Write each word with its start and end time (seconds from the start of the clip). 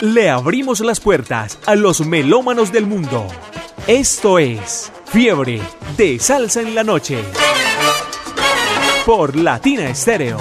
Le 0.00 0.30
abrimos 0.30 0.80
las 0.80 0.98
puertas 0.98 1.58
a 1.66 1.74
los 1.74 2.06
melómanos 2.06 2.72
del 2.72 2.86
mundo. 2.86 3.26
Esto 3.86 4.38
es 4.38 4.90
Fiebre 5.04 5.60
de 5.98 6.18
Salsa 6.18 6.62
en 6.62 6.74
la 6.74 6.82
Noche. 6.82 7.18
Por 9.04 9.36
Latina 9.36 9.90
Estéreo. 9.90 10.38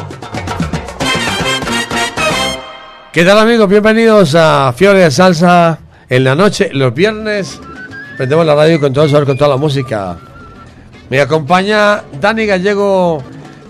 ¿Qué 3.12 3.26
tal 3.26 3.38
amigos? 3.38 3.68
Bienvenidos 3.68 4.34
a 4.34 4.72
Fiebre 4.74 5.00
de 5.00 5.12
Salsa 5.12 5.80
en 6.08 6.24
la 6.24 6.36
Noche. 6.36 6.70
Los 6.72 6.94
viernes 6.94 7.60
prendemos 8.16 8.46
la 8.46 8.56
radio 8.56 8.80
con 8.80 8.94
todo 8.94 9.06
el 9.06 9.26
con 9.26 9.36
toda 9.38 9.50
la 9.50 9.58
música. 9.58 10.18
Me 11.10 11.20
acompaña 11.20 12.02
Dani 12.22 12.46
Gallego 12.46 13.22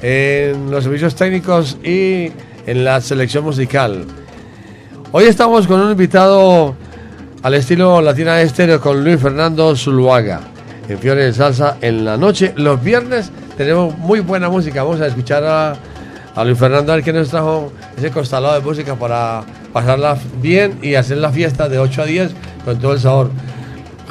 en 0.03 0.69
los 0.69 0.83
servicios 0.83 1.15
técnicos 1.15 1.77
y 1.83 2.31
en 2.67 2.85
la 2.85 3.01
selección 3.01 3.43
musical. 3.43 4.05
Hoy 5.11 5.23
estamos 5.23 5.65
con 5.65 5.81
un 5.81 5.89
invitado 5.89 6.75
al 7.41 7.53
estilo 7.55 7.99
Latina 7.99 8.39
Estéreo 8.41 8.79
con 8.79 9.03
Luis 9.03 9.19
Fernando 9.19 9.75
Zuluaga 9.75 10.39
en 10.87 10.99
Fiore 10.99 11.25
de 11.25 11.33
Salsa 11.33 11.77
en 11.81 12.05
la 12.05 12.15
noche. 12.15 12.53
Los 12.55 12.83
viernes 12.83 13.31
tenemos 13.57 13.97
muy 13.97 14.19
buena 14.19 14.49
música. 14.49 14.83
Vamos 14.83 15.01
a 15.01 15.07
escuchar 15.07 15.43
a, 15.43 15.75
a 16.35 16.45
Luis 16.45 16.59
Fernando, 16.59 16.93
al 16.93 17.03
que 17.03 17.11
nos 17.11 17.29
trajo 17.29 17.73
ese 17.97 18.11
constalado 18.11 18.53
de 18.53 18.61
música 18.61 18.93
para 18.93 19.41
pasarla 19.73 20.15
bien 20.43 20.77
y 20.83 20.93
hacer 20.93 21.17
la 21.17 21.31
fiesta 21.31 21.67
de 21.67 21.79
8 21.79 22.03
a 22.03 22.05
10 22.05 22.31
con 22.63 22.77
todo 22.77 22.93
el 22.93 22.99
sabor. 22.99 23.31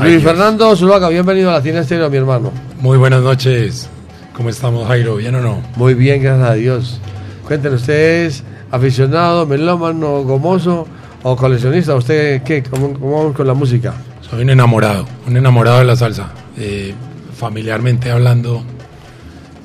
Luis 0.00 0.20
Fernando 0.20 0.74
Zuluaga, 0.74 1.10
bienvenido 1.10 1.50
a 1.50 1.54
Latina 1.54 1.78
Estéreo, 1.78 2.10
mi 2.10 2.16
hermano. 2.16 2.50
Muy 2.80 2.98
buenas 2.98 3.22
noches. 3.22 3.88
¿Cómo 4.32 4.48
estamos, 4.48 4.88
Jairo? 4.88 5.14
¿Bien 5.14 5.36
o 5.36 5.40
no? 5.40 5.62
Muy 5.76 5.94
bien, 5.94 6.20
gracias 6.20 6.50
a 6.50 6.54
Dios. 6.54 7.00
Cuéntenos, 7.46 7.82
¿usted 7.82 8.26
es 8.26 8.42
aficionado, 8.70 9.46
melómano, 9.46 10.22
gomoso 10.24 10.86
o 11.22 11.36
coleccionista? 11.36 11.94
¿Usted 11.94 12.42
qué? 12.42 12.62
¿Cómo, 12.62 12.92
cómo 12.94 13.18
vamos 13.18 13.36
con 13.36 13.46
la 13.46 13.54
música? 13.54 13.94
Soy 14.28 14.42
un 14.42 14.50
enamorado, 14.50 15.06
un 15.26 15.36
enamorado 15.36 15.78
de 15.78 15.84
la 15.84 15.96
salsa. 15.96 16.30
Eh, 16.56 16.94
familiarmente 17.36 18.10
hablando, 18.10 18.62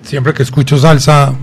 siempre 0.03 0.33
que 0.33 0.43
escucho 0.43 0.77
salsa 0.77 1.33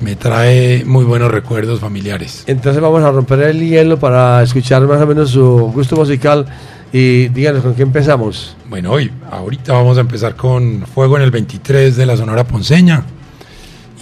me 0.00 0.16
trae 0.16 0.84
muy 0.84 1.04
buenos 1.04 1.30
recuerdos 1.30 1.80
familiares. 1.80 2.44
Entonces 2.46 2.82
vamos 2.82 3.02
a 3.04 3.10
romper 3.10 3.40
el 3.40 3.60
hielo 3.60 3.98
para 3.98 4.42
escuchar 4.42 4.82
más 4.82 5.00
o 5.00 5.06
menos 5.06 5.30
su 5.30 5.70
gusto 5.72 5.96
musical 5.96 6.46
y 6.92 7.28
díganos 7.28 7.62
con 7.62 7.74
qué 7.74 7.82
empezamos. 7.82 8.56
Bueno, 8.68 8.90
hoy, 8.90 9.10
ahorita 9.30 9.72
vamos 9.72 9.98
a 9.98 10.00
empezar 10.00 10.34
con 10.34 10.84
Fuego 10.92 11.16
en 11.16 11.22
el 11.22 11.30
23 11.30 11.96
de 11.96 12.06
la 12.06 12.16
Sonora 12.16 12.44
Ponceña 12.44 13.04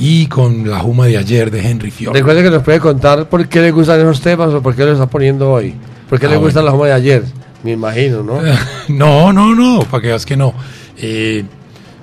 y 0.01 0.27
con 0.27 0.69
La 0.69 0.79
Juma 0.81 1.07
de 1.07 1.17
ayer 1.19 1.51
de 1.51 1.61
Henry 1.61 1.91
Fiore. 1.93 2.19
Recuerde 2.19 2.43
que 2.43 2.51
nos 2.51 2.63
puede 2.63 2.81
contar 2.81 3.29
por 3.29 3.47
qué 3.49 3.61
le 3.61 3.71
gustan 3.71 4.01
esos 4.01 4.21
temas 4.21 4.49
o 4.55 4.61
por 4.63 4.75
qué 4.75 4.85
lo 4.85 4.93
está 4.93 5.07
poniendo 5.07 5.51
hoy. 5.53 5.75
¿Por 6.09 6.19
qué 6.19 6.27
Ah, 6.27 6.31
le 6.31 6.37
gusta 6.39 6.61
bueno. 6.63 6.67
La 6.67 6.73
Juma 6.73 6.87
de 6.87 6.93
ayer? 6.95 7.23
Me 7.63 7.73
imagino, 7.73 8.23
¿no? 8.23 8.41
No, 8.89 9.33
no, 9.33 9.55
no, 9.55 9.81
para 9.91 10.01
que 10.01 10.09
veas 10.09 10.25
que 10.27 10.37
no. 10.37 10.55
Eh, 10.97 11.45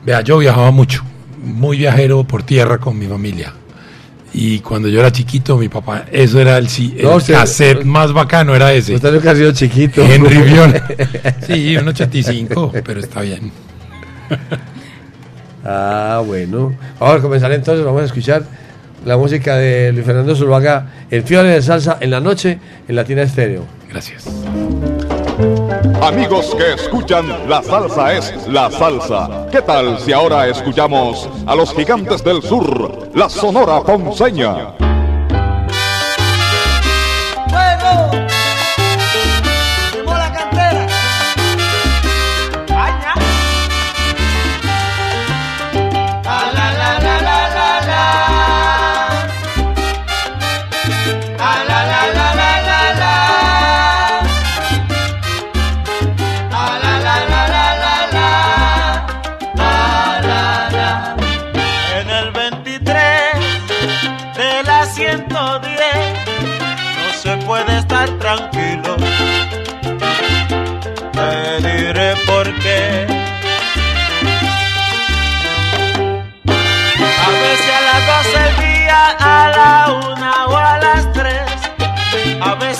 vea, 0.05 0.21
yo 0.21 0.37
viajaba 0.37 0.71
mucho, 0.71 1.03
muy 1.43 1.77
viajero 1.79 2.23
por 2.23 2.43
tierra 2.43 2.77
con 2.77 2.97
mi 2.97 3.07
familia. 3.07 3.51
Y 4.33 4.59
cuando 4.59 4.87
yo 4.87 4.99
era 4.99 5.11
chiquito, 5.11 5.57
mi 5.57 5.67
papá, 5.67 6.05
eso 6.11 6.39
era 6.39 6.57
el, 6.59 6.67
el 6.67 7.03
No, 7.03 7.15
usted- 7.15 7.33
cassette 7.33 7.83
más 7.83 8.13
bacano, 8.13 8.53
era 8.53 8.71
ese. 8.71 8.93
Usted 8.93 9.11
nunca 9.13 9.31
ha 9.31 9.35
sido 9.35 9.51
chiquito. 9.51 10.03
Henry 10.03 10.35
Fiore. 10.43 10.83
Sí, 11.47 11.75
un 11.77 11.87
85, 11.87 12.71
pero 12.85 12.99
está 12.99 13.21
bien. 13.21 13.51
Ah, 15.67 16.23
bueno. 16.25 16.73
Vamos 16.97 17.17
a 17.17 17.21
comenzar 17.21 17.51
entonces, 17.51 17.83
vamos 17.83 18.01
a 18.01 18.05
escuchar 18.05 18.43
la 19.05 19.17
música 19.17 19.57
de 19.57 19.91
Luis 19.91 20.05
Fernando 20.05 20.33
Zuluaga, 20.33 20.87
El 21.11 21.23
Fiore 21.23 21.49
de 21.49 21.61
Salsa 21.61 21.97
en 21.99 22.09
la 22.11 22.21
noche 22.21 22.59
en 22.87 22.95
Latina 22.95 23.23
Estéreo. 23.23 23.63
Gracias. 23.89 24.25
Amigos 26.01 26.55
que 26.55 26.73
escuchan, 26.73 27.49
la 27.49 27.61
salsa 27.61 28.13
es 28.13 28.47
la 28.47 28.71
salsa. 28.71 29.47
¿Qué 29.51 29.61
tal 29.61 29.99
si 29.99 30.13
ahora 30.13 30.47
escuchamos 30.47 31.29
a 31.45 31.53
los 31.53 31.73
gigantes 31.73 32.23
del 32.23 32.41
sur, 32.41 33.09
la 33.13 33.29
Sonora 33.29 33.81
Ponceña? 33.81 34.86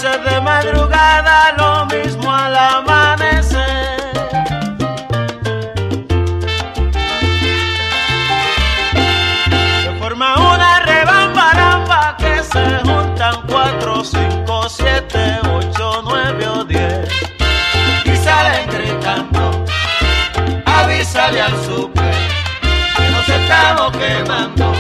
De 0.04 0.42
madrugada, 0.42 1.54
lo 1.58 1.88
mismo 1.88 2.32
al 2.32 2.56
amanecer. 2.56 3.58
Se 9.82 10.00
forma 10.00 10.36
una 10.54 10.80
rebambaramba 10.82 12.16
que 12.20 12.44
se 12.44 12.78
juntan 12.86 13.42
cuatro, 13.48 14.04
cinco, 14.04 14.70
siete, 14.70 15.40
ocho, 15.56 16.04
nueve 16.04 16.48
o 16.48 16.64
diez 16.64 17.10
y 18.06 18.16
salen 18.18 18.70
gritando. 18.70 19.66
Avísale 20.66 21.42
al 21.42 21.58
super 21.66 22.14
que 22.98 23.10
nos 23.10 23.30
estamos 23.30 23.98
quemando 23.98 24.74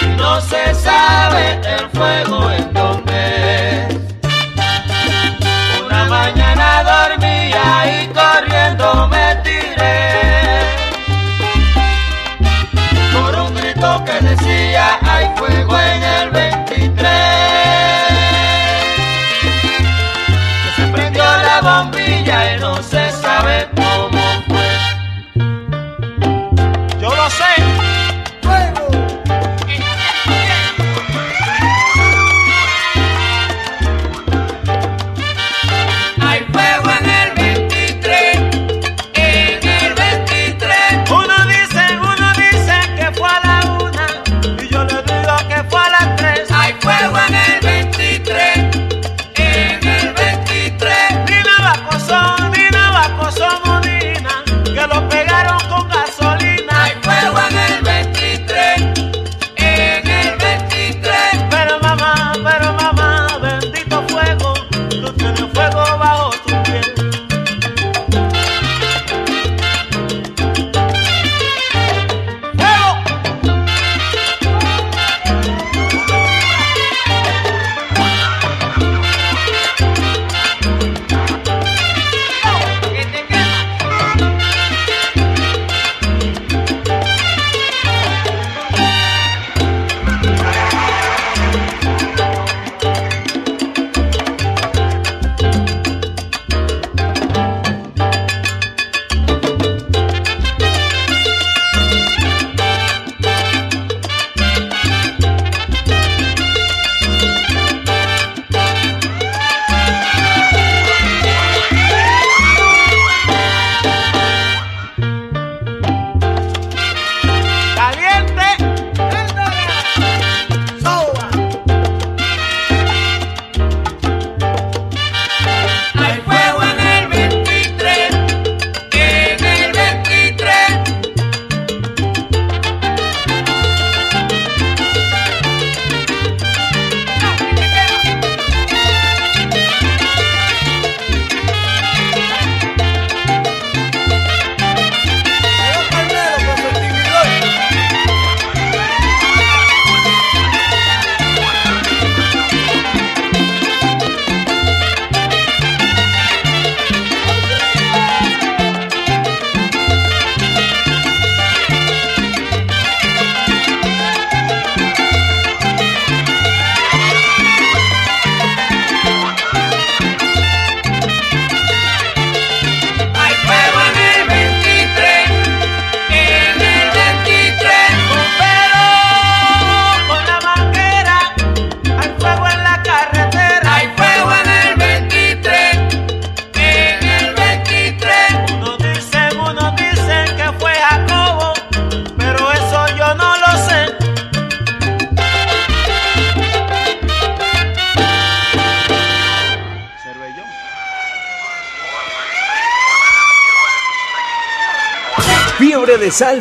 y 0.00 0.06
no 0.16 0.40
se 0.40 0.74
sabe 0.74 1.60
el 1.62 1.90
fuego 1.90 2.50
en 2.52 2.72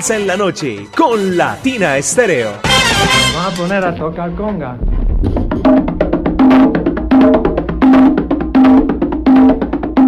en 0.09 0.25
la 0.25 0.37
noche 0.37 0.87
con 0.95 1.35
Latina 1.35 1.97
Estéreo. 1.97 2.51
Vamos 3.33 3.53
a 3.53 3.57
poner 3.57 3.83
a 3.83 3.93
tocar 3.93 4.33
conga. 4.35 4.77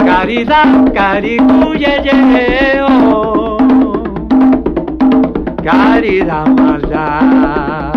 Caridad, 0.05 0.93
caricuyeyeo. 0.93 3.57
Caridad, 5.63 6.47
maldad. 6.47 7.93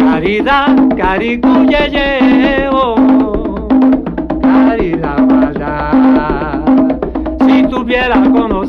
Caridad, 0.00 0.74
caricuyeyeo. 0.96 3.07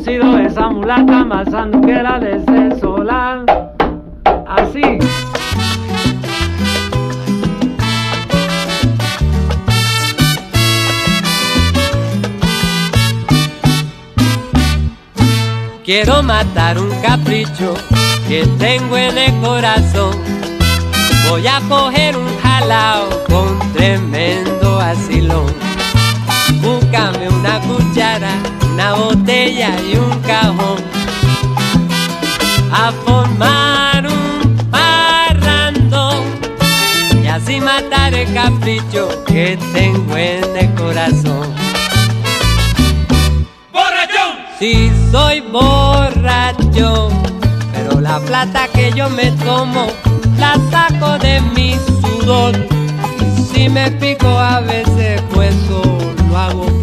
Conocido 0.00 0.38
esa 0.38 0.70
mulata 0.70 1.24
más 1.24 1.50
sanduquera 1.50 2.18
de 2.18 2.36
ese 2.36 2.80
solar. 2.80 3.44
Así. 4.46 4.82
Quiero 15.84 16.22
matar 16.22 16.78
un 16.78 16.90
capricho 17.02 17.74
que 18.28 18.46
tengo 18.58 18.96
en 18.96 19.18
el 19.18 19.34
corazón. 19.40 20.16
Voy 21.28 21.46
a 21.46 21.60
coger 21.68 22.16
un 22.16 22.38
jalao 22.38 23.08
con 23.28 23.72
tremendo 23.74 24.80
asilón. 24.80 25.52
Búscame 26.62 27.28
una 27.28 27.60
cuchara, 27.60 28.30
una 28.80 28.94
botella 28.94 29.76
y 29.82 29.96
un 29.96 30.18
cajón. 30.20 30.78
A 32.72 32.90
formar 33.04 34.06
un 34.06 34.56
parrandón. 34.70 36.24
Y 37.22 37.26
así 37.26 37.60
matar 37.60 38.14
el 38.14 38.32
capricho 38.32 39.22
que 39.26 39.58
tengo 39.74 40.16
en 40.16 40.56
el 40.56 40.74
corazón. 40.74 41.54
Sí, 44.58 44.92
soy 45.10 45.40
borracho, 45.40 47.08
pero 47.72 47.98
la 47.98 48.20
plata 48.20 48.68
que 48.68 48.92
yo 48.92 49.08
me 49.08 49.30
tomo 49.44 49.86
la 50.38 50.54
saco 50.70 51.18
de 51.18 51.40
mi 51.54 51.76
sudor. 52.02 52.54
Y 53.38 53.42
si 53.42 53.68
me 53.70 53.90
pico 53.90 54.28
a 54.28 54.60
veces, 54.60 55.22
pues 55.32 55.54
lo 56.28 56.36
hago 56.36 56.79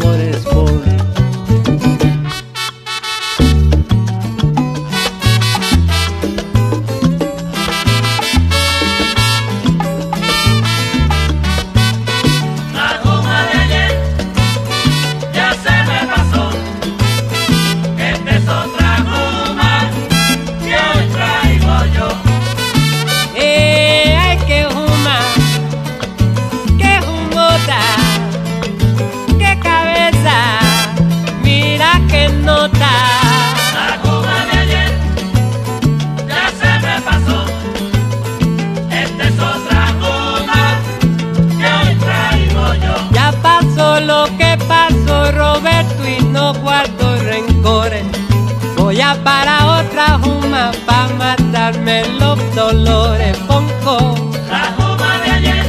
matarme 51.87 52.03
los 52.19 52.55
dolores. 52.55 53.37
Ponco, 53.47 54.15
La 54.49 54.73
goma 54.77 55.17
de 55.23 55.31
ayer 55.31 55.65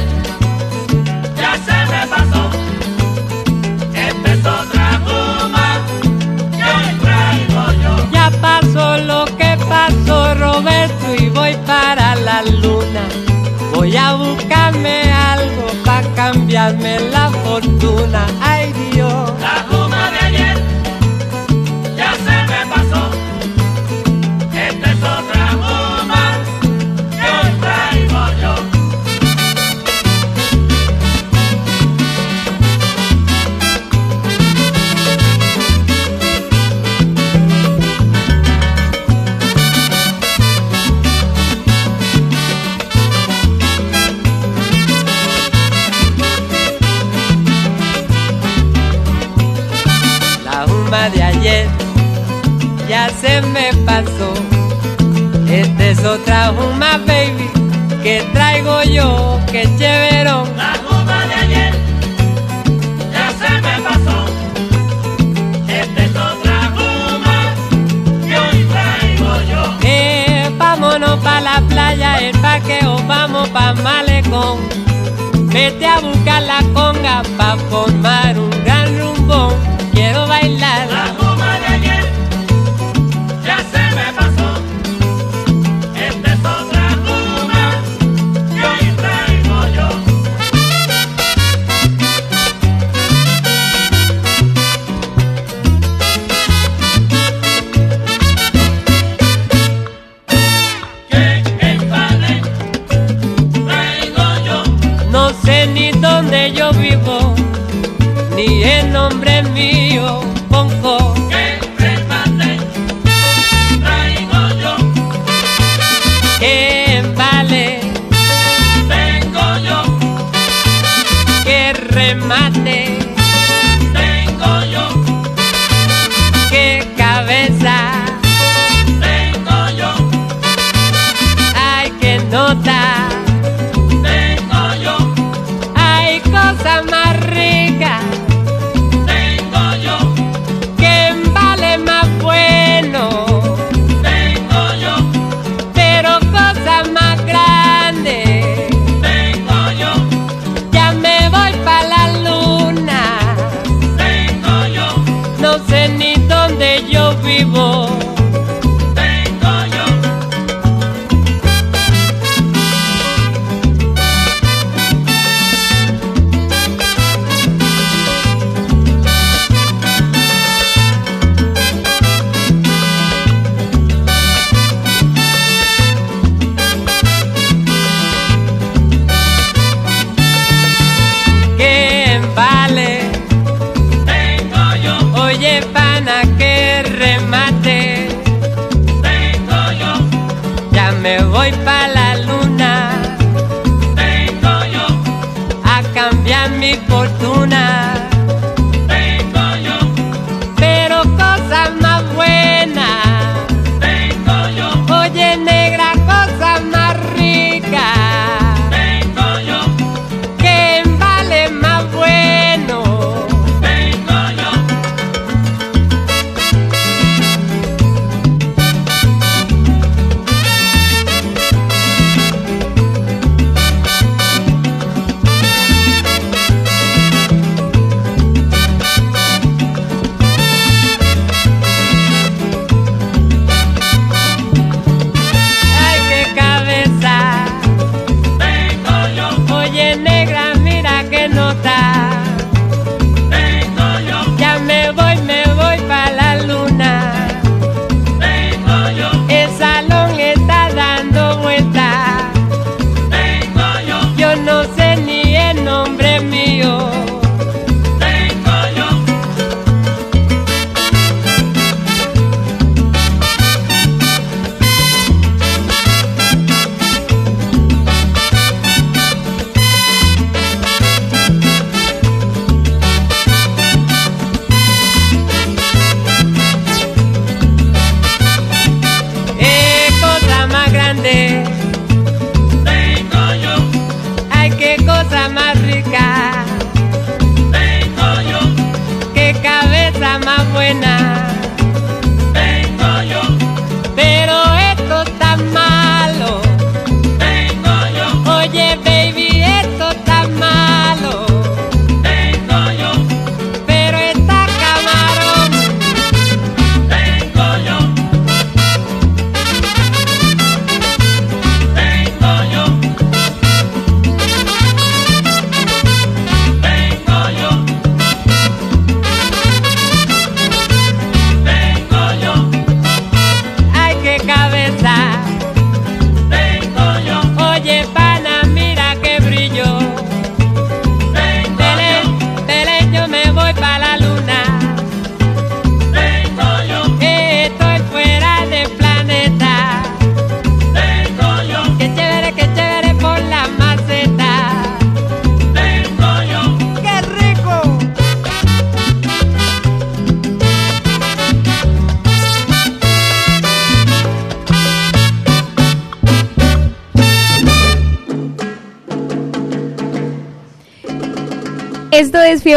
ya 1.35 1.53
se 1.65 1.77
me 1.91 2.07
pasó. 2.07 2.49
Es 3.95 4.45
otra 4.45 4.99
goma 5.05 5.67
que 6.57 6.63
hoy 6.63 6.89
traigo 7.01 7.81
yo. 7.83 8.11
ya 8.11 8.31
pasó 8.41 8.97
lo 8.97 9.25
que 9.37 9.57
pasó, 9.69 10.35
Roberto, 10.35 11.15
y 11.17 11.29
voy 11.29 11.55
para 11.65 12.15
la 12.15 12.41
luna. 12.43 13.03
Voy 13.73 13.95
a 13.95 14.13
buscarme 14.13 15.11
algo 15.11 15.67
pa' 15.85 16.03
cambiarme 16.15 16.99
la 17.11 17.29
fortuna. 17.43 18.25
Ay 18.41 18.58
Esta 55.99 56.13
es 56.13 56.19
otra 56.21 56.53
juma, 56.55 56.97
baby, 57.05 57.49
que 58.01 58.25
traigo 58.31 58.83
yo, 58.83 59.37
que 59.51 59.63
chéverón. 59.77 60.47
La 60.55 60.73
goma 60.89 61.25
de 61.25 61.33
ayer 61.33 61.73
ya 63.11 63.29
se 63.37 63.51
me 63.59 63.81
pasó. 63.83 64.25
Esta 65.67 66.03
es 66.05 66.11
otra 66.11 66.71
goma 66.73 67.53
que 68.25 68.37
hoy 68.39 68.65
traigo 68.71 69.41
yo. 69.51 69.77
Eh, 69.83 70.49
vámonos 70.57 71.19
pa' 71.19 71.41
la 71.41 71.59
playa, 71.67 72.19
el 72.19 72.37
parqueo, 72.39 73.03
vamos 73.05 73.49
pa' 73.49 73.73
Malecón. 73.73 74.59
Vete 75.51 75.85
a 75.85 75.99
buscar 75.99 76.43
la 76.43 76.61
conga 76.73 77.23
pa' 77.37 77.57
formar 77.69 78.39
un 78.39 78.48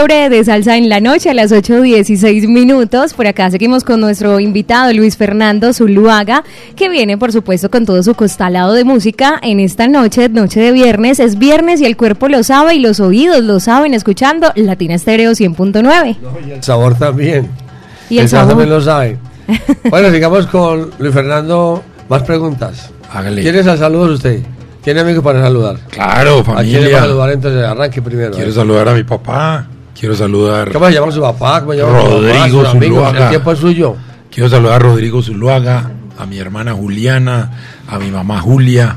De 0.02 0.42
Salsa 0.44 0.76
en 0.76 0.88
la 0.88 0.98
Noche 0.98 1.30
a 1.30 1.34
las 1.34 1.52
8.16 1.52 2.48
minutos. 2.48 3.14
Por 3.14 3.28
acá 3.28 3.48
seguimos 3.52 3.84
con 3.84 4.00
nuestro 4.00 4.40
invitado 4.40 4.92
Luis 4.92 5.16
Fernando 5.16 5.72
Zuluaga, 5.72 6.42
que 6.74 6.88
viene 6.88 7.16
por 7.16 7.30
supuesto 7.30 7.70
con 7.70 7.86
todo 7.86 8.02
su 8.02 8.14
costalado 8.14 8.72
de 8.72 8.82
música 8.82 9.38
en 9.40 9.60
esta 9.60 9.86
noche, 9.86 10.28
noche 10.28 10.58
de 10.58 10.72
viernes. 10.72 11.20
Es 11.20 11.38
viernes 11.38 11.80
y 11.80 11.84
el 11.84 11.96
cuerpo 11.96 12.26
lo 12.26 12.42
sabe 12.42 12.74
y 12.74 12.80
los 12.80 12.98
oídos 12.98 13.44
lo 13.44 13.60
saben 13.60 13.94
escuchando 13.94 14.50
Latina 14.56 14.94
Estéreo 14.94 15.30
100.9. 15.30 16.16
El 16.50 16.62
sabor 16.64 16.98
también. 16.98 17.48
Y 18.10 18.18
el 18.18 18.28
sabor 18.28 18.48
sabor. 18.48 18.48
también 18.48 18.70
lo 18.70 18.80
sabe. 18.80 19.18
Bueno, 19.88 20.10
sigamos 20.10 20.48
con 20.48 20.90
Luis 20.98 21.14
Fernando. 21.14 21.80
Más 22.08 22.24
preguntas. 22.24 22.90
Hágale. 23.08 23.40
¿Quiénes 23.40 23.68
a 23.68 23.76
saludos 23.76 24.16
usted? 24.16 24.42
¿Tiene 24.82 24.98
amigos 24.98 25.22
para 25.22 25.40
saludar? 25.40 25.76
Claro, 25.90 26.40
¿A 26.40 26.62
quién 26.64 26.82
le 26.82 26.92
va 26.92 26.98
a 26.98 27.00
familia. 27.00 27.00
saludar 27.00 27.30
entonces? 27.30 27.64
Arranque 27.64 28.02
primero. 28.02 28.32
Quiero 28.32 28.50
¿eh? 28.50 28.54
saludar 28.54 28.88
a 28.88 28.94
mi 28.94 29.04
papá. 29.04 29.68
Quiero 30.02 30.16
saludar. 30.16 30.72
¿Cómo 30.72 30.86
se 30.88 30.94
llama 30.94 31.12
su 31.12 31.20
papá? 31.20 31.60
¿Cómo 31.60 31.74
se 31.74 31.78
llama 31.78 32.02
su? 32.02 32.08
Rodrigo 32.08 32.66
amigos? 32.66 32.72
Zuluaga. 32.72 33.22
El 33.22 33.28
tiempo 33.28 33.52
es 33.52 33.58
suyo. 33.60 33.96
Quiero 34.32 34.48
saludar 34.48 34.74
a 34.74 34.78
Rodrigo 34.80 35.22
Zuluaga, 35.22 35.92
a 36.18 36.26
mi 36.26 36.38
hermana 36.38 36.72
Juliana, 36.72 37.52
a 37.86 38.00
mi 38.00 38.10
mamá 38.10 38.40
Julia. 38.40 38.96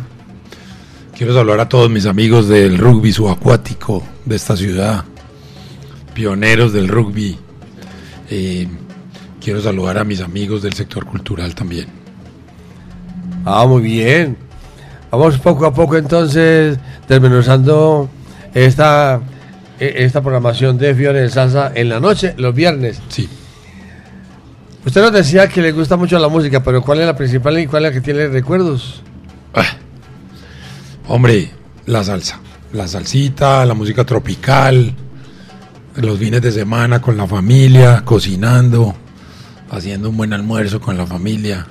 Quiero 1.16 1.36
saludar 1.36 1.60
a 1.60 1.70
todos 1.70 1.92
mis 1.92 2.08
amigos 2.08 2.48
del 2.48 2.80
rugby 2.80 3.14
subacuático 3.14 4.02
de 4.26 4.36
esta 4.36 4.58
ciudad, 4.58 5.06
pioneros 6.16 6.74
del 6.74 6.88
rugby. 6.88 7.38
Eh, 8.32 8.68
quiero 9.40 9.62
saludar 9.62 10.00
a 10.00 10.04
mis 10.04 10.22
amigos 10.22 10.64
del 10.64 10.74
sector 10.74 11.06
cultural 11.06 11.54
también. 11.54 11.86
Ah, 13.46 13.64
muy 13.68 13.84
bien. 13.84 14.38
Vamos 15.12 15.38
poco 15.38 15.68
a 15.68 15.72
poco 15.72 15.98
entonces 15.98 16.80
desmenuzando 17.08 18.10
esta, 18.56 19.22
esta 19.80 20.22
programación 20.22 20.78
de 20.78 20.96
Fiore 20.96 21.22
de 21.22 21.30
Salsa 21.30 21.72
en 21.76 21.90
la 21.90 22.00
noche, 22.00 22.34
los 22.38 22.54
viernes. 22.54 23.02
Sí. 23.10 23.30
Usted 24.86 25.02
nos 25.02 25.12
decía 25.12 25.48
que 25.48 25.62
le 25.62 25.72
gusta 25.72 25.98
mucho 25.98 26.20
la 26.20 26.28
música, 26.28 26.64
pero 26.64 26.82
¿cuál 26.82 27.00
es 27.02 27.08
la 27.08 27.16
principal 27.16 27.58
y 27.60 27.68
cuál 27.68 27.86
es 27.86 27.92
la 27.92 27.94
que 27.94 28.02
tiene 28.02 28.28
recuerdos? 28.28 29.02
Ah, 29.54 29.78
Hombre, 31.08 31.52
la 31.86 32.04
salsa. 32.04 32.40
La 32.74 32.88
salsita, 32.88 33.66
la 33.66 33.74
música 33.74 34.04
tropical, 34.04 34.94
los 35.96 36.20
fines 36.20 36.42
de 36.42 36.52
semana 36.52 37.00
con 37.00 37.16
la 37.16 37.26
familia, 37.26 38.02
cocinando, 38.04 38.94
haciendo 39.70 40.10
un 40.10 40.18
buen 40.18 40.34
almuerzo 40.34 40.82
con 40.82 40.98
la 40.98 41.06
familia. 41.06 41.66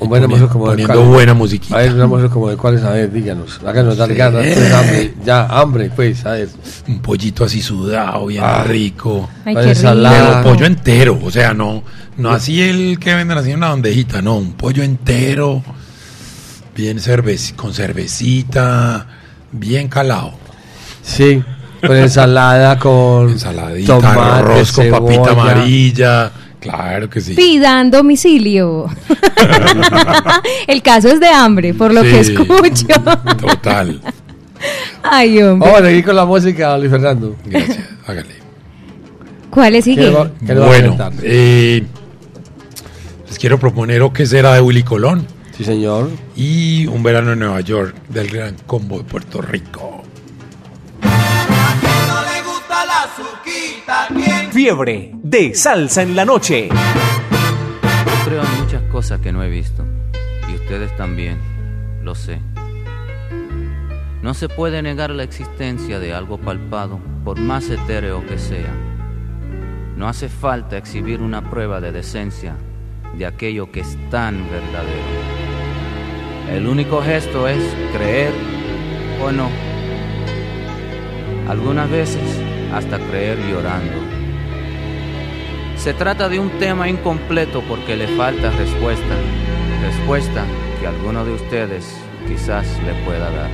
Un 0.00 0.08
buen 0.08 0.22
Poni- 0.22 0.24
almuerzo 0.24 0.48
como 0.48 0.64
de 0.66 0.70
poniendo 0.72 0.94
cuáles. 0.94 1.08
buena 1.14 1.34
musiquita. 1.34 1.76
A 1.76 1.78
ver, 1.78 1.94
un 1.94 2.00
almuerzo 2.00 2.30
como 2.30 2.50
de 2.50 2.56
cuáles, 2.56 2.82
a 2.82 2.90
ver, 2.90 3.12
díganos. 3.12 3.60
Háganos 3.64 3.96
dar 3.96 4.08
Sí. 4.08 4.14
ganas, 4.16 4.44
pues, 4.44 4.72
hambre, 4.72 5.14
ya, 5.24 5.46
hambre, 5.46 5.90
pues, 5.94 6.26
a 6.26 6.32
ver. 6.32 6.48
Un 6.88 7.00
pollito 7.00 7.44
así 7.44 7.62
sudado, 7.62 8.26
bien 8.26 8.42
Ah. 8.44 8.64
rico. 8.64 9.28
Ay, 9.44 9.54
qué. 9.54 9.72
Pero 9.82 10.42
pollo 10.42 10.66
entero, 10.66 11.18
o 11.22 11.30
sea, 11.30 11.54
no, 11.54 11.84
no 12.16 12.30
así 12.30 12.60
el 12.60 12.98
que 12.98 13.14
venden 13.14 13.38
así 13.38 13.50
en 13.52 13.58
una 13.58 13.68
bandejita, 13.70 14.20
no, 14.20 14.36
un 14.36 14.54
pollo 14.54 14.82
entero, 14.82 15.62
bien 16.76 16.98
cervec 16.98 17.54
con 17.54 17.72
cervecita, 17.72 19.06
bien 19.52 19.88
calado. 19.88 20.32
Sí, 21.02 21.42
con 21.86 21.96
ensalada, 21.96 22.78
con 22.78 23.30
Ensaladita, 23.30 23.94
tomate, 23.94 24.20
arroz 24.20 24.72
con 24.72 24.90
papita 24.90 25.30
amarilla, 25.30 26.32
claro 26.70 27.10
que 27.10 27.20
sí. 27.20 27.34
Pidan 27.34 27.90
domicilio. 27.90 28.86
El 30.66 30.82
caso 30.82 31.08
es 31.08 31.20
de 31.20 31.28
hambre, 31.28 31.74
por 31.74 31.92
lo 31.92 32.02
que 32.02 32.20
escucho. 32.20 32.86
Total, 33.40 34.00
Ay, 35.02 35.42
hombre. 35.42 35.68
Vamos 35.68 35.82
a 35.82 35.86
seguir 35.86 36.04
con 36.04 36.16
la 36.16 36.24
música, 36.24 36.78
Luis 36.78 36.90
Fernando. 36.90 37.36
gracias, 37.44 37.78
hágale. 38.06 38.34
¿Cuál 39.50 39.74
es 39.76 39.84
¿Qué 39.84 39.90
sigue? 39.94 40.10
le 40.10 40.30
qué 40.46 40.54
le 40.54 40.62
a 40.62 40.66
Bueno, 40.66 40.96
eh, 41.22 41.84
les 43.28 43.38
quiero 43.38 43.58
proponer 43.60 44.02
O 44.02 44.12
que 44.12 44.26
será 44.26 44.54
de 44.54 44.60
Willy 44.60 44.82
Colón 44.82 45.26
Sí, 45.56 45.64
señor. 45.64 46.10
y 46.34 46.86
Un 46.88 47.02
verano 47.04 47.32
en 47.34 47.38
Nueva 47.40 47.60
York 47.60 47.94
del 48.08 48.28
Gran 48.30 48.56
Combo 48.66 48.98
de 48.98 49.04
Puerto 49.04 49.40
Rico. 49.42 50.02
Bazuquita, 52.86 54.08
¿quién? 54.08 54.33
Fiebre 54.54 55.10
de 55.14 55.52
salsa 55.52 56.02
en 56.02 56.14
la 56.14 56.24
noche. 56.24 56.68
Yo 56.68 58.24
creo 58.24 58.40
en 58.40 58.60
muchas 58.60 58.82
cosas 58.84 59.18
que 59.18 59.32
no 59.32 59.42
he 59.42 59.48
visto. 59.48 59.84
Y 60.48 60.54
ustedes 60.54 60.96
también, 60.96 61.40
lo 62.04 62.14
sé. 62.14 62.38
No 64.22 64.32
se 64.32 64.48
puede 64.48 64.80
negar 64.80 65.10
la 65.10 65.24
existencia 65.24 65.98
de 65.98 66.14
algo 66.14 66.38
palpado, 66.38 67.00
por 67.24 67.40
más 67.40 67.68
etéreo 67.68 68.24
que 68.28 68.38
sea. 68.38 68.72
No 69.96 70.06
hace 70.06 70.28
falta 70.28 70.78
exhibir 70.78 71.20
una 71.20 71.50
prueba 71.50 71.80
de 71.80 71.90
decencia 71.90 72.54
de 73.18 73.26
aquello 73.26 73.72
que 73.72 73.80
es 73.80 73.98
tan 74.08 74.48
verdadero. 74.48 75.02
El 76.52 76.68
único 76.68 77.02
gesto 77.02 77.48
es 77.48 77.60
creer 77.92 78.32
o 79.20 79.32
no. 79.32 79.48
Algunas 81.48 81.90
veces 81.90 82.40
hasta 82.72 83.00
creer 83.00 83.36
llorando. 83.50 84.13
Se 85.84 85.92
trata 85.92 86.30
de 86.30 86.38
un 86.38 86.48
tema 86.58 86.88
incompleto 86.88 87.60
porque 87.60 87.94
le 87.94 88.08
falta 88.16 88.50
respuesta. 88.52 89.14
Respuesta 89.82 90.46
que 90.80 90.86
alguno 90.86 91.26
de 91.26 91.34
ustedes 91.34 91.94
quizás 92.26 92.66
le 92.86 92.94
pueda 93.04 93.30
dar. 93.30 93.50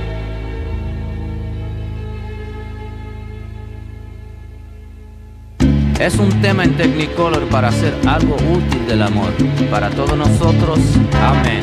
Es 5.99 6.17
un 6.19 6.29
tema 6.41 6.63
en 6.63 6.77
Technicolor 6.77 7.49
para 7.49 7.67
hacer 7.67 7.93
algo 8.07 8.35
útil 8.35 8.87
del 8.87 9.01
amor. 9.01 9.33
Para 9.69 9.89
todos 9.89 10.17
nosotros, 10.17 10.79
amén. 11.21 11.59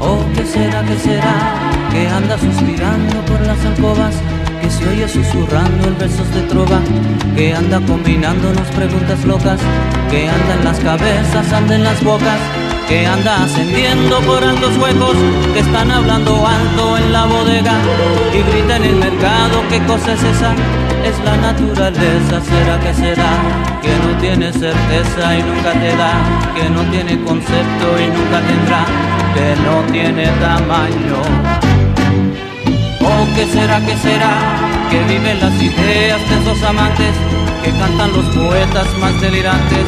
Oh, 0.00 0.24
¿qué 0.34 0.46
será, 0.46 0.82
qué 0.86 0.96
será? 0.96 1.90
Que 1.92 2.08
anda 2.08 2.38
suspirando 2.38 3.20
por 3.26 3.42
las 3.42 3.62
alcobas, 3.66 4.14
se 4.78 4.88
oye 4.88 5.08
susurrando 5.08 5.88
en 5.88 5.98
versos 5.98 6.32
de 6.34 6.42
trova, 6.42 6.80
que 7.36 7.54
anda 7.54 7.80
combinándonos 7.80 8.68
preguntas 8.68 9.24
locas, 9.24 9.58
que 10.10 10.28
anda 10.28 10.54
en 10.54 10.64
las 10.64 10.78
cabezas, 10.80 11.52
anda 11.52 11.74
en 11.74 11.84
las 11.84 12.02
bocas, 12.04 12.38
que 12.86 13.06
anda 13.06 13.44
ascendiendo 13.44 14.20
por 14.20 14.42
altos 14.42 14.76
huecos, 14.78 15.16
que 15.52 15.60
están 15.60 15.90
hablando 15.90 16.46
alto 16.46 16.96
en 16.96 17.12
la 17.12 17.24
bodega 17.26 17.74
y 18.32 18.50
grita 18.50 18.76
en 18.76 18.84
el 18.84 18.96
mercado, 18.96 19.62
¿qué 19.68 19.80
cosa 19.84 20.12
es 20.12 20.22
esa? 20.22 20.52
Es 21.04 21.18
la 21.24 21.36
naturaleza, 21.36 22.40
será 22.40 22.80
que 22.80 22.94
será, 22.94 23.32
que 23.82 23.90
no 24.04 24.18
tiene 24.20 24.52
certeza 24.52 25.38
y 25.38 25.42
nunca 25.42 25.72
te 25.72 25.96
da, 25.96 26.12
que 26.54 26.70
no 26.70 26.82
tiene 26.90 27.22
concepto 27.24 27.86
y 28.00 28.06
nunca 28.06 28.40
tendrá, 28.46 28.84
que 29.34 29.56
no 29.62 29.92
tiene 29.92 30.26
tamaño. 30.40 31.68
Oh, 33.00 33.26
¿qué 33.34 33.46
será, 33.46 33.80
qué 33.80 33.96
será? 33.96 34.67
Que 34.90 35.04
viven 35.04 35.38
las 35.40 35.54
ideas 35.62 36.20
de 36.28 36.40
esos 36.40 36.62
amantes, 36.62 37.14
que 37.62 37.70
cantan 37.72 38.12
los 38.12 38.24
poetas 38.34 38.86
más 38.98 39.20
delirantes 39.20 39.86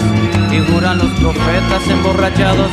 y 0.53 0.59
juran 0.71 0.99
los 0.99 1.11
profetas 1.21 1.89
emborrachados. 1.89 2.71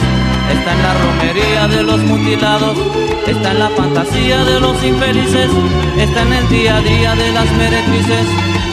Está 0.51 0.73
en 0.73 0.83
la 0.83 0.93
romería 0.93 1.67
de 1.67 1.83
los 1.83 1.99
mutilados, 2.03 2.77
está 3.25 3.51
en 3.51 3.59
la 3.59 3.69
fantasía 3.69 4.43
de 4.43 4.59
los 4.59 4.83
infelices, 4.83 5.49
está 5.97 6.21
en 6.23 6.33
el 6.33 6.49
día 6.49 6.77
a 6.77 6.81
día 6.81 7.15
de 7.15 7.31
las 7.31 7.51
meretrices 7.53 8.25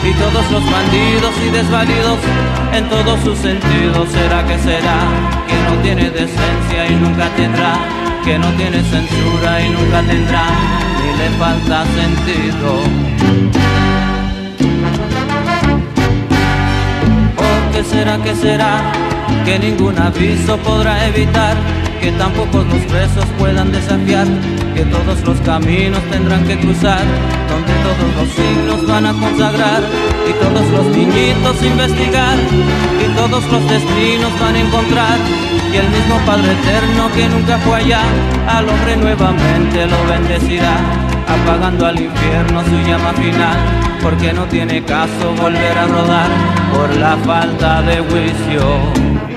y 0.03 0.13
todos 0.13 0.51
los 0.51 0.63
bandidos 0.71 1.33
y 1.45 1.49
desvalidos 1.49 2.19
en 2.73 2.89
todos 2.89 3.19
sus 3.21 3.37
sentidos. 3.39 4.09
¿Será 4.11 4.45
que 4.45 4.57
será? 4.59 4.99
Que 5.47 5.55
no 5.69 5.81
tiene 5.81 6.09
decencia 6.09 6.87
y 6.89 6.95
nunca 6.95 7.29
tendrá, 7.35 7.73
que 8.23 8.37
no 8.37 8.49
tiene 8.53 8.83
censura 8.83 9.61
y 9.61 9.69
nunca 9.69 10.01
tendrá, 10.01 10.45
le 11.17 11.29
falta 11.37 11.83
sentido. 11.85 12.69
Oh, 17.37 17.71
¿qué 17.73 17.83
será, 17.83 18.17
qué 18.23 18.35
será? 18.35 18.91
Que 19.45 19.59
ningún 19.59 19.97
aviso 19.97 20.57
podrá 20.57 21.07
evitar 21.07 21.55
que 22.05 22.11
tampoco 22.11 22.59
los 22.59 22.81
presos 22.85 23.25
puedan 23.39 23.71
desafiar, 23.71 24.27
que 24.75 24.83
todos 24.85 25.21
los 25.25 25.39
caminos 25.41 26.01
tendrán 26.11 26.45
que 26.45 26.55
cruzar, 26.59 27.03
donde 27.49 27.73
todos 27.87 28.09
los 28.17 28.29
signos 28.35 28.87
van 28.87 29.07
a 29.07 29.13
consagrar, 29.13 29.81
y 30.29 30.33
todos 30.33 30.69
los 30.69 30.85
niñitos 30.95 31.63
investigar, 31.63 32.37
y 33.03 33.15
todos 33.15 33.43
los 33.51 33.69
destinos 33.69 34.31
van 34.39 34.55
a 34.55 34.59
encontrar, 34.59 35.17
y 35.75 35.77
el 35.77 35.89
mismo 35.89 36.17
Padre 36.25 36.53
Eterno 36.53 37.09
que 37.13 37.27
nunca 37.27 37.57
fue 37.57 37.75
allá, 37.77 38.01
al 38.47 38.69
hombre 38.69 38.95
nuevamente 38.95 39.85
lo 39.85 40.05
bendecirá, 40.07 40.77
apagando 41.27 41.85
al 41.85 41.99
infierno 41.99 42.63
su 42.63 42.77
llama 42.87 43.11
final, 43.13 43.57
porque 44.01 44.31
no 44.31 44.45
tiene 44.45 44.83
caso 44.83 45.33
volver 45.41 45.77
a 45.77 45.85
rodar 45.87 46.29
por 46.73 46.95
la 46.95 47.17
falta 47.17 47.81
de 47.81 47.97
juicio. 47.97 49.34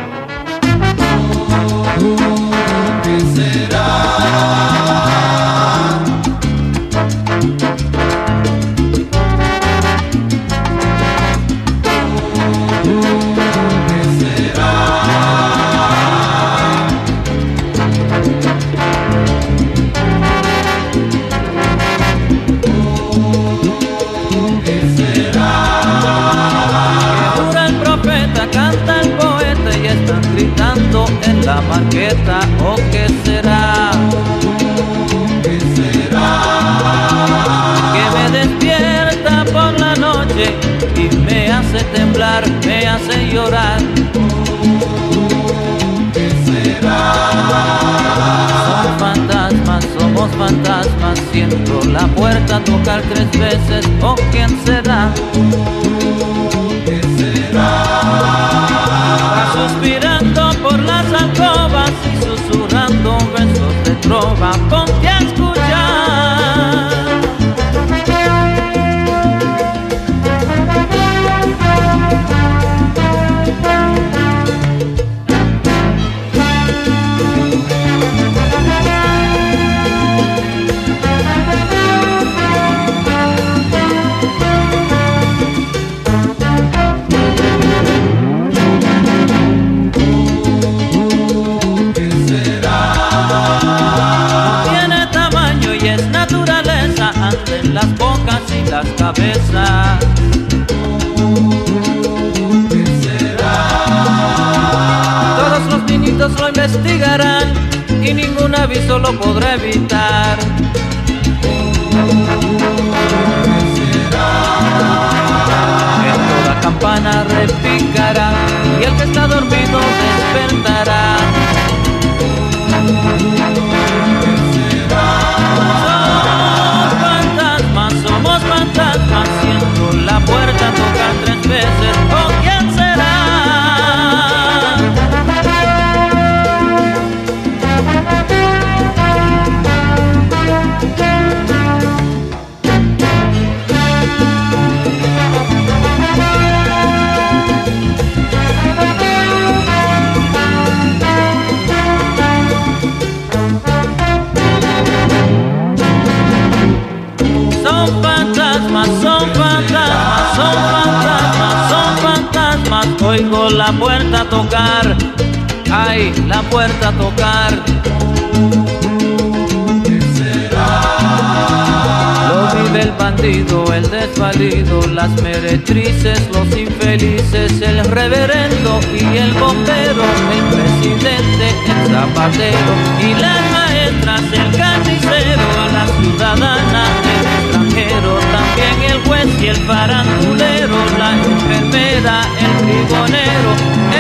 Las 174.99 175.23
meretrices, 175.23 176.29
los 176.33 176.49
infelices, 176.57 177.63
el 177.63 177.85
reverendo 177.85 178.81
y 178.93 179.17
el 179.17 179.33
bombero, 179.35 180.03
el 180.03 180.45
presidente, 180.57 181.47
el 181.71 181.87
zapatero 181.87 182.73
y 183.01 183.15
las 183.15 183.41
maestras, 183.53 184.23
el 184.33 184.59
carnicero, 184.59 185.47
la 185.73 185.87
ciudadana, 186.01 186.83
el 187.15 187.27
extranjero, 187.31 188.19
también 188.35 188.91
el 188.91 188.99
juez 189.07 189.29
y 189.41 189.47
el 189.47 189.57
farandulero, 189.69 190.77
la 190.99 191.11
enfermera, 191.15 192.23
el 192.41 192.57
trigonero, 192.67 193.51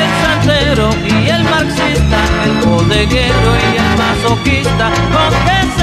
el 0.02 0.10
santero 0.24 0.90
y 1.04 1.28
el 1.28 1.44
marxista, 1.44 2.18
el 2.44 2.68
bodeguero 2.68 3.50
y 3.72 3.76
el 3.76 3.90
masoquista, 4.02 4.90
¿con 5.12 5.77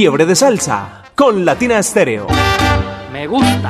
Fiebre 0.00 0.24
de 0.24 0.34
salsa 0.34 1.02
con 1.14 1.44
Latina 1.44 1.78
Estéreo. 1.78 2.26
Me 3.12 3.26
gusta. 3.26 3.68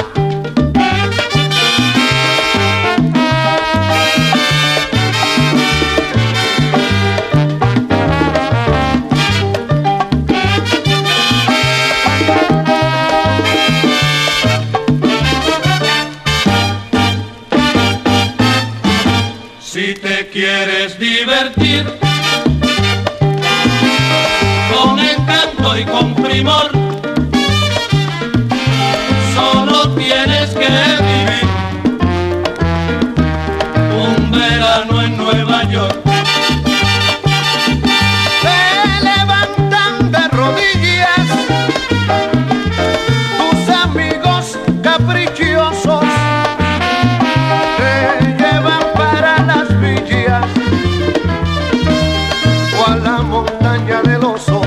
Si 19.60 19.94
te 19.94 20.28
quieres 20.28 20.96
divertir 20.96 21.69
y 25.80 25.84
con 25.84 26.14
primor, 26.14 26.70
solo 29.34 29.88
tienes 29.94 30.50
que 30.50 30.68
vivir 31.08 31.48
un 33.96 34.30
verano 34.30 35.02
en 35.02 35.16
Nueva 35.16 35.64
York. 35.64 35.96
Te 38.42 39.04
levantan 39.04 40.12
de 40.12 40.28
rodillas 40.28 41.26
tus 43.38 43.74
amigos 43.74 44.58
caprichosos. 44.82 46.04
Te 47.78 48.36
llevan 48.38 48.84
para 48.94 49.38
las 49.44 49.80
villas 49.80 50.44
o 52.78 52.90
a 52.90 52.96
la 52.96 53.22
montaña 53.22 54.02
del 54.02 54.24
oso. 54.24 54.59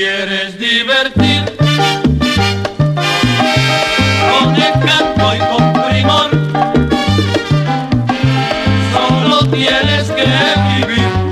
Quieres 0.00 0.58
divertir. 0.58 1.44
Con 4.30 4.56
encanto 4.56 5.34
y 5.34 5.38
con 5.50 5.72
primor, 5.74 6.30
solo 8.94 9.46
tienes 9.50 10.10
que 10.10 10.86
vivir 10.86 11.29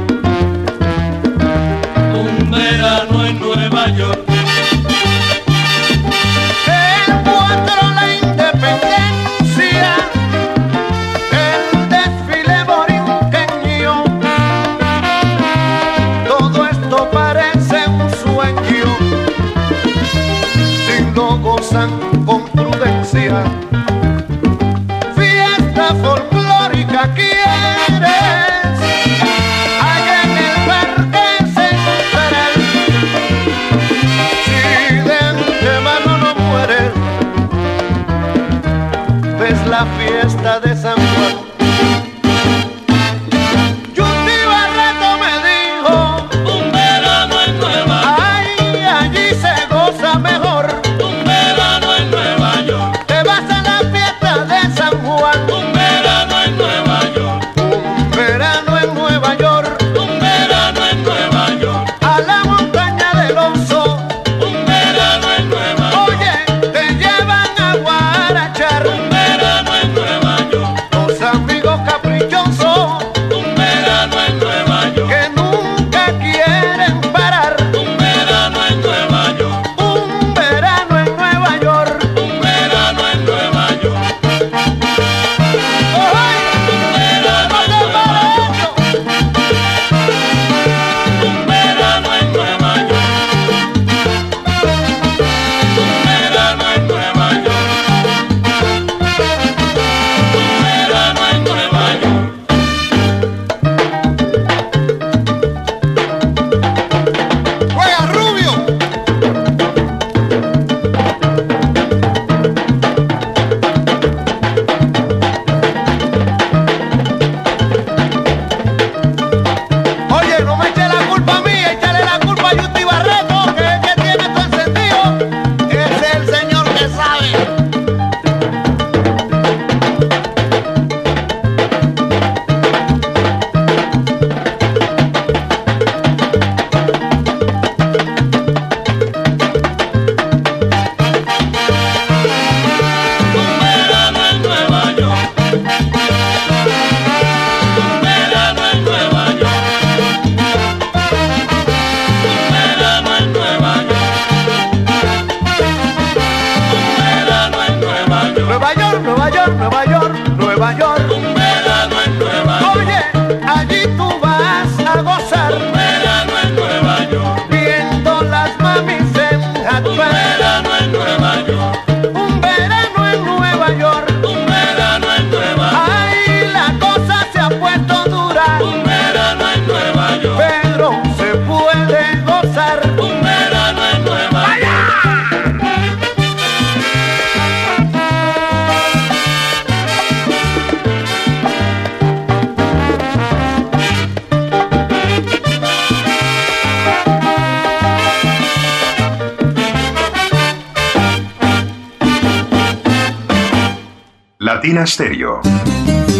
Latina 204.78 204.86
Stereo. 204.86 205.40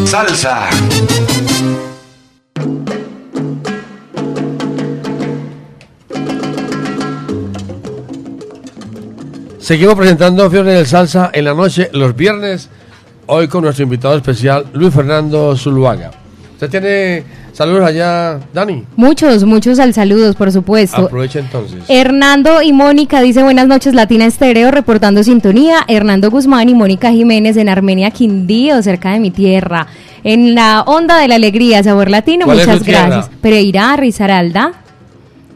Salsa. 0.05 0.69
Seguimos 9.61 9.95
presentando 9.95 10.51
Fiebre 10.51 10.73
del 10.73 10.87
Salsa 10.87 11.31
en 11.33 11.45
la 11.45 11.55
noche, 11.55 11.91
los 11.93 12.17
viernes, 12.17 12.69
hoy 13.27 13.47
con 13.49 13.63
nuestro 13.63 13.85
invitado 13.85 14.17
especial, 14.17 14.67
Luis 14.73 14.93
Fernando 14.93 15.57
Zuluaga. 15.57 16.11
¿Usted 16.55 16.71
tiene 16.71 17.25
saludos 17.59 17.85
allá, 17.85 18.39
Dani? 18.55 18.85
Muchos, 18.95 19.45
muchos 19.45 19.81
al 19.81 19.93
saludos, 19.93 20.37
por 20.37 20.53
supuesto. 20.53 21.07
Aprovecha 21.07 21.41
entonces. 21.41 21.83
Hernando 21.89 22.63
y 22.63 22.73
Mónica 22.73 23.21
dice 23.21 23.43
buenas 23.43 23.67
noches 23.67 23.95
Latina 23.95 24.27
Estéreo 24.27 24.71
reportando 24.71 25.25
sintonía. 25.25 25.81
Hernando 25.89 26.31
Guzmán 26.31 26.69
y 26.69 26.75
Mónica 26.75 27.11
Jiménez 27.11 27.57
en 27.57 27.69
Armenia 27.69 28.13
Quindío, 28.13 28.81
cerca 28.83 29.13
de 29.13 29.19
mi 29.19 29.33
tierra. 29.33 29.89
En 30.23 30.55
la 30.55 30.83
onda 30.83 31.19
de 31.19 31.27
la 31.27 31.35
alegría, 31.35 31.83
sabor 31.83 32.11
latino, 32.11 32.45
¿Cuál 32.47 32.61
es 32.61 32.67
muchas 32.67 32.85
gracias. 32.85 33.31
Pereira, 33.41 33.97
Risaralda. 33.97 34.73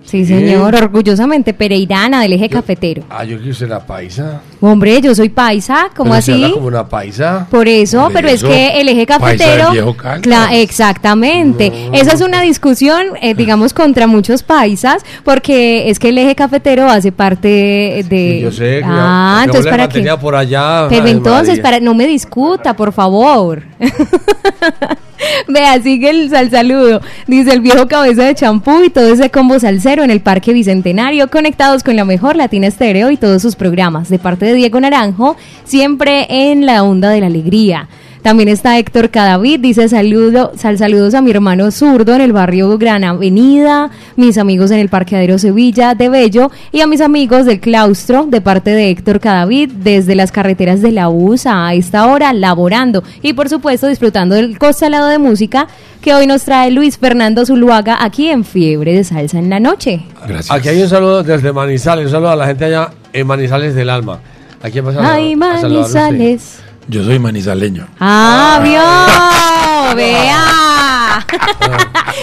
Sí, 0.05 0.27
Sí. 0.27 0.35
señor, 0.35 0.75
orgullosamente 0.75 1.55
pereirana 1.55 2.21
del 2.23 2.35
eje 2.35 2.49
cafetero. 2.49 3.03
Ah, 3.09 3.25
yo 3.25 3.38
quiero 3.38 3.55
ser 3.55 3.69
la 3.71 3.87
paisa. 3.87 4.43
Hombre, 4.61 5.01
yo 5.01 5.15
soy 5.15 5.29
paisa, 5.31 5.88
¿cómo 5.97 6.11
Pero 6.11 6.23
se 6.23 6.33
así? 6.33 6.43
habla 6.45 6.55
como 6.55 6.67
una 6.67 6.88
paisa. 6.88 7.47
Por 7.51 7.67
eso, 7.69 8.11
pero 8.12 8.29
eso. 8.29 8.47
es 8.49 8.53
que 8.53 8.81
el 8.81 8.88
eje 8.88 9.07
Paisa 9.07 9.45
cafetero. 9.45 9.95
Cla- 10.21 10.49
exactamente. 10.53 11.73
Esa 11.93 12.12
es 12.12 12.21
una 12.21 12.43
discusión, 12.43 13.07
eh, 13.23 13.35
digamos, 13.37 13.73
contra 13.73 14.07
muchos 14.07 14.43
paisas, 14.43 15.03
porque 15.25 15.88
es 15.88 15.99
que 15.99 16.11
el 16.11 16.19
eje 16.19 16.35
cafetero 16.35 16.88
hace 16.91 17.12
parte 17.12 18.05
de. 18.09 18.41
Yo 18.43 18.53
sé. 18.53 18.79
que 18.81 18.85
ah, 18.85 19.43
entonces 19.47 19.71
para 19.71 19.88
qué. 19.88 20.03
por 20.21 20.35
allá. 20.35 20.87
Pero 20.88 21.07
entonces, 21.07 21.49
María. 21.49 21.62
para 21.62 21.81
no 21.81 21.95
me 21.95 22.07
discuta, 22.07 22.75
por 22.75 22.93
favor. 22.93 23.62
Vea, 25.49 25.81
sigue 25.83 26.11
el 26.11 26.31
sal 26.31 26.51
saludo. 26.51 27.01
Dice 27.27 27.53
el 27.53 27.61
viejo 27.61 27.89
cabeza 27.89 28.25
de 28.25 28.35
champú 28.35 28.83
y 28.85 28.91
todo 28.91 29.13
ese 29.13 29.31
combo 29.31 29.59
salsero 29.59 30.03
en 30.03 30.11
el 30.11 30.21
Parque 30.21 30.53
Bicentenario, 30.53 31.29
conectados 31.29 31.83
con 31.83 31.97
la 31.97 32.05
mejor 32.05 32.37
Latina 32.37 32.67
Estéreo 32.67 33.11
y 33.11 33.17
todos 33.17 33.43
sus 33.43 33.57
programas. 33.57 34.09
De 34.09 34.19
parte 34.19 34.47
de 34.47 34.55
Diego 34.55 34.81
Naranjo, 34.81 35.37
siempre 35.65 36.27
en 36.29 36.67
la 36.67 36.83
onda 36.83 37.11
de 37.11 37.21
la 37.21 37.27
alegría. 37.27 37.89
También 38.23 38.49
está 38.49 38.79
Héctor 38.79 39.11
Cadavid, 39.11 39.59
dice 39.59 39.89
saludo, 39.89 40.53
sal 40.57 40.79
saludos 40.79 41.13
a 41.15 41.23
mi 41.23 41.33
hermano 41.33 41.73
zurdo 41.73 42.15
en 42.15 42.21
el 42.21 42.33
barrio 42.33 42.79
Gran 42.79 43.03
Avenida, 43.03 43.91
mis 44.15 44.39
amigos 44.39 44.71
en 44.71 44.79
el 44.79 44.89
Parqueadero 44.89 45.39
Sevilla 45.39 45.97
de 45.97 46.09
Bello 46.09 46.53
y 46.71 46.83
a 46.83 46.87
mis 46.87 47.01
amigos 47.01 47.47
del 47.47 47.59
claustro 47.59 48.27
de 48.29 48.41
parte 48.41 48.71
de 48.71 48.91
Héctor 48.91 49.19
Cadavid 49.19 49.73
desde 49.73 50.15
las 50.15 50.31
carreteras 50.31 50.81
de 50.83 50.93
la 50.93 51.09
USA 51.09 51.67
a 51.67 51.75
esta 51.75 52.07
hora 52.07 52.33
laborando 52.33 53.03
y 53.23 53.33
por 53.33 53.49
supuesto 53.49 53.89
disfrutando 53.89 54.37
del 54.37 54.57
costalado 54.57 55.09
de 55.09 55.19
música 55.19 55.67
que 56.01 56.15
hoy 56.15 56.29
nos 56.29 56.45
trae 56.45 56.71
Luis 56.71 56.99
Fernando 56.99 57.45
Zuluaga 57.45 58.05
aquí 58.05 58.29
en 58.29 58.45
Fiebre 58.45 58.95
de 58.95 59.03
Salsa 59.03 59.41
en 59.41 59.51
la 59.51 59.59
Noche. 59.59 60.05
Aquí 60.49 60.69
hay 60.69 60.81
un 60.81 60.89
saludo 60.89 61.25
desde 61.25 61.53
Manizales. 61.53 62.07
Un 62.07 62.13
saludo 62.13 62.31
a 62.31 62.37
la 62.37 62.47
gente 62.47 62.67
allá 62.67 62.91
en 63.13 63.27
Manizales 63.27 63.75
del 63.75 63.91
Alma. 63.91 64.21
¿A 64.63 64.71
quién 64.71 64.85
vas 64.85 64.97
a, 64.97 65.15
Ay? 65.15 65.35
Manizales. 65.35 66.63
Yo 66.88 67.05
soy 67.05 67.18
manizaleño. 67.18 67.87
¡Ah, 68.01 68.61
vio! 68.62 69.95
¡Vea! 69.97 71.27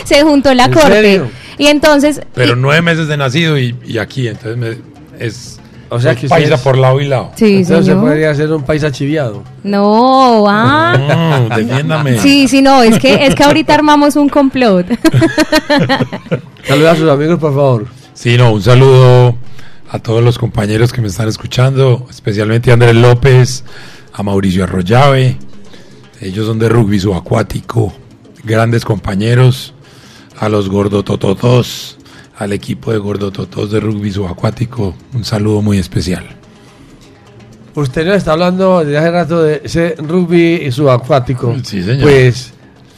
Se 0.05 0.21
juntó 0.23 0.53
la 0.53 0.65
¿En 0.65 0.73
corte. 0.73 0.91
serio? 0.91 1.29
Y 1.57 1.67
entonces, 1.67 2.21
Pero 2.33 2.55
nueve 2.55 2.81
meses 2.81 3.07
de 3.07 3.17
nacido 3.17 3.57
y, 3.57 3.75
y 3.85 3.97
aquí, 3.97 4.27
entonces 4.27 4.57
me- 4.57 4.77
es 5.23 5.59
O 5.89 5.99
sea 5.99 6.15
que 6.15 6.27
paisa 6.27 6.45
ustedes- 6.55 6.61
por 6.61 6.77
lado 6.77 6.99
y 7.01 7.05
lado. 7.07 7.31
Sí, 7.35 7.57
Entonces 7.57 7.85
se 7.87 7.95
podría 7.95 8.31
hacer 8.31 8.51
un 8.53 8.63
país 8.63 8.83
achiviado. 8.83 9.43
no, 9.63 10.45
ah. 10.47 11.47
Mm, 11.49 11.55
defiéndame. 11.55 12.19
Sí, 12.19 12.47
sí, 12.47 12.61
no, 12.61 12.81
es 12.83 12.97
que, 12.99 13.25
es 13.25 13.35
que 13.35 13.43
ahorita 13.43 13.73
armamos 13.73 14.15
un 14.15 14.29
complot. 14.29 14.85
Saluda 16.67 16.91
a 16.91 16.95
sus 16.95 17.09
amigos, 17.09 17.39
por 17.39 17.53
favor. 17.53 17.87
Sí, 18.13 18.37
no, 18.37 18.51
un 18.51 18.61
saludo 18.61 19.35
a 19.91 19.99
todos 19.99 20.23
los 20.23 20.37
compañeros 20.37 20.93
que 20.93 21.01
me 21.01 21.07
están 21.07 21.27
escuchando, 21.27 22.05
especialmente 22.09 22.69
a 22.69 22.73
Andrés 22.75 22.95
López, 22.95 23.63
a 24.13 24.23
Mauricio 24.23 24.63
Arroyave. 24.63 25.37
Ellos 26.21 26.47
son 26.47 26.59
de 26.59 26.69
rugby 26.69 26.99
subacuático, 26.99 27.93
grandes 28.43 28.83
compañeros. 28.85 29.73
A 30.39 30.47
los 30.47 30.69
gordotototos, 30.69 31.97
al 32.37 32.53
equipo 32.53 32.93
de 32.93 32.97
gordototos 32.97 33.71
de 33.71 33.79
rugby 33.81 34.11
subacuático, 34.11 34.95
un 35.13 35.25
saludo 35.25 35.61
muy 35.61 35.77
especial. 35.77 36.25
Usted 37.75 38.05
nos 38.05 38.15
está 38.17 38.31
hablando 38.33 38.79
desde 38.83 38.97
hace 38.97 39.11
rato 39.11 39.43
de 39.43 39.61
ese 39.65 39.95
rugby 39.97 40.71
subacuático. 40.71 41.55
Sí, 41.63 41.83
señor. 41.83 42.01
Pues, 42.03 42.53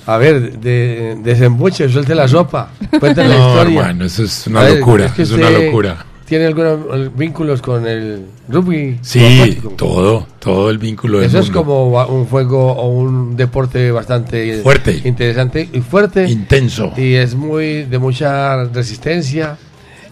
a 0.06 0.18
ver, 0.18 0.60
de, 0.60 1.18
desembuche, 1.24 1.90
suelte 1.90 2.14
la 2.16 2.28
sopa. 2.28 2.72
Cuente 3.00 3.24
la 3.28 3.36
No, 3.38 3.48
historia. 3.50 3.80
hermano, 3.82 4.06
eso 4.06 4.24
es 4.24 4.46
una 4.48 4.62
ver, 4.62 4.80
locura, 4.80 5.14
que 5.14 5.22
es 5.24 5.32
una 5.32 5.50
locura. 5.50 6.06
¿Tiene 6.32 6.46
algunos 6.46 7.14
vínculos 7.14 7.62
con 7.62 7.86
el 7.86 8.26
rugby? 8.48 8.98
Sí, 9.02 9.58
todo, 9.76 10.26
todo 10.40 10.70
el 10.70 10.78
vínculo 10.78 11.18
del 11.18 11.28
Eso 11.28 11.40
es 11.40 11.48
mundo. 11.48 11.60
como 11.60 11.92
va- 11.92 12.06
un 12.08 12.24
juego 12.26 12.72
o 12.72 12.88
un 12.88 13.36
deporte 13.36 13.92
bastante 13.92 14.62
Fuerte. 14.64 15.02
interesante 15.04 15.68
y 15.74 15.82
fuerte. 15.82 16.30
Intenso. 16.30 16.94
Y 16.96 17.16
es 17.16 17.36
muy 17.36 17.84
de 17.84 18.00
mucha 18.00 18.64
resistencia. 18.64 19.58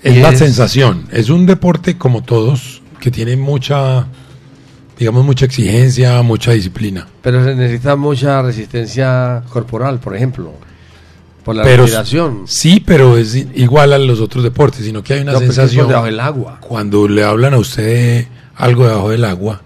Es 0.03 0.17
la 0.17 0.35
sensación. 0.35 1.05
Es 1.13 1.29
un 1.29 1.45
deporte 1.45 1.97
como 1.97 2.21
todos 2.21 2.81
que 2.99 3.11
tiene 3.11 3.37
mucha, 3.37 4.05
digamos, 4.97 5.23
mucha 5.23 5.45
exigencia, 5.45 6.21
mucha 6.21 6.51
disciplina. 6.51 7.07
Pero 7.21 7.45
se 7.45 7.55
necesita 7.55 7.95
mucha 7.95 8.41
resistencia 8.41 9.41
corporal, 9.53 9.99
por 9.99 10.17
ejemplo. 10.17 10.51
Por 11.49 11.55
la 11.55 11.63
pero 11.63 11.81
respiración. 11.81 12.43
sí, 12.45 12.79
pero 12.85 13.17
es 13.17 13.33
igual 13.33 13.91
a 13.91 13.97
los 13.97 14.19
otros 14.19 14.43
deportes, 14.43 14.85
sino 14.85 15.01
que 15.01 15.15
hay 15.15 15.21
una 15.21 15.31
No, 15.31 15.39
pero 15.39 15.49
es 15.49 15.57
que 15.57 15.61
sensación 15.61 15.87
debajo 15.87 16.05
del 16.05 16.19
agua. 16.19 16.59
cuando 16.61 17.07
le 17.07 17.23
hablan 17.23 17.55
a 17.55 17.57
usted 17.57 18.27
algo 18.55 18.85
debajo 18.85 19.09
del 19.09 19.25
agua, 19.25 19.63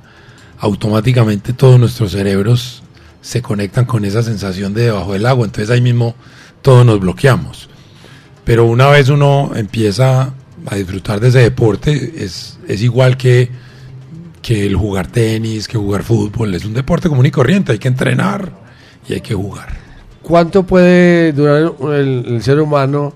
automáticamente 0.60 1.52
todos 1.52 1.78
nuestros 1.78 2.12
cerebros 2.13 2.84
se 3.19 3.41
conectan 3.41 3.84
con 3.84 4.06
esa 4.06 4.24
sensación 4.24 4.74
de 4.74 4.84
debajo 4.84 5.12
del 5.12 5.26
agua, 5.26 5.43
entonces 5.46 5.69
ahí 5.72 5.82
mismo 5.82 6.15
todos 6.62 6.86
nos 6.86 7.02
bloqueamos. 7.02 7.67
Pero 8.46 8.63
una 8.63 8.88
vez 8.88 9.10
uno 9.10 9.52
empieza 9.54 10.34
a 10.65 10.76
disfrutar 10.76 11.19
de 11.19 11.28
ese 11.28 11.39
deporte, 11.39 12.13
es, 12.24 12.60
es 12.65 12.82
igual 12.82 13.17
que, 13.17 13.50
que 14.41 14.65
el 14.65 14.78
jugar 14.78 15.08
tenis, 15.08 15.67
que 15.67 15.78
jugar 15.78 16.04
fútbol, 16.04 16.56
es 16.56 16.63
un 16.63 16.74
deporte 16.74 17.10
común 17.10 17.26
y 17.26 17.32
corriente, 17.32 17.74
hay 17.74 17.80
que 17.80 17.89
entrenar 17.89 18.54
y 19.10 19.15
hay 19.15 19.22
que 19.22 19.34
jugar. 19.34 19.83
¿Cuánto 20.24 20.64
puede 20.64 21.32
durar 21.34 21.74
el, 21.94 22.26
el 22.28 22.42
ser 22.44 22.60
humano 22.60 23.14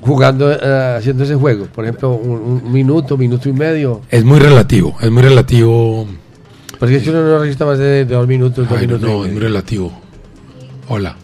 jugando, 0.00 0.52
eh, 0.52 0.96
haciendo 0.98 1.24
ese 1.24 1.34
juego? 1.34 1.66
Por 1.66 1.84
ejemplo, 1.84 2.10
un, 2.12 2.62
un 2.64 2.72
minuto, 2.72 3.16
minuto 3.16 3.48
y 3.48 3.52
medio. 3.52 4.02
Es 4.10 4.24
muy 4.24 4.38
relativo, 4.38 4.94
es 5.00 5.10
muy 5.10 5.22
relativo. 5.22 6.06
Porque 6.78 6.96
es 6.96 7.02
que 7.02 7.10
uno 7.10 7.22
no 7.22 7.38
resiste 7.38 7.64
más 7.64 7.78
de, 7.78 8.04
de 8.04 8.14
dos 8.14 8.26
minutos, 8.28 8.68
dos 8.68 8.78
Ay, 8.78 8.86
minutos. 8.86 9.08
no, 9.08 9.24
y 9.24 9.28
es 9.28 9.32
muy 9.32 9.40
relativo. 9.42 9.92
Hola. 10.88 11.16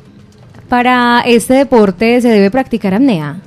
Para 0.68 1.20
este 1.20 1.55
deporte 1.55 2.20
se 2.20 2.29
debe 2.29 2.51
practicar 2.51 2.94
apnea. 2.94 3.40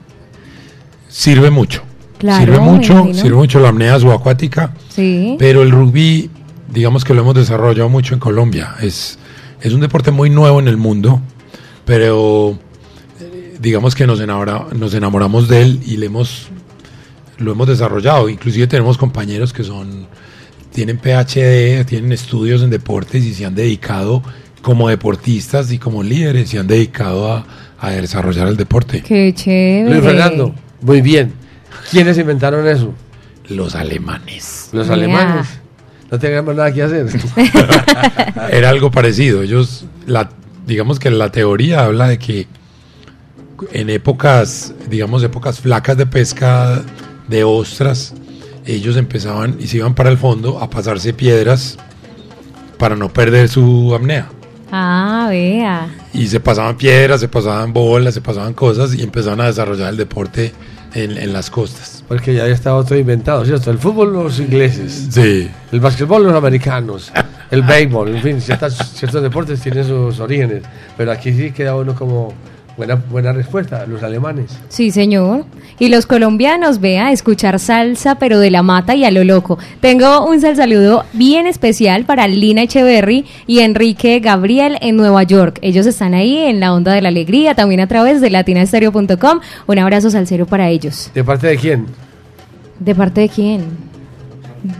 Sirve 1.07 1.49
mucho. 1.49 1.81
Claro, 2.17 2.39
sirve 2.45 2.59
mucho, 2.59 2.93
imagino. 2.93 3.13
sirve 3.21 3.35
mucho 3.37 3.59
la 3.59 3.69
apnea 3.69 3.99
subacuática, 3.99 4.73
Sí. 4.89 5.35
pero 5.39 5.61
el 5.63 5.71
rugby, 5.71 6.29
digamos 6.71 7.03
que 7.05 7.13
lo 7.13 7.21
hemos 7.21 7.33
desarrollado 7.35 7.89
mucho 7.89 8.13
en 8.13 8.19
Colombia. 8.19 8.75
Es, 8.81 9.17
es 9.61 9.73
un 9.73 9.79
deporte 9.81 10.11
muy 10.11 10.29
nuevo 10.29 10.59
en 10.59 10.67
el 10.67 10.77
mundo, 10.77 11.21
pero 11.89 12.55
digamos 13.59 13.95
que 13.95 14.05
nos, 14.05 14.21
enamora- 14.21 14.67
nos 14.73 14.93
enamoramos 14.93 15.47
de 15.47 15.63
él 15.63 15.79
y 15.83 15.97
le 15.97 16.05
hemos, 16.05 16.49
lo 17.39 17.51
hemos 17.51 17.67
desarrollado. 17.67 18.29
Inclusive 18.29 18.67
tenemos 18.67 18.95
compañeros 18.95 19.51
que 19.53 19.63
son 19.63 20.05
tienen 20.71 20.99
PhD, 20.99 21.83
tienen 21.85 22.11
estudios 22.11 22.61
en 22.61 22.69
deportes 22.69 23.25
y 23.25 23.33
se 23.33 23.43
han 23.43 23.55
dedicado 23.55 24.21
como 24.61 24.87
deportistas 24.87 25.71
y 25.71 25.79
como 25.79 26.03
líderes, 26.03 26.51
se 26.51 26.59
han 26.59 26.67
dedicado 26.67 27.33
a, 27.33 27.47
a 27.79 27.89
desarrollar 27.89 28.47
el 28.49 28.55
deporte. 28.55 29.01
Qué 29.01 29.33
chévere. 29.33 29.89
Luis 29.89 30.03
Fernando, 30.03 30.53
muy 30.81 31.01
bien. 31.01 31.33
¿Quiénes 31.89 32.19
inventaron 32.19 32.67
eso? 32.67 32.93
Los 33.47 33.73
alemanes. 33.73 34.69
Los 34.73 34.91
alemanes. 34.91 35.47
No 36.11 36.19
teníamos 36.19 36.55
nada 36.55 36.71
que 36.71 36.83
hacer. 36.83 37.07
Era 38.51 38.69
algo 38.69 38.91
parecido. 38.91 39.41
Ellos, 39.41 39.85
la, 40.05 40.29
digamos 40.69 40.99
que 40.99 41.09
la 41.09 41.31
teoría 41.31 41.83
habla 41.83 42.07
de 42.07 42.19
que 42.19 42.47
en 43.73 43.89
épocas, 43.89 44.73
digamos, 44.87 45.23
épocas 45.23 45.59
flacas 45.59 45.97
de 45.97 46.05
pesca 46.05 46.81
de 47.27 47.43
ostras, 47.43 48.13
ellos 48.65 48.95
empezaban 48.95 49.57
y 49.59 49.67
se 49.67 49.77
iban 49.77 49.95
para 49.95 50.11
el 50.11 50.17
fondo 50.17 50.59
a 50.59 50.69
pasarse 50.69 51.11
piedras 51.11 51.77
para 52.77 52.95
no 52.95 53.11
perder 53.11 53.49
su 53.49 53.93
apnea. 53.95 54.29
Ah, 54.71 55.25
vea. 55.29 55.89
Y 56.13 56.27
se 56.27 56.39
pasaban 56.39 56.77
piedras, 56.77 57.19
se 57.19 57.27
pasaban 57.27 57.73
bolas, 57.73 58.13
se 58.13 58.21
pasaban 58.21 58.53
cosas 58.53 58.93
y 58.93 59.01
empezaban 59.01 59.41
a 59.41 59.47
desarrollar 59.47 59.89
el 59.89 59.97
deporte 59.97 60.53
en, 60.93 61.17
en 61.17 61.33
las 61.33 61.49
costas. 61.49 61.98
Porque 62.09 62.33
ya 62.33 62.45
estaba 62.47 62.83
todo 62.83 62.97
inventado, 62.97 63.45
¿cierto? 63.45 63.69
El 63.71 63.77
fútbol 63.77 64.11
los 64.11 64.39
ingleses, 64.39 65.07
Sí. 65.11 65.49
el 65.71 65.79
básquetbol 65.79 66.23
los 66.23 66.33
americanos, 66.33 67.11
el 67.51 67.61
béisbol, 67.61 68.15
en 68.15 68.21
fin, 68.21 68.41
ciertas- 68.41 68.93
ciertos 68.95 69.21
deportes 69.21 69.61
tienen 69.61 69.85
sus 69.85 70.19
orígenes. 70.19 70.63
Pero 70.97 71.11
aquí 71.11 71.31
sí 71.31 71.51
queda 71.51 71.75
uno 71.75 71.93
como 71.95 72.33
buena, 72.79 72.95
buena 72.95 73.33
respuesta, 73.33 73.85
los 73.85 74.01
alemanes. 74.03 74.57
Sí, 74.69 74.89
señor. 74.89 75.43
Y 75.79 75.89
los 75.89 76.05
colombianos, 76.05 76.79
vea, 76.79 77.11
escuchar 77.11 77.59
salsa, 77.59 78.15
pero 78.15 78.39
de 78.39 78.49
la 78.51 78.63
mata 78.63 78.95
y 78.95 79.03
a 79.03 79.11
lo 79.11 79.25
loco. 79.25 79.59
Tengo 79.81 80.25
un 80.25 80.39
sal 80.39 80.55
saludo 80.55 81.03
bien 81.11 81.45
especial 81.45 82.05
para 82.05 82.25
Lina 82.29 82.63
Echeverry 82.63 83.25
y 83.47 83.59
Enrique 83.59 84.21
Gabriel 84.21 84.77
en 84.79 84.95
Nueva 84.95 85.23
York. 85.23 85.59
Ellos 85.61 85.85
están 85.85 86.13
ahí 86.13 86.37
en 86.37 86.61
la 86.61 86.73
onda 86.73 86.93
de 86.93 87.01
la 87.01 87.09
alegría, 87.09 87.53
también 87.53 87.81
a 87.81 87.87
través 87.87 88.21
de 88.21 88.29
latinastereo.com. 88.29 89.41
Un 89.67 89.79
abrazo 89.79 90.09
salsero 90.09 90.45
para 90.45 90.69
ellos. 90.69 91.11
¿De 91.13 91.23
parte 91.23 91.47
de 91.47 91.57
quién? 91.57 91.85
¿De 92.79 92.95
parte 92.95 93.21
de 93.21 93.29
quién? 93.29 93.65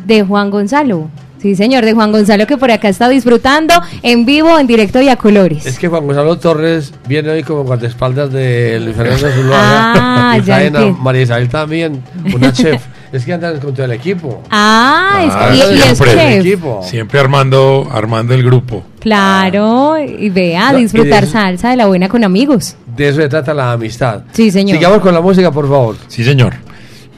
De 0.06 0.24
Juan 0.24 0.50
Gonzalo. 0.50 1.10
Sí, 1.42 1.56
señor, 1.56 1.86
de 1.86 1.94
Juan 1.94 2.12
Gonzalo 2.12 2.46
que 2.48 2.58
por 2.58 2.70
acá 2.70 2.90
está 2.90 3.08
disfrutando 3.08 3.74
en 4.04 4.26
vivo, 4.26 4.60
en 4.60 4.68
directo 4.68 5.02
y 5.02 5.08
a 5.10 5.16
colores. 5.16 5.66
Es 5.66 5.80
que 5.80 5.88
Juan 5.88 6.06
Gonzalo 6.06 6.38
Torres 6.38 6.94
viene 7.08 7.30
hoy 7.30 7.44
como 7.44 7.64
guardaespaldas 7.64 8.32
de 8.34 8.80
Luis 8.82 8.96
Fernando 8.96 9.30
Zuluaga. 9.36 9.94
Ah, 10.34 10.38
y 10.38 10.42
ya. 10.44 10.72
María 11.00 11.22
Isabel 11.22 11.48
también, 11.50 12.04
una 12.36 12.52
chef. 12.54 12.82
Es 13.12 13.26
que 13.26 13.34
andan 13.34 13.60
con 13.60 13.74
todo 13.74 13.86
el 13.86 13.94
equipo. 13.94 14.44
Ah, 14.52 15.24
es- 15.26 15.34
Ah, 15.34 15.50
y, 15.54 15.58
y 15.58 15.62
es 15.62 15.82
siempre. 15.98 16.14
chef. 16.14 16.46
equipo. 16.46 16.82
Siempre 16.84 17.20
armando, 17.20 17.88
armando 17.92 18.34
el 18.36 18.44
grupo. 18.44 18.84
Claro, 19.00 19.98
y 19.98 20.30
vea, 20.30 20.74
No, 20.74 20.78
y 20.80 20.84
disfrutar 20.84 21.26
de- 21.26 21.32
salsa 21.32 21.70
de 21.72 21.78
la 21.78 21.88
buena 21.88 22.08
con 22.10 22.24
amigos. 22.24 22.76
De 22.96 23.08
eso 23.10 23.22
se 23.22 23.30
trata 23.30 23.54
la 23.54 23.72
amistad. 23.72 24.24
Sí, 24.34 24.52
señor. 24.52 24.78
Sigamos 24.78 25.00
con 25.00 25.14
la 25.14 25.22
música, 25.22 25.52
por 25.52 25.68
favor. 25.68 25.96
Sí, 26.08 26.24
señor. 26.24 26.54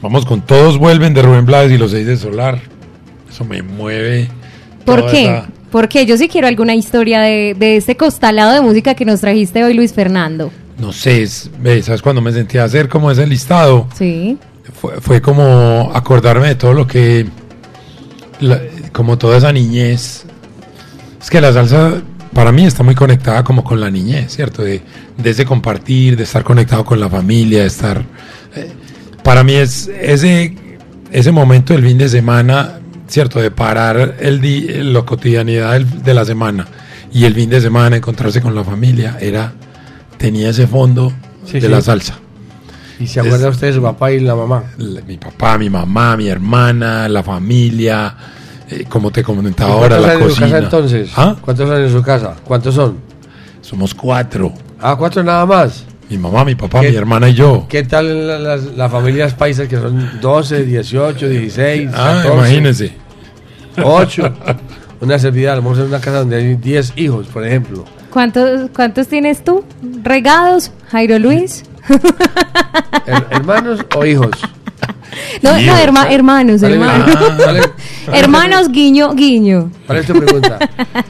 Vamos 0.00 0.24
con 0.24 0.40
Todos 0.40 0.78
vuelven 0.78 1.12
de 1.12 1.22
Rubén 1.22 1.44
Blades 1.44 1.72
y 1.72 1.78
los 1.78 1.90
seis 1.90 2.06
de 2.06 2.16
Solar. 2.16 2.58
Eso 3.42 3.48
me 3.48 3.62
mueve. 3.62 4.28
¿Por 4.84 5.10
qué? 5.10 5.24
esa- 5.24 5.46
Porque 5.70 6.04
yo 6.06 6.16
sí 6.18 6.28
quiero 6.28 6.46
alguna 6.48 6.74
historia 6.74 7.20
de, 7.20 7.54
de 7.58 7.76
este 7.76 7.96
costalado 7.96 8.52
de 8.52 8.60
música 8.60 8.94
que 8.94 9.04
nos 9.04 9.20
trajiste 9.20 9.64
hoy, 9.64 9.74
Luis 9.74 9.92
Fernando. 9.94 10.50
No 10.78 10.92
sé, 10.92 11.22
es- 11.22 11.50
¿sabes 11.82 12.02
cuando 12.02 12.20
me 12.20 12.32
sentí 12.32 12.58
a 12.58 12.64
hacer 12.64 12.88
como 12.88 13.10
ese 13.10 13.26
listado? 13.26 13.86
Sí. 13.96 14.36
Fue, 14.80 15.00
fue 15.00 15.20
como 15.22 15.90
acordarme 15.94 16.48
de 16.48 16.54
todo 16.56 16.72
lo 16.74 16.86
que. 16.86 17.26
la- 18.40 18.60
como 18.92 19.16
toda 19.18 19.38
esa 19.38 19.52
niñez. 19.52 20.24
Es 21.20 21.30
que 21.30 21.40
la 21.40 21.52
salsa 21.52 22.02
para 22.34 22.50
mí 22.52 22.64
está 22.66 22.82
muy 22.82 22.94
conectada 22.94 23.44
como 23.44 23.62
con 23.64 23.80
la 23.80 23.90
niñez, 23.90 24.34
¿cierto? 24.34 24.62
De, 24.62 24.82
de 25.16 25.30
ese 25.30 25.44
compartir, 25.44 26.16
de 26.16 26.24
estar 26.24 26.42
conectado 26.44 26.84
con 26.84 26.98
la 27.00 27.08
familia, 27.08 27.60
de 27.60 27.66
estar. 27.68 28.02
eh, 28.56 28.68
para 29.22 29.44
mí 29.44 29.52
es 29.54 29.88
ese, 30.00 30.54
ese 31.12 31.30
momento 31.32 31.72
del 31.74 31.84
fin 31.86 31.96
de 31.96 32.08
semana, 32.08 32.80
¿cierto? 33.12 33.40
De 33.40 33.50
parar 33.50 34.16
el 34.20 34.40
di- 34.40 34.66
la 34.82 35.02
cotidianidad 35.02 35.72
del- 35.72 36.02
de 36.02 36.14
la 36.14 36.24
semana 36.24 36.66
y 37.12 37.24
el 37.26 37.34
fin 37.34 37.50
de 37.50 37.60
semana 37.60 37.96
encontrarse 37.96 38.40
con 38.40 38.54
la 38.54 38.64
familia, 38.64 39.18
era. 39.20 39.52
tenía 40.16 40.50
ese 40.50 40.66
fondo 40.68 41.12
Sí, 41.44 41.54
de 41.54 41.62
sí. 41.62 41.68
la 41.68 41.80
salsa. 41.82 42.14
Y 43.00 43.08
se 43.08 43.18
acuerda 43.20 43.48
usted 43.48 43.66
de 43.66 43.72
su 43.72 43.82
papá 43.82 44.12
y 44.12 44.20
la 44.20 44.36
mamá. 44.36 44.62
Mi 45.08 45.16
papá, 45.18 45.58
mi 45.58 45.68
mamá, 45.68 46.16
mi 46.16 46.28
hermana, 46.28 47.08
la 47.08 47.22
familia, 47.24 48.14
eh, 48.70 48.84
como 48.88 49.10
te 49.10 49.24
comentaba 49.24 49.72
ahora, 49.74 49.98
¿Cuántos 49.98 50.06
la 50.06 50.12
años 50.12 50.22
en 50.22 50.28
su 50.28 50.34
cocina. 50.40 50.48
casa 50.50 50.64
entonces? 50.64 51.10
¿Ah? 51.16 51.36
¿Cuántos 51.40 51.68
años 51.70 51.90
en 51.90 51.96
su 51.98 52.02
casa? 52.04 52.36
¿Cuántos 52.44 52.74
son? 52.76 52.98
Somos 53.62 53.92
cuatro. 53.94 54.52
Ah, 54.80 54.94
cuatro 54.96 55.22
nada 55.24 55.44
más. 55.44 55.84
Mi 56.08 56.18
mamá, 56.18 56.44
mi 56.44 56.54
papá, 56.54 56.80
¿Qué- 56.82 56.90
mi 56.90 56.96
hermana 56.96 57.28
y 57.28 57.34
yo. 57.34 57.66
¿Qué 57.68 57.82
tal 57.82 58.28
la- 58.28 58.38
las, 58.38 58.62
las 58.76 58.92
familias 58.92 59.34
paisas 59.34 59.66
que 59.66 59.76
son 59.76 60.20
12, 60.20 60.64
18, 60.64 61.28
16, 61.28 61.90
Ah, 61.94 62.20
14, 62.22 62.94
8? 63.82 64.34
Una 65.00 65.16
a 65.16 65.56
lo 65.56 65.62
mejor 65.62 65.78
en 65.78 65.84
una 65.86 66.00
casa 66.00 66.18
donde 66.18 66.36
hay 66.36 66.54
10 66.54 66.92
hijos, 66.96 67.26
por 67.26 67.44
ejemplo. 67.46 67.84
¿Cuántos, 68.10 68.70
¿Cuántos 68.74 69.08
tienes 69.08 69.42
tú? 69.42 69.64
¿Regados, 70.02 70.70
Jairo 70.90 71.18
Luis? 71.18 71.64
Her- 73.06 73.26
¿Hermanos 73.30 73.80
o 73.96 74.04
hijos? 74.04 74.30
No, 75.42 75.52
no, 75.60 75.76
herma- 75.76 76.10
hermanos, 76.10 76.60
¿Cuál 76.60 76.72
es- 76.72 76.78
hermanos. 76.80 77.70
hermanos, 78.12 78.68
guiño, 78.70 79.12
guiño. 79.14 79.70
¿Cuál 79.86 79.98
es 79.98 80.06
tu 80.06 80.12
pregunta? 80.14 80.58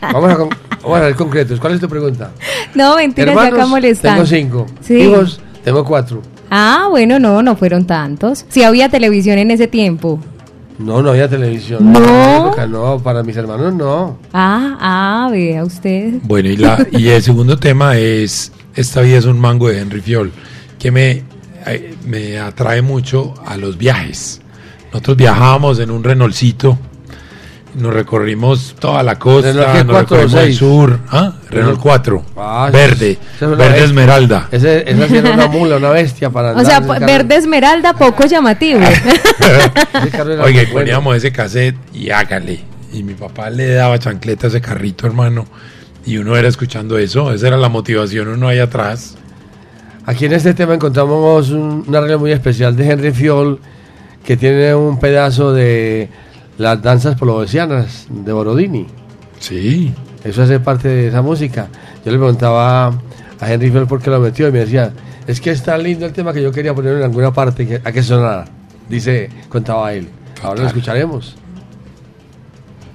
Vamos 0.01 0.31
a, 0.33 0.37
con- 0.37 0.49
vamos 0.83 0.99
a 0.99 1.03
ser 1.07 1.15
concretos. 1.15 1.61
¿Cuál 1.61 1.75
es 1.75 1.81
tu 1.81 1.89
pregunta? 1.89 2.31
No, 2.75 2.97
mentira, 2.97 3.35
ya 3.35 3.43
acá 3.47 3.67
molestando. 3.67 4.25
tengo 4.25 4.27
cinco. 4.27 4.67
Sí. 4.81 4.95
Hijos, 5.03 5.41
tengo 5.65 5.85
cuatro. 5.85 6.23
Ah, 6.51 6.87
bueno, 6.91 7.19
no, 7.19 7.43
no 7.43 7.57
fueron 7.57 7.87
tantos. 7.87 8.45
Si 8.49 8.63
había 8.63 8.89
televisión 8.89 9.39
en 9.39 9.51
ese 9.51 9.67
tiempo. 9.69 10.19
No, 10.79 11.03
no 11.03 11.11
había 11.11 11.29
televisión. 11.29 11.93
No. 11.93 12.47
Época 12.47 12.67
no, 12.67 12.99
para 12.99 13.23
mis 13.23 13.37
hermanos 13.37 13.75
no. 13.75 14.19
Ah, 14.33 14.77
ah, 14.81 15.29
vea 15.31 15.65
usted. 15.65 16.15
Bueno, 16.23 16.49
y, 16.49 16.57
la, 16.57 16.87
y 16.91 17.09
el 17.09 17.23
segundo 17.23 17.57
tema 17.59 17.97
es 17.97 18.53
Esta 18.75 19.01
vida 19.03 19.19
es 19.19 19.25
un 19.27 19.39
mango 19.39 19.69
de 19.69 19.81
Henry 19.81 20.01
Fiol, 20.01 20.33
que 20.79 20.91
me, 20.91 21.23
eh, 21.67 21.95
me 22.07 22.39
atrae 22.39 22.83
mucho 22.83 23.35
a 23.47 23.57
los 23.57 23.77
viajes. 23.77 24.41
Nosotros 24.93 25.17
viajábamos 25.17 25.79
en 25.79 25.91
un 25.91 26.05
Renaultcito, 26.05 26.79
nos 27.75 27.93
recorrimos 27.95 28.75
toda 28.79 29.03
la 29.03 29.19
costa, 29.19 29.53
¿Renault 29.53 29.87
nos 29.87 30.01
recorrimos 30.01 30.35
el 30.35 30.55
sur. 30.55 30.99
¿Ah? 31.11 31.33
Renault 31.51 31.81
4, 31.81 32.25
Ah, 32.37 32.71
verde, 32.73 33.19
es 33.37 33.43
una 33.43 33.51
verde 33.57 33.65
bestia. 33.71 33.85
esmeralda. 33.85 34.49
Ese, 34.53 34.91
esa 34.91 35.09
sí 35.09 35.17
era 35.17 35.31
una 35.33 35.47
mula, 35.49 35.77
una 35.77 35.91
bestia 35.91 36.31
para 36.31 36.53
O 36.53 36.65
sea, 36.65 36.81
verde 36.81 37.37
esmeralda, 37.37 37.95
poco 37.95 38.27
llamativo. 38.27 38.81
Oiga, 40.43 40.63
bueno. 40.63 40.73
poníamos 40.73 41.17
ese 41.17 41.33
cassette 41.33 41.77
y 41.95 42.11
hágale. 42.11 42.61
Y 42.93 43.03
mi 43.03 43.15
papá 43.15 43.49
le 43.51 43.73
daba 43.75 43.99
chancleta 43.99 44.47
a 44.47 44.51
ese 44.51 44.61
carrito, 44.61 45.07
hermano. 45.07 45.47
Y 46.05 46.19
uno 46.19 46.37
era 46.37 46.49
escuchando 46.49 46.99
eso, 46.99 47.33
esa 47.33 47.47
era 47.49 47.57
la 47.57 47.69
motivación, 47.69 48.29
uno 48.29 48.49
ahí 48.49 48.59
atrás. 48.59 49.15
Aquí 50.05 50.27
en 50.27 50.33
este 50.33 50.53
tema 50.53 50.75
encontramos 50.75 51.51
un, 51.51 51.85
un 51.87 51.97
arreglo 51.97 52.19
muy 52.19 52.33
especial 52.33 52.75
de 52.77 52.91
Henry 52.91 53.13
Fiol 53.13 53.61
que 54.25 54.37
tiene 54.37 54.75
un 54.75 54.99
pedazo 54.99 55.53
de 55.53 56.09
las 56.59 56.83
danzas 56.83 57.17
polovesianas 57.19 58.07
de 58.11 58.33
Borodini. 58.33 58.87
Sí. 59.39 59.95
Eso 60.25 60.43
hace 60.43 60.61
parte 60.61 60.89
de 60.89 61.09
esa 61.09 61.23
música. 61.23 61.69
Yo 62.05 62.13
le 62.13 62.19
preguntaba 62.19 62.89
a 62.89 63.53
Henry 63.53 63.71
Fiol 63.71 63.87
por 63.87 64.01
qué 64.01 64.11
lo 64.11 64.21
metió 64.21 64.49
y 64.49 64.53
me 64.53 64.61
decía, 64.61 64.93
es 65.27 65.41
que 65.41 65.51
es 65.51 65.63
tan 65.63 65.83
lindo 65.83 66.07
el 66.07 66.13
tema 66.13 66.33
que 66.33 66.43
yo 66.43 66.53
quería 66.53 66.75
ponerlo 66.75 66.99
en 66.99 67.05
alguna 67.05 67.33
parte 67.33 67.67
que, 67.67 67.81
a 67.83 67.93
que 67.93 68.03
sonara. 68.03 68.45
Dice, 68.89 69.31
contaba 69.49 69.93
él. 69.93 70.09
Ahora 70.43 70.63
lo 70.63 70.67
escucharemos. 70.69 71.37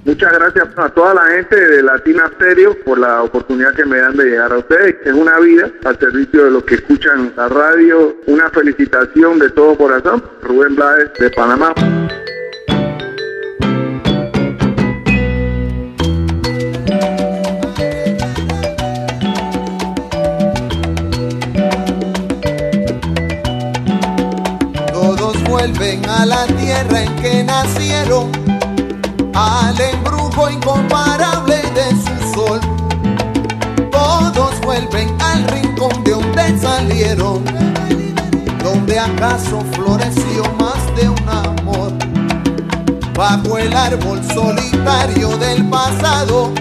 Muchas 0.06 0.32
gracias 0.32 0.68
a 0.78 0.90
toda 0.90 1.16
la 1.16 1.26
gente 1.36 1.60
de 1.60 1.84
Latina 1.84 2.32
Stereo 2.36 2.78
por 2.86 2.98
la 2.98 3.24
oportunidad 3.24 3.74
que 3.74 3.84
me 3.84 3.98
dan 3.98 4.16
de 4.16 4.24
llegar 4.24 4.54
a 4.54 4.60
ustedes. 4.60 4.96
Es 5.04 5.14
una 5.14 5.38
vida 5.40 5.70
al 5.84 6.00
servicio 6.00 6.46
de 6.46 6.52
los 6.52 6.64
que 6.64 6.76
escuchan 6.76 7.34
la 7.36 7.50
radio. 7.50 8.16
Una 8.28 8.50
felicitación 8.50 9.38
de 9.38 9.50
todo 9.50 9.76
corazón. 9.76 10.24
Rubén 10.44 10.78
Blades 10.78 11.12
de 11.20 11.30
Panamá. 11.32 11.74
Vuelven 25.68 26.10
a 26.10 26.26
la 26.26 26.46
tierra 26.48 27.04
en 27.04 27.16
que 27.18 27.44
nacieron, 27.44 28.32
al 29.34 29.80
embrujo 29.80 30.50
incomparable 30.50 31.58
de 31.76 31.90
su 31.92 32.34
sol. 32.34 32.60
Todos 33.92 34.62
vuelven 34.62 35.10
al 35.22 35.44
rincón 35.48 36.04
de 36.04 36.12
donde 36.12 36.60
salieron, 36.60 37.44
donde 38.64 39.00
acaso 39.00 39.62
floreció 39.74 40.44
más 40.58 40.96
de 40.96 41.10
un 41.10 41.30
amor. 41.30 41.94
Bajo 43.14 43.58
el 43.58 43.76
árbol 43.76 44.22
solitario 44.34 45.38
del 45.38 45.66
pasado, 45.66 46.52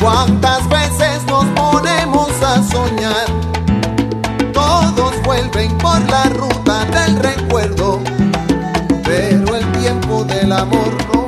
cuántas 0.00 0.68
veces 0.68 1.24
nos 1.26 1.44
ponemos 1.46 2.30
a 2.42 2.62
soñar 2.62 3.26
vuelven 5.24 5.76
por 5.78 6.00
la 6.10 6.24
ruta 6.24 6.84
del 6.86 7.18
recuerdo, 7.18 8.00
pero 9.04 9.56
el 9.56 9.72
tiempo 9.72 10.24
del 10.24 10.52
amor 10.52 10.96
no 11.12 11.19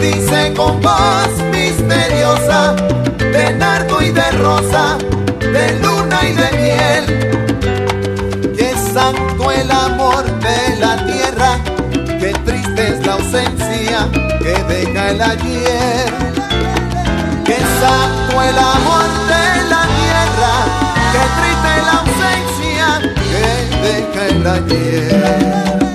dice 0.00 0.52
con 0.56 0.80
voz 0.80 1.30
misteriosa, 1.50 2.74
de 3.18 3.54
nardo 3.54 4.02
y 4.02 4.10
de 4.10 4.30
rosa, 4.32 4.98
de 5.40 5.78
luna 5.80 6.18
y 6.22 6.32
de 6.32 6.48
miel. 6.62 7.04
Que 8.56 8.74
santo 8.92 9.50
el 9.50 9.70
amor 9.70 10.24
de 10.40 10.76
la 10.78 10.96
tierra, 11.06 11.58
que 12.20 12.32
triste 12.44 12.88
es 12.88 13.06
la 13.06 13.12
ausencia 13.14 14.08
que 14.40 14.54
deja 14.74 15.10
el 15.10 15.22
ayer. 15.22 16.12
Que 17.44 17.58
santo 17.80 18.42
el 18.42 18.58
amor 18.58 19.08
de 19.32 19.44
la 19.70 19.82
tierra, 19.98 20.52
que 21.12 21.22
triste 21.38 21.68
es 21.76 21.84
la 21.88 21.96
ausencia 22.02 22.86
que 23.30 23.44
deja 23.82 24.26
el 24.26 24.46
ayer. 24.46 25.85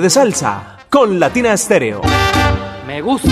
De 0.00 0.08
salsa 0.08 0.78
con 0.88 1.20
Latina 1.20 1.54
Stereo. 1.54 2.00
Me 2.86 3.02
gusta. 3.02 3.28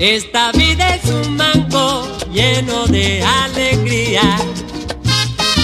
Esta 0.00 0.50
vida 0.52 0.94
es 0.94 1.04
un 1.10 1.36
mango 1.36 2.08
lleno 2.32 2.86
de 2.86 3.22
alegría. 3.22 4.22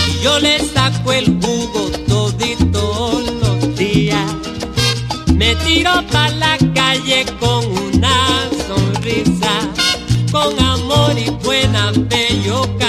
Y 0.06 0.22
yo 0.22 0.38
le 0.38 0.58
saco 0.58 1.12
el 1.12 1.40
jugo 1.40 1.90
todito 2.06 3.22
los 3.40 3.74
días. 3.74 4.30
Me 5.32 5.54
tiro 5.56 5.92
pa' 6.12 6.28
la 6.28 6.58
calle 6.74 7.13
yo 12.44 12.83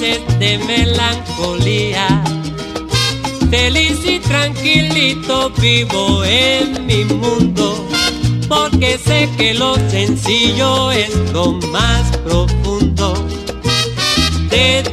de 0.00 0.58
melancolía. 0.58 2.22
Feliz 3.50 3.98
y 4.04 4.20
tranquilito 4.20 5.50
vivo 5.60 6.22
en 6.24 6.86
mi 6.86 7.04
mundo 7.04 7.84
porque 8.48 8.96
sé 8.96 9.28
que 9.36 9.54
lo 9.54 9.74
sencillo 9.90 10.92
es 10.92 11.10
lo 11.32 11.52
más 11.72 12.16
profundo. 12.18 13.14
Te 14.50 14.84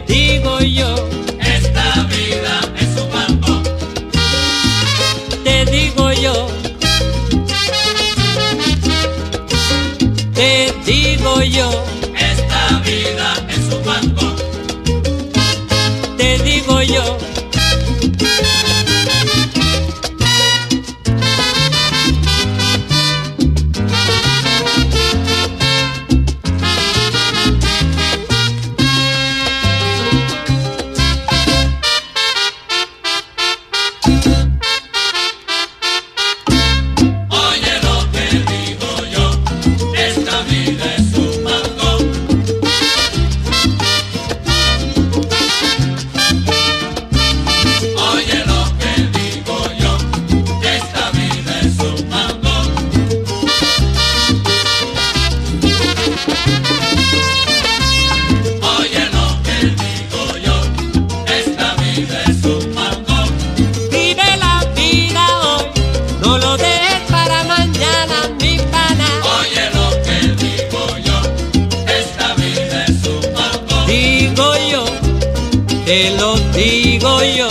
te 75.85 76.09
lo 76.17 76.35
digo 76.51 77.23
yo, 77.23 77.47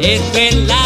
es 0.00 0.20
verdad. 0.32 0.77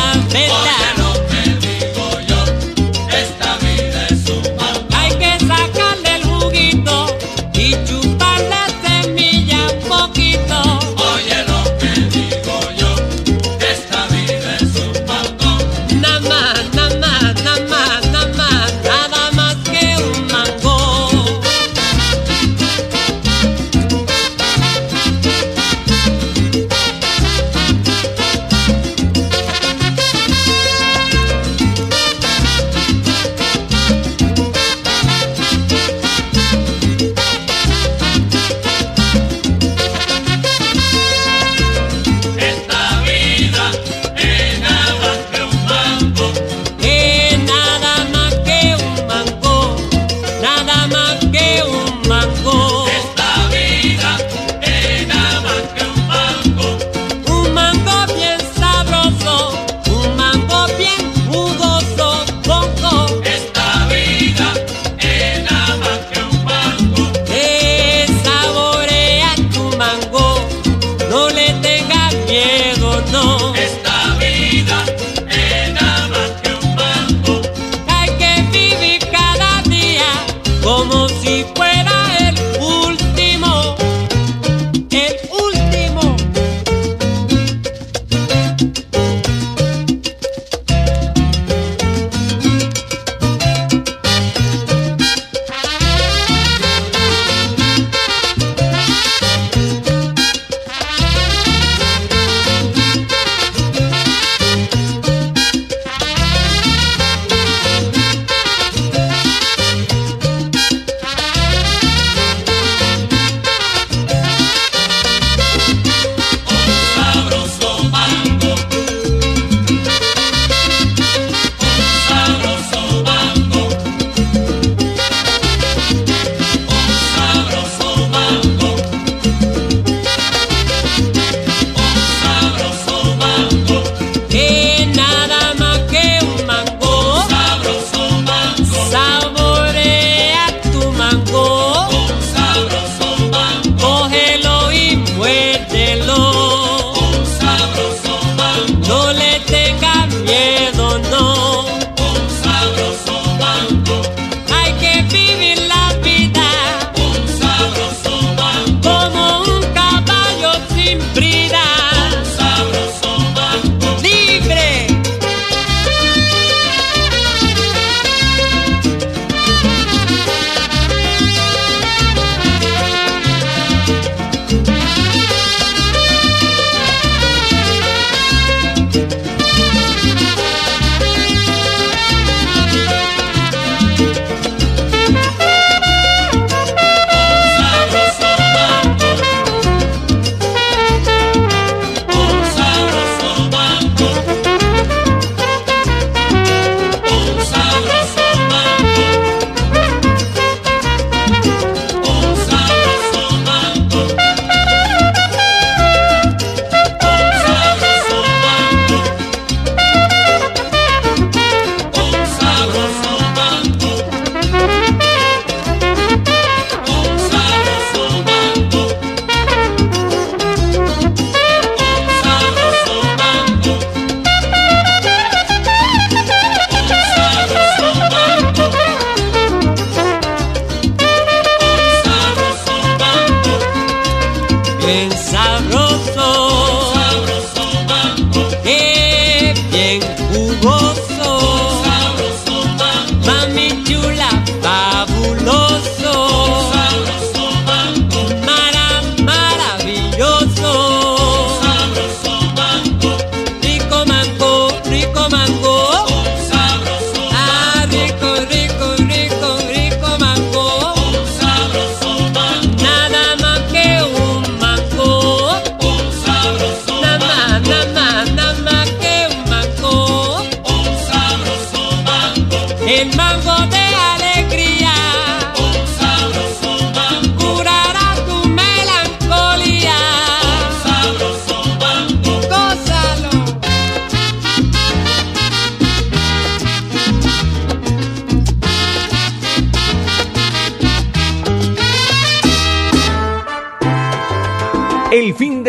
Bien 235.03 235.19
sabroso. 235.19 237.02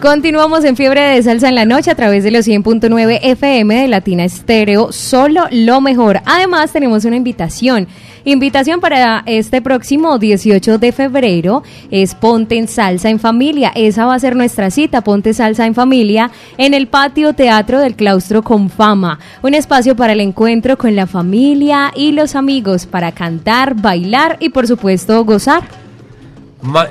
Continuamos 0.00 0.64
en 0.64 0.76
Fiebre 0.76 1.02
de 1.02 1.22
Salsa 1.22 1.50
en 1.50 1.54
la 1.54 1.66
noche 1.66 1.90
a 1.90 1.94
través 1.94 2.24
de 2.24 2.30
los 2.30 2.48
100.9 2.48 3.18
FM 3.20 3.82
de 3.82 3.86
Latina 3.86 4.24
Estéreo, 4.24 4.92
solo 4.92 5.42
lo 5.50 5.82
mejor. 5.82 6.22
Además 6.24 6.72
tenemos 6.72 7.04
una 7.04 7.16
invitación, 7.16 7.86
invitación 8.24 8.80
para 8.80 9.22
este 9.26 9.60
próximo 9.60 10.18
18 10.18 10.78
de 10.78 10.92
febrero, 10.92 11.62
es 11.90 12.14
Ponte 12.14 12.56
en 12.56 12.66
Salsa 12.66 13.10
en 13.10 13.18
Familia. 13.18 13.72
Esa 13.74 14.06
va 14.06 14.14
a 14.14 14.18
ser 14.18 14.36
nuestra 14.36 14.70
cita, 14.70 15.02
Ponte 15.02 15.34
Salsa 15.34 15.66
en 15.66 15.74
Familia, 15.74 16.30
en 16.56 16.72
el 16.72 16.86
patio 16.86 17.34
teatro 17.34 17.78
del 17.78 17.94
claustro 17.94 18.40
con 18.40 18.70
fama. 18.70 19.18
Un 19.42 19.52
espacio 19.52 19.96
para 19.96 20.14
el 20.14 20.20
encuentro 20.20 20.78
con 20.78 20.96
la 20.96 21.06
familia 21.06 21.92
y 21.94 22.12
los 22.12 22.36
amigos, 22.36 22.86
para 22.86 23.12
cantar, 23.12 23.74
bailar 23.74 24.38
y 24.40 24.48
por 24.48 24.66
supuesto 24.66 25.22
gozar. 25.26 25.64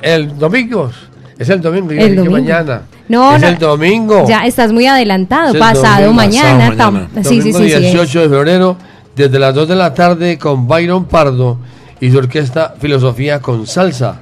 El 0.02 0.38
domingo. 0.38 0.92
Es 1.40 1.48
el 1.48 1.62
domingo, 1.62 1.90
yo 1.90 2.02
El 2.02 2.30
mañana. 2.30 2.82
No, 3.08 3.34
es 3.34 3.40
no, 3.40 3.48
el 3.48 3.58
domingo. 3.58 4.28
Ya 4.28 4.44
estás 4.44 4.72
muy 4.72 4.86
adelantado, 4.86 5.58
pasado 5.58 6.04
domingo. 6.08 6.12
mañana. 6.12 6.68
Pasado 6.68 6.92
mañana. 6.92 7.24
Sí, 7.24 7.38
Domingo 7.38 7.58
sí, 7.58 7.64
sí, 7.64 7.72
es. 7.72 7.80
18 7.80 8.20
de 8.20 8.28
febrero, 8.28 8.76
desde 9.16 9.38
las 9.38 9.54
2 9.54 9.68
de 9.68 9.74
la 9.74 9.94
tarde, 9.94 10.36
con 10.36 10.68
Byron 10.68 11.06
Pardo 11.06 11.56
y 11.98 12.10
su 12.10 12.18
orquesta 12.18 12.74
Filosofía 12.78 13.40
con 13.40 13.66
Salsa. 13.66 14.20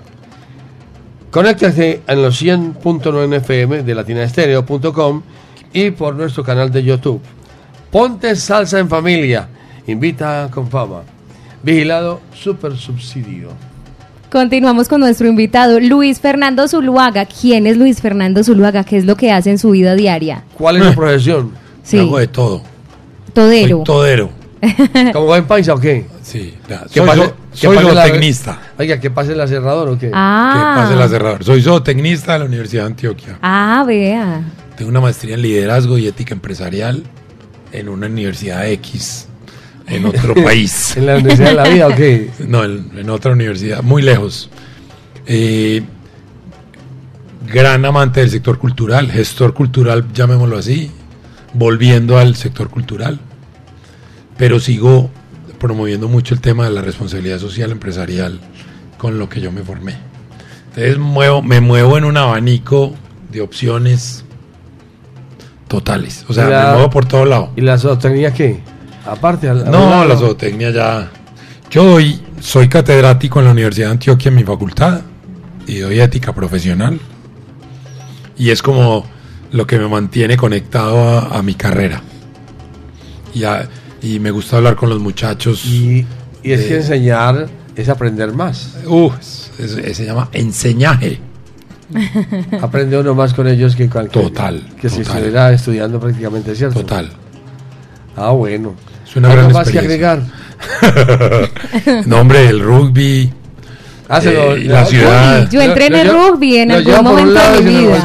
Conéctate 1.33 2.03
en 2.07 2.23
los 2.23 2.41
100.9 2.41 3.35
FM 3.39 3.83
de 3.83 3.95
latinaestereo.com 3.97 5.23
y 5.73 5.91
por 5.91 6.15
nuestro 6.15 6.45
canal 6.45 6.71
de 6.71 6.85
YouTube. 6.85 7.21
Ponte 7.91 8.37
salsa 8.37 8.79
en 8.79 8.89
familia. 8.89 9.49
Invita 9.89 10.49
con 10.53 10.71
fama. 10.71 11.03
Vigilado 11.65 12.21
Super 12.33 12.77
Subsidio. 12.77 13.68
Continuamos 14.31 14.89
con 14.89 15.01
nuestro 15.01 15.27
invitado, 15.27 15.81
Luis 15.81 16.21
Fernando 16.21 16.69
Zuluaga. 16.69 17.25
¿Quién 17.25 17.67
es 17.67 17.79
Luis 17.79 18.03
Fernando 18.03 18.45
Zuluaga? 18.45 18.85
¿Qué 18.85 18.99
es 18.99 19.07
lo 19.07 19.17
que 19.17 19.33
hace 19.33 19.51
en 19.51 19.59
su 19.59 19.71
vida 19.71 19.95
diaria? 19.95 20.45
¿Cuál 20.55 20.77
es 20.77 20.85
su 20.85 20.95
profesión? 20.95 21.53
Sí. 21.83 21.99
Hago 21.99 22.19
de 22.19 22.27
todo. 22.29 22.63
Todero. 23.33 23.77
Soy 23.79 23.85
todero. 23.85 24.31
¿Como 25.13 25.27
buen 25.27 25.47
paisa 25.47 25.73
o 25.73 25.79
qué? 25.81 26.05
Sí, 26.21 26.53
¿Qué 26.93 27.01
soy, 27.01 27.07
pase- 27.07 27.21
zo- 27.23 27.33
qué 27.53 27.57
soy 27.59 27.77
pase 27.77 27.95
la- 27.95 28.03
zootecnista. 28.03 28.59
Oiga, 28.79 29.01
¿qué 29.01 29.09
pasa 29.11 29.33
el 29.33 29.41
aserrador 29.41 29.89
o 29.89 29.99
qué? 29.99 30.11
Ah. 30.13 30.53
Que 30.75 30.81
pase 30.83 30.95
el 30.95 31.03
aserrador. 31.03 31.45
Soy 31.45 31.63
zootecnista 31.63 32.35
de 32.35 32.39
la 32.41 32.45
Universidad 32.45 32.83
de 32.83 32.87
Antioquia. 32.89 33.39
Ah, 33.41 33.85
vea. 33.87 34.43
Tengo 34.77 34.91
una 34.91 35.01
maestría 35.01 35.37
en 35.37 35.43
liderazgo 35.43 35.97
y 35.97 36.07
ética 36.07 36.35
empresarial 36.35 37.05
en 37.73 37.89
una 37.89 38.09
universidad 38.09 38.67
X 38.69 39.28
en 39.89 40.05
otro 40.07 40.35
país. 40.35 40.95
¿En 40.97 41.07
la 41.07 41.17
Universidad 41.17 41.49
de 41.51 41.55
la 41.55 41.65
Vida 41.69 41.87
o 41.89 41.95
qué? 41.95 42.31
No, 42.47 42.65
en, 42.65 42.91
en 42.97 43.11
otra 43.11 43.33
universidad, 43.33 43.83
muy 43.83 44.03
lejos. 44.03 44.51
Eh, 45.27 45.83
gran 47.53 47.85
amante 47.85 48.21
del 48.21 48.31
sector 48.31 48.59
cultural, 48.59 49.11
gestor 49.11 49.55
cultural, 49.55 50.07
llamémoslo 50.13 50.59
así, 50.59 50.91
volviendo 51.55 52.19
al 52.19 52.35
sector 52.37 52.69
cultural. 52.71 53.19
Pero 54.37 54.61
sigo 54.61 55.11
promoviendo 55.59 56.09
mucho 56.09 56.35
el 56.35 56.41
tema 56.41 56.65
de 56.65 56.71
la 56.71 56.83
responsabilidad 56.83 57.39
social 57.39 57.73
empresarial 57.73 58.39
con 58.97 59.19
lo 59.19 59.29
que 59.29 59.41
yo 59.41 59.51
me 59.51 59.63
formé. 59.63 59.97
Entonces 60.69 60.99
muevo, 60.99 61.43
me 61.43 61.61
muevo 61.61 61.99
en 61.99 62.05
un 62.05 62.17
abanico 62.17 62.95
de 63.33 63.41
opciones 63.41 64.25
totales. 65.67 66.25
O 66.29 66.33
sea, 66.35 66.47
¿Y 66.47 66.51
la- 66.51 66.67
me 66.67 66.73
muevo 66.75 66.91
por 66.91 67.07
todo 67.07 67.25
lado. 67.25 67.51
¿Y 67.57 67.63
la 67.63 67.77
zootecnia 67.79 68.33
qué? 68.33 68.61
Aparte, 69.11 69.49
al- 69.49 69.71
No, 69.71 70.05
la 70.05 70.17
zootecnia 70.17 70.71
ya. 70.71 71.11
Yo 71.71 71.85
doy- 71.85 72.21
soy 72.41 72.69
catedrático 72.69 73.39
en 73.41 73.47
la 73.47 73.53
Universidad 73.53 73.89
de 73.89 73.93
Antioquia 73.93 74.29
en 74.31 74.35
mi 74.37 74.45
facultad 74.45 75.01
y 75.67 75.79
doy 75.79 76.01
ética 76.01 76.35
profesional. 76.35 76.99
Y 78.37 78.51
es 78.51 78.63
como 78.63 79.05
lo 79.53 79.67
que 79.67 79.79
me 79.79 79.89
mantiene 79.89 80.37
conectado 80.37 80.99
a, 81.19 81.39
a 81.39 81.43
mi 81.43 81.55
carrera. 81.55 82.03
Y, 83.35 83.45
a- 83.45 83.69
y 84.03 84.19
me 84.21 84.31
gusta 84.31 84.57
hablar 84.59 84.77
con 84.77 84.89
los 84.89 85.01
muchachos. 85.01 85.65
Y, 85.67 86.07
y 86.43 86.53
es 86.53 86.67
que 86.67 86.77
enseñar 86.77 87.49
es 87.77 87.89
aprender 87.89 88.33
más. 88.33 88.77
Uh, 88.87 89.11
se 89.21 90.05
llama 90.07 90.29
enseñaje. 90.33 91.21
Aprende 92.61 92.99
uno 92.99 93.15
más 93.15 93.33
con 93.35 93.49
ellos 93.49 93.75
que 93.75 93.89
cualquier. 93.89 94.25
Total, 94.27 94.63
Que 94.81 94.89
si 94.89 94.99
total. 94.99 95.17
estuviera 95.17 95.53
estudiando 95.53 95.99
prácticamente, 95.99 96.55
¿cierto? 96.55 96.81
Total. 96.81 97.11
Ah, 98.17 98.31
bueno. 98.31 98.75
Es 99.09 99.17
una 99.17 99.29
¿Algo 99.31 99.43
gran 99.43 99.53
más 99.53 99.69
que 99.71 99.79
experiencia. 99.79 100.13
agregar? 100.13 102.03
no, 102.07 102.21
hombre, 102.21 102.49
el 102.49 102.61
rugby. 102.61 103.33
Ah, 104.11 104.21
se 104.23 104.33
lo- 104.33 104.55
eh, 104.57 104.65
la 104.65 104.83
Uy, 104.85 104.89
ciudad. 104.91 105.51
Yo 105.51 105.61
entrené 105.61 106.05
lo- 106.05 106.31
rugby 106.31 106.57
en 106.59 106.73
algún 106.73 107.05
momento 107.05 107.33
lado 107.33 107.57
de 107.57 107.63
mi 107.63 107.77
vida. 107.77 108.03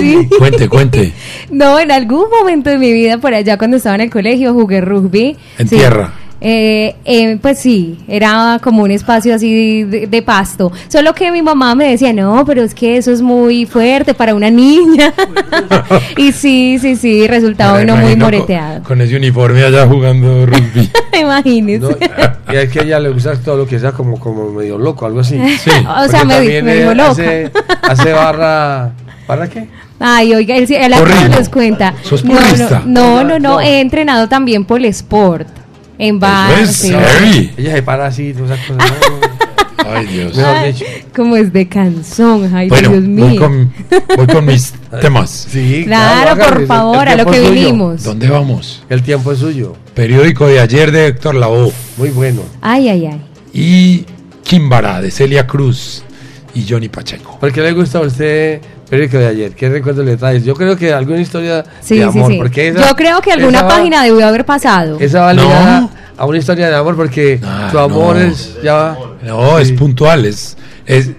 Sí. 0.00 0.28
Cuente, 0.38 0.68
cuente. 0.68 1.12
No, 1.50 1.78
en 1.78 1.90
algún 1.92 2.24
momento 2.30 2.70
de 2.70 2.78
mi 2.78 2.92
vida, 2.92 3.18
por 3.18 3.32
allá 3.34 3.56
cuando 3.58 3.76
estaba 3.76 3.94
en 3.96 4.00
el 4.02 4.10
colegio, 4.10 4.54
jugué 4.54 4.80
rugby. 4.80 5.36
En 5.58 5.68
Sí. 5.68 5.76
tierra. 5.76 6.12
Eh, 6.46 6.94
eh, 7.06 7.38
pues 7.40 7.58
sí, 7.58 7.98
era 8.06 8.60
como 8.62 8.82
un 8.82 8.90
espacio 8.90 9.34
así 9.34 9.82
de, 9.84 10.06
de 10.06 10.22
pasto. 10.22 10.70
Solo 10.88 11.14
que 11.14 11.32
mi 11.32 11.40
mamá 11.40 11.74
me 11.74 11.88
decía, 11.88 12.12
no, 12.12 12.44
pero 12.44 12.62
es 12.62 12.74
que 12.74 12.98
eso 12.98 13.10
es 13.12 13.22
muy 13.22 13.64
fuerte 13.64 14.12
para 14.12 14.34
una 14.34 14.50
niña. 14.50 15.14
y 16.18 16.32
sí, 16.32 16.76
sí, 16.78 16.96
sí, 16.96 17.26
resultaba 17.26 17.80
uno 17.80 17.96
muy 17.96 18.14
moreteado. 18.14 18.74
Con, 18.80 18.98
con 18.98 19.00
ese 19.00 19.16
uniforme 19.16 19.64
allá 19.64 19.86
jugando 19.86 20.44
rugby. 20.44 20.90
Imagínese. 21.18 21.78
No, 21.78 22.52
y 22.52 22.56
es 22.56 22.68
que 22.70 22.80
a 22.80 22.82
ella 22.82 23.00
le 23.00 23.08
gusta 23.08 23.34
todo 23.40 23.56
lo 23.56 23.66
que 23.66 23.78
sea 23.78 23.92
como, 23.92 24.20
como 24.20 24.50
medio 24.52 24.76
loco, 24.76 25.06
algo 25.06 25.20
así. 25.20 25.40
Sí. 25.58 25.70
O 25.70 26.08
sea, 26.08 26.24
me- 26.26 26.34
también, 26.34 26.62
me 26.62 26.74
dijo 26.76 26.92
loca. 26.92 27.10
Hace, 27.12 27.50
hace 27.80 28.12
barra. 28.12 28.92
¿Barra 29.26 29.48
qué? 29.48 29.66
Ay, 29.98 30.34
oiga, 30.34 30.56
él, 30.56 30.66
él 30.70 30.92
acá 30.92 31.28
nos 31.28 31.48
cuenta. 31.48 31.94
¿Sos 32.02 32.22
no, 32.22 32.34
no, 32.84 32.84
no, 32.84 33.24
no, 33.24 33.38
no, 33.38 33.60
he 33.62 33.80
entrenado 33.80 34.28
también 34.28 34.66
por 34.66 34.80
el 34.80 34.84
sport. 34.86 35.48
En 35.98 36.18
bar. 36.18 36.66
sí. 36.66 36.92
Ella 37.56 37.74
se 37.74 37.82
para 37.82 38.06
así, 38.06 38.32
todas 38.32 38.52
esas 38.58 38.66
cosas. 38.66 38.92
Ay, 39.86 40.06
Dios. 40.06 40.38
Ay, 40.38 40.74
como 41.14 41.36
es 41.36 41.52
de 41.52 41.68
canción, 41.68 42.50
ay, 42.54 42.68
Bueno, 42.68 42.90
Dios 42.90 43.02
voy 43.04 43.08
mío. 43.30 43.40
con, 43.40 43.72
voy 44.16 44.26
con 44.26 44.46
mis 44.46 44.72
temas. 45.00 45.46
Sí, 45.50 45.82
Claro, 45.84 46.30
hágale, 46.30 46.54
por 46.54 46.66
favor, 46.66 47.08
a 47.08 47.16
lo 47.16 47.26
que 47.26 47.44
es 47.44 47.50
vinimos. 47.50 48.02
¿Dónde 48.02 48.28
vamos? 48.30 48.82
El 48.88 49.02
tiempo 49.02 49.32
es 49.32 49.40
suyo. 49.40 49.74
Periódico 49.94 50.46
de 50.46 50.60
ayer 50.60 50.90
de 50.90 51.08
Héctor 51.08 51.34
Lavoe. 51.34 51.72
Muy 51.98 52.10
bueno. 52.10 52.42
Ay, 52.62 52.88
ay, 52.88 53.06
ay. 53.06 53.20
Y 53.52 54.06
Chimbara 54.42 55.00
de 55.00 55.10
Celia 55.10 55.46
Cruz 55.46 56.02
y 56.54 56.66
Johnny 56.68 56.88
Pacheco. 56.88 57.38
¿Por 57.40 57.52
qué 57.52 57.60
le 57.60 57.72
gusta 57.72 57.98
a 57.98 58.02
usted 58.02 58.60
periódico 58.88 59.18
de 59.18 59.26
ayer? 59.26 59.52
¿Qué 59.54 59.68
recuerdo 59.68 60.02
le 60.02 60.16
traes? 60.16 60.44
Yo 60.44 60.54
creo 60.54 60.76
que 60.76 60.92
alguna 60.92 61.20
historia 61.20 61.64
Sí, 61.80 61.96
de 61.98 62.02
sí, 62.12 62.18
amor. 62.18 62.30
sí. 62.32 62.38
Porque 62.38 62.68
esa- 62.68 62.88
Yo 62.88 62.94
creo 62.96 63.20
que 63.20 63.32
alguna 63.32 63.62
va- 63.62 63.68
página 63.68 64.02
debió 64.04 64.26
haber 64.26 64.44
pasado. 64.44 64.98
Esa 65.00 65.20
va 65.22 65.34
No. 65.34 65.90
a 66.16 66.26
una 66.26 66.38
historia 66.38 66.68
de 66.68 66.76
amor 66.76 66.94
porque 66.96 67.40
tu 67.72 67.78
amor 67.78 68.16
no. 68.16 68.22
es 68.22 68.56
ya. 68.62 68.96
No, 69.22 69.58
es 69.58 69.72
puntual, 69.72 70.24
es, 70.26 70.56
es 70.86 71.10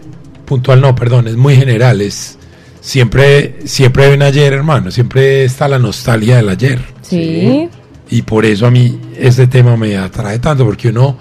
puntual, 0.46 0.80
no, 0.80 0.96
perdón, 0.96 1.28
es 1.28 1.36
muy 1.36 1.56
general, 1.56 2.00
es 2.02 2.38
siempre, 2.82 3.56
siempre 3.66 4.06
hay 4.06 4.14
un 4.14 4.22
ayer, 4.22 4.54
hermano, 4.54 4.92
siempre 4.92 5.44
está 5.44 5.68
la 5.68 5.80
nostalgia 5.80 6.38
del 6.38 6.50
ayer. 6.50 6.80
Sí. 7.02 7.68
Y 8.10 8.22
por 8.22 8.46
eso 8.46 8.68
a 8.68 8.72
mí 8.72 9.02
este 9.18 9.48
tema 9.48 9.76
me 9.76 9.98
atrae 9.98 10.38
tanto, 10.40 10.64
porque 10.64 10.90
uno, 10.90 11.18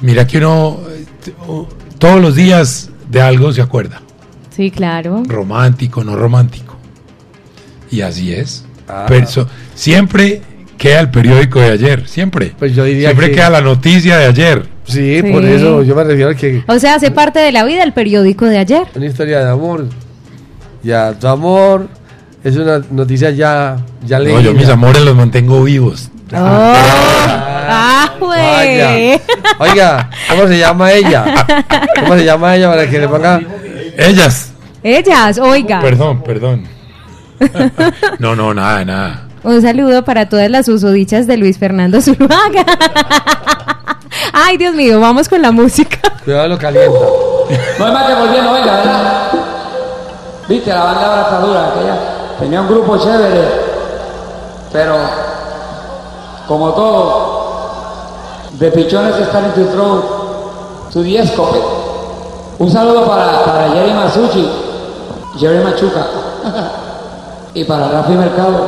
mira 0.00 0.26
que 0.26 0.38
uno 0.38 0.80
todos 1.98 2.20
los 2.20 2.34
días 2.34 2.90
de 3.10 3.20
algo 3.20 3.52
se 3.52 3.62
acuerda, 3.62 4.00
Sí, 4.50 4.70
claro. 4.70 5.22
romántico, 5.26 6.02
no 6.04 6.16
romántico. 6.16 6.76
Y 7.90 8.00
así 8.00 8.32
es. 8.32 8.64
Ah. 8.88 9.06
Siempre 9.74 10.42
queda 10.78 11.00
el 11.00 11.10
periódico 11.10 11.60
de 11.60 11.70
ayer, 11.72 12.06
siempre. 12.08 12.52
Pues 12.58 12.74
yo 12.74 12.84
diría 12.84 13.08
siempre 13.10 13.28
que- 13.30 13.36
queda 13.36 13.50
la 13.50 13.60
noticia 13.60 14.16
de 14.18 14.26
ayer. 14.26 14.68
Sí, 14.84 15.20
Sí. 15.20 15.32
por 15.32 15.44
eso 15.44 15.82
yo 15.82 15.94
me 15.96 16.04
refiero 16.04 16.30
a 16.30 16.34
que 16.34 16.62
O 16.68 16.78
sea, 16.78 16.94
hace 16.94 17.10
parte 17.10 17.38
de 17.40 17.50
la 17.52 17.64
vida 17.64 17.82
el 17.82 17.92
periódico 17.92 18.44
de 18.46 18.58
ayer. 18.58 18.82
una 18.94 19.06
historia 19.06 19.44
de 19.44 19.50
amor. 19.50 19.86
Ya, 20.82 21.12
tu 21.18 21.26
amor 21.26 21.88
es 22.44 22.56
una 22.56 22.80
noticia 22.90 23.30
ya, 23.30 23.78
ya 24.06 24.18
No, 24.18 24.24
leída. 24.24 24.40
yo 24.42 24.54
mis 24.54 24.68
amores 24.68 25.02
los 25.02 25.16
mantengo 25.16 25.64
vivos. 25.64 26.10
Ah, 27.68 28.12
güey. 28.18 29.20
Oiga, 29.58 30.10
¿cómo 30.28 30.46
se 30.46 30.58
llama 30.58 30.92
ella? 30.92 31.24
¿Cómo 32.00 32.14
se 32.14 32.24
llama 32.24 32.56
ella 32.56 32.68
para 32.70 32.88
que 32.88 32.98
le 32.98 33.08
ponga? 33.08 33.40
Ellas. 33.96 34.52
Ellas, 34.82 35.38
oiga. 35.38 35.80
Perdón, 35.80 36.22
perdón. 36.22 36.68
No, 38.18 38.36
no, 38.36 38.54
nada, 38.54 38.84
nada. 38.84 39.28
Un 39.42 39.62
saludo 39.62 40.04
para 40.04 40.28
todas 40.28 40.50
las 40.50 40.68
usodichas 40.68 41.26
de 41.26 41.36
Luis 41.36 41.58
Fernando 41.58 42.00
Zuluaga. 42.00 42.64
Ay, 44.32 44.56
Dios 44.56 44.74
mío, 44.74 45.00
vamos 45.00 45.28
con 45.28 45.40
la 45.42 45.52
música. 45.52 45.98
Cuidado, 46.24 46.48
lo 46.48 46.58
calienta. 46.58 46.98
No 47.78 47.86
es 47.86 47.92
más 47.92 48.06
que 48.06 48.14
volviendo, 48.14 48.50
oiga, 48.50 48.76
¿verdad? 48.76 49.28
Viste, 50.48 50.70
la 50.70 50.82
banda 50.84 51.06
ahora 51.06 51.22
está 51.22 51.40
dura, 51.40 51.68
aquella 51.68 51.96
tenía 52.38 52.60
un 52.60 52.68
grupo 52.68 52.98
chévere, 52.98 53.48
pero 54.72 54.96
como 56.46 56.72
todo, 56.72 57.35
the 58.58 58.70
pichones 58.70 59.16
están 59.16 59.52
to 59.54 59.64
throw 59.72 60.88
to 60.90 61.02
the 61.02 61.18
escope. 61.18 61.56
Un 62.58 62.70
saludo 62.70 63.06
para, 63.06 63.44
para 63.44 63.68
Jerry 63.68 63.92
Masucci, 63.92 64.48
Jerry 65.38 65.62
Machuca, 65.62 66.06
y 67.54 67.64
para 67.64 67.88
Rafi 67.88 68.12
Mercado, 68.12 68.66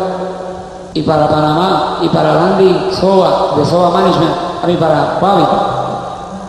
y 0.93 1.03
para 1.03 1.29
Panamá, 1.29 1.99
y 2.03 2.09
para 2.09 2.35
Randy 2.35 2.91
Soba, 3.01 3.57
de 3.57 3.65
Soba 3.65 3.91
Management, 3.91 4.35
a 4.63 4.67
mí 4.67 4.77
para 4.77 5.19
Fabi. 5.21 5.47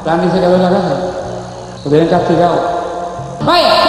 Randy 0.05 0.31
se 0.31 0.39
quedó 0.39 0.55
en 0.55 0.63
la 0.63 0.69
casa, 0.69 0.95
lo 1.85 1.89
tienen 1.89 2.09
castigado. 2.09 2.55
¡Vaya! 3.45 3.88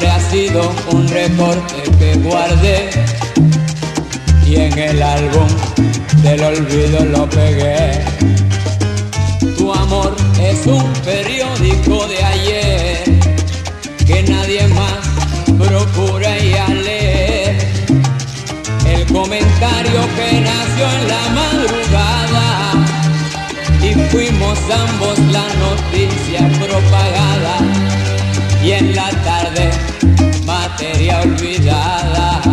sido 0.31 0.71
un 0.93 1.05
recorte 1.09 1.83
que 1.99 2.13
guardé. 2.19 2.89
Y 4.45 4.55
en 4.55 4.79
el 4.79 5.03
álbum 5.03 5.47
del 6.23 6.41
olvido 6.41 7.03
lo 7.05 7.29
pegué. 7.29 7.99
Tu 9.57 9.73
amor 9.73 10.15
es 10.39 10.65
un 10.67 10.93
periódico 11.03 12.07
de 12.07 12.23
ayer 12.23 13.03
que 14.07 14.23
nadie 14.23 14.67
más 14.67 15.01
procura 15.59 16.37
ya 16.37 16.67
leer 16.69 17.57
el 18.87 19.05
comentario 19.07 19.99
que 20.15 20.39
nació 20.39 20.85
en 20.97 21.07
la 21.13 21.23
madrugada 21.41 22.47
y 23.83 23.93
fuimos 24.09 24.57
ambos 24.87 25.19
la 25.35 25.45
noticia 25.65 26.47
propagada. 26.65 27.57
Y 28.63 28.71
en 28.71 28.95
la 28.95 29.09
tarde 29.23 29.90
materia 30.81 31.21
olvidada. 31.21 32.50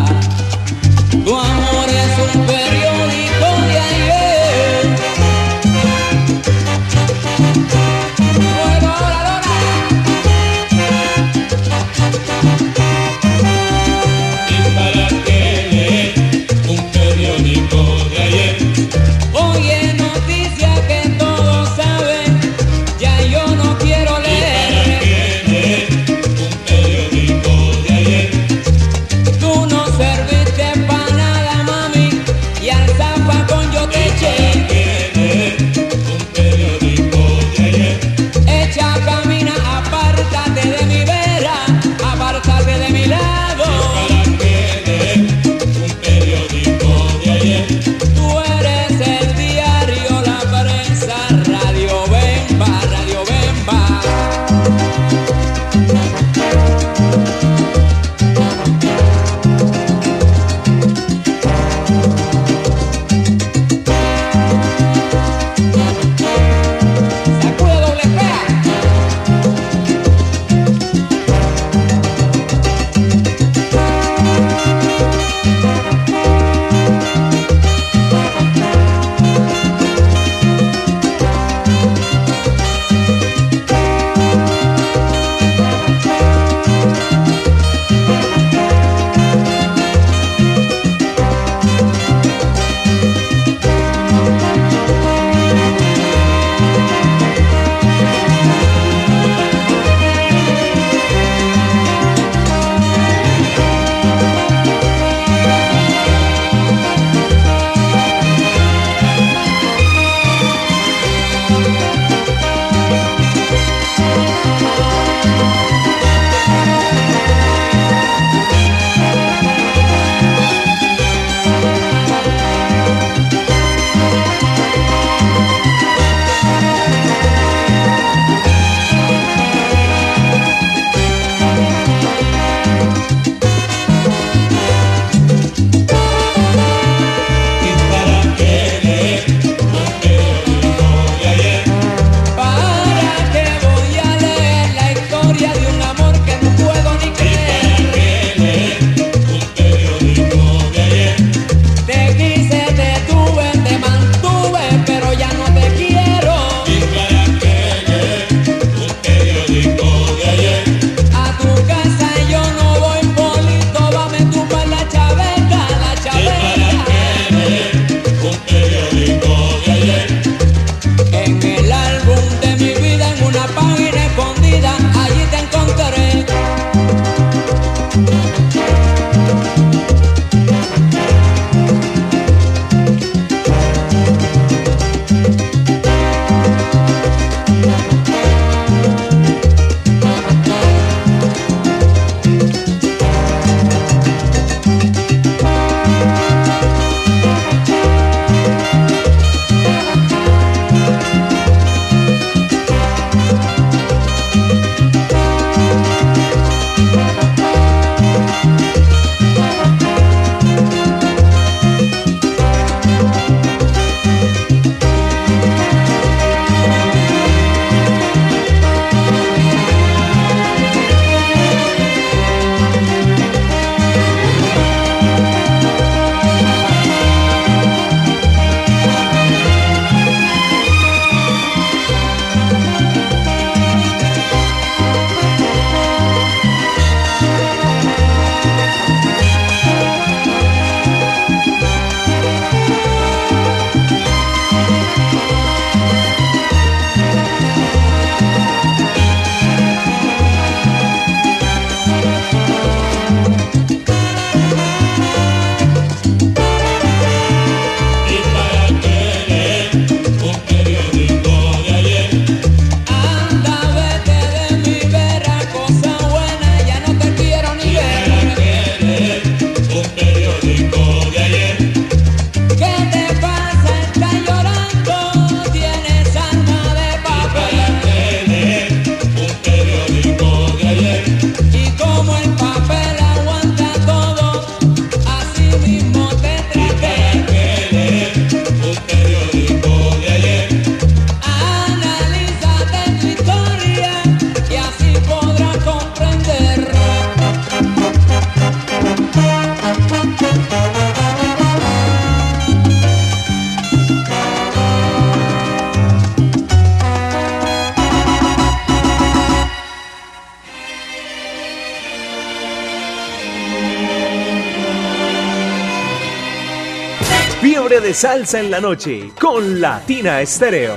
Salsa 317.99 318.39
en 318.39 318.49
la 318.49 318.61
Noche 318.61 319.11
con 319.21 319.61
Latina 319.61 320.21
Estéreo. 320.21 320.77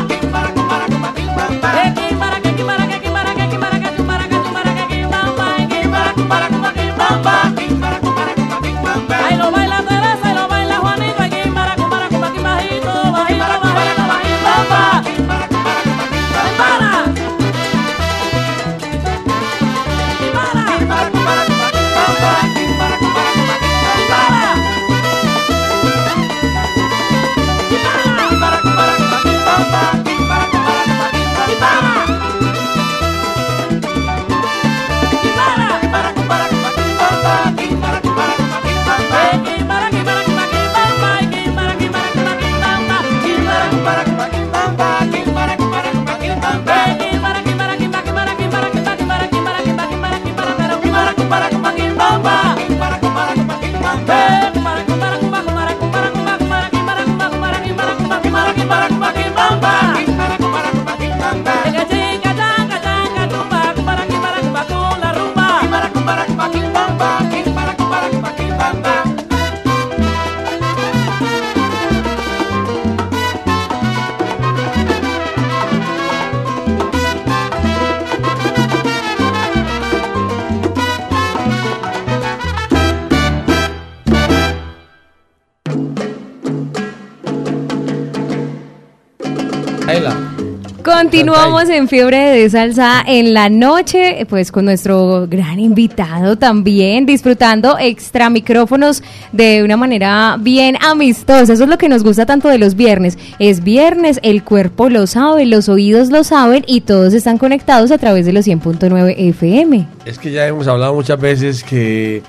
Continuamos 91.11 91.67
en 91.69 91.89
Fiebre 91.89 92.17
de 92.17 92.49
Salsa 92.49 93.03
en 93.05 93.33
la 93.33 93.49
noche, 93.49 94.25
pues 94.29 94.49
con 94.49 94.63
nuestro 94.63 95.27
gran 95.29 95.59
invitado 95.59 96.37
también, 96.37 97.05
disfrutando 97.05 97.77
extra 97.77 98.29
micrófonos 98.29 99.03
de 99.33 99.61
una 99.61 99.75
manera 99.75 100.37
bien 100.39 100.77
amistosa. 100.81 101.51
Eso 101.51 101.63
es 101.65 101.69
lo 101.69 101.77
que 101.77 101.89
nos 101.89 102.03
gusta 102.05 102.25
tanto 102.25 102.47
de 102.47 102.57
los 102.57 102.75
viernes. 102.75 103.17
Es 103.39 103.61
viernes, 103.61 104.21
el 104.23 104.41
cuerpo 104.45 104.87
lo 104.89 105.05
sabe, 105.05 105.45
los 105.45 105.67
oídos 105.67 106.09
lo 106.11 106.23
saben 106.23 106.63
y 106.65 106.79
todos 106.79 107.13
están 107.13 107.37
conectados 107.37 107.91
a 107.91 107.97
través 107.97 108.25
de 108.25 108.31
los 108.31 108.47
100.9 108.47 109.13
FM. 109.17 109.85
Es 110.05 110.17
que 110.17 110.31
ya 110.31 110.47
hemos 110.47 110.65
hablado 110.69 110.93
muchas 110.93 111.19
veces 111.19 111.61
que 111.61 112.23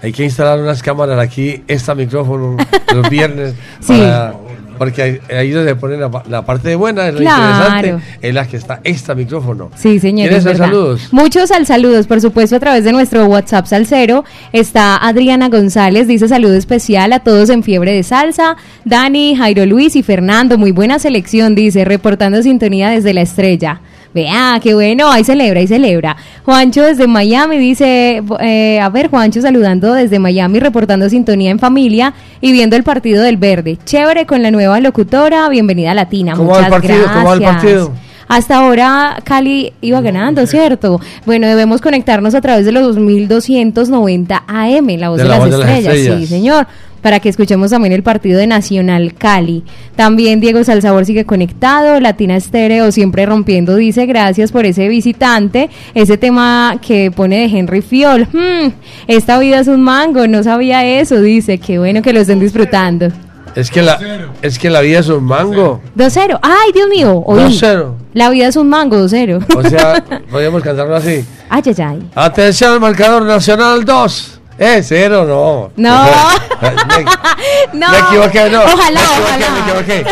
hay 0.00 0.12
que 0.12 0.22
instalar 0.22 0.60
unas 0.60 0.80
cámaras 0.80 1.18
aquí, 1.18 1.64
este 1.66 1.92
micrófono, 1.96 2.56
los 2.94 3.10
viernes, 3.10 3.54
Sí. 3.80 3.94
para- 3.98 4.32
porque 4.78 5.02
ahí, 5.02 5.48
es 5.48 5.54
donde 5.54 5.70
se 5.70 5.76
pone 5.76 5.96
la, 5.96 6.10
pa- 6.10 6.22
la 6.28 6.42
parte 6.46 6.74
buena, 6.76 7.08
es 7.08 7.14
lo 7.14 7.20
Claro. 7.20 7.86
interesante, 7.88 8.18
es 8.28 8.34
la 8.34 8.46
que 8.46 8.56
está 8.56 8.80
extra 8.84 9.14
micrófono. 9.14 9.70
Sí, 9.76 9.98
señor. 9.98 10.28
¿Tienes 10.28 10.56
saludos? 10.56 11.08
Muchos 11.12 11.50
al 11.50 11.66
saludos, 11.66 12.06
por 12.06 12.20
supuesto, 12.20 12.56
a 12.56 12.60
través 12.60 12.84
de 12.84 12.92
nuestro 12.92 13.26
WhatsApp 13.26 13.66
Salsero. 13.66 14.24
Está 14.52 14.96
Adriana 14.96 15.48
González, 15.48 16.06
dice 16.06 16.28
saludo 16.28 16.54
especial 16.54 17.12
a 17.12 17.20
todos 17.20 17.50
en 17.50 17.62
Fiebre 17.62 17.92
de 17.92 18.02
Salsa. 18.02 18.56
Dani, 18.84 19.34
Jairo 19.36 19.66
Luis 19.66 19.96
y 19.96 20.02
Fernando, 20.02 20.56
muy 20.58 20.70
buena 20.70 20.98
selección, 20.98 21.54
dice, 21.54 21.84
reportando 21.84 22.42
sintonía 22.42 22.90
desde 22.90 23.12
la 23.12 23.22
estrella. 23.22 23.80
Vea, 24.14 24.58
qué 24.62 24.74
bueno, 24.74 25.10
ahí 25.10 25.22
celebra, 25.22 25.60
ahí 25.60 25.66
celebra. 25.66 26.16
Juancho 26.44 26.82
desde 26.82 27.06
Miami 27.06 27.58
dice, 27.58 28.22
eh, 28.40 28.80
a 28.80 28.88
ver, 28.88 29.08
Juancho 29.08 29.42
saludando 29.42 29.92
desde 29.92 30.18
Miami, 30.18 30.60
reportando 30.60 31.08
sintonía 31.10 31.50
en 31.50 31.58
familia 31.58 32.14
y 32.40 32.52
viendo 32.52 32.74
el 32.76 32.84
partido 32.84 33.22
del 33.22 33.36
verde. 33.36 33.78
Chévere 33.84 34.26
con 34.26 34.42
la 34.42 34.50
nueva 34.50 34.80
locutora, 34.80 35.48
bienvenida 35.48 35.92
Latina. 35.94 36.34
¿Cómo 36.34 36.50
va 36.50 36.58
el 36.58 36.64
Muchas 36.64 36.80
partido? 36.80 37.06
¿Cómo 37.12 37.26
va 37.26 37.34
el 37.34 37.40
gracias. 37.40 37.62
partido? 37.62 37.92
Hasta 38.28 38.58
ahora 38.58 39.18
Cali 39.24 39.72
iba 39.80 40.00
ganando, 40.02 40.46
¿cierto? 40.46 41.00
Bueno, 41.24 41.46
debemos 41.46 41.80
conectarnos 41.80 42.34
a 42.34 42.42
través 42.42 42.66
de 42.66 42.72
los 42.72 42.94
2290 42.94 44.44
AM, 44.46 44.86
la 44.98 45.08
voz 45.08 45.18
de, 45.18 45.24
las, 45.24 45.46
estrellas. 45.46 46.18
Sí, 46.20 46.26
señor. 46.26 46.66
Para 47.02 47.20
que 47.20 47.28
escuchemos 47.28 47.70
también 47.70 47.92
el 47.92 48.02
partido 48.02 48.38
de 48.38 48.46
Nacional 48.46 49.14
Cali. 49.14 49.64
También 49.96 50.40
Diego 50.40 50.62
Salsabor 50.64 51.04
sigue 51.04 51.24
conectado. 51.24 52.00
Latina 52.00 52.36
Estéreo 52.36 52.90
siempre 52.92 53.24
rompiendo. 53.26 53.76
Dice 53.76 54.06
gracias 54.06 54.52
por 54.52 54.66
ese 54.66 54.88
visitante. 54.88 55.70
Ese 55.94 56.18
tema 56.18 56.78
que 56.80 57.10
pone 57.10 57.38
de 57.38 57.58
Henry 57.58 57.82
Fiol. 57.82 58.26
Hmm, 58.32 58.72
esta 59.06 59.38
vida 59.38 59.60
es 59.60 59.68
un 59.68 59.82
mango. 59.82 60.26
No 60.26 60.42
sabía 60.42 60.84
eso. 60.84 61.20
Dice 61.20 61.58
qué 61.58 61.78
bueno 61.78 62.02
que 62.02 62.12
lo 62.12 62.20
estén 62.20 62.40
disfrutando. 62.40 63.08
Es 63.54 63.70
que 63.70 63.82
la, 63.82 63.98
es 64.42 64.58
que 64.58 64.70
la 64.70 64.80
vida 64.80 65.00
es 65.00 65.08
un 65.08 65.24
mango. 65.24 65.80
2-0. 65.96 66.38
Ay, 66.42 66.72
Dios 66.72 66.88
mío. 66.88 67.22
oí. 67.26 67.42
2-0. 67.42 67.94
La 68.14 68.30
vida 68.30 68.48
es 68.48 68.56
un 68.56 68.68
mango, 68.68 68.96
2-0. 68.98 69.56
O 69.56 69.62
sea, 69.68 70.04
podríamos 70.30 70.62
cantarlo 70.62 70.94
así. 70.96 71.24
Ay, 71.48 71.62
ay, 71.66 71.74
ay. 71.84 72.08
Atención 72.14 72.72
al 72.74 72.80
marcador 72.80 73.24
nacional 73.24 73.84
2. 73.84 74.37
Eh, 74.58 74.82
cero, 74.82 75.24
no. 75.26 75.70
No. 75.76 76.04
Me, 76.60 77.04
No. 77.78 77.90
me 77.92 77.98
equivoqué, 77.98 78.50
no. 78.50 78.62
Ojalá, 78.64 79.00
me 79.00 79.00
equivoqué, 79.00 79.24
ojalá. 79.24 79.50
me 79.50 79.60
equivoqué. 79.60 80.06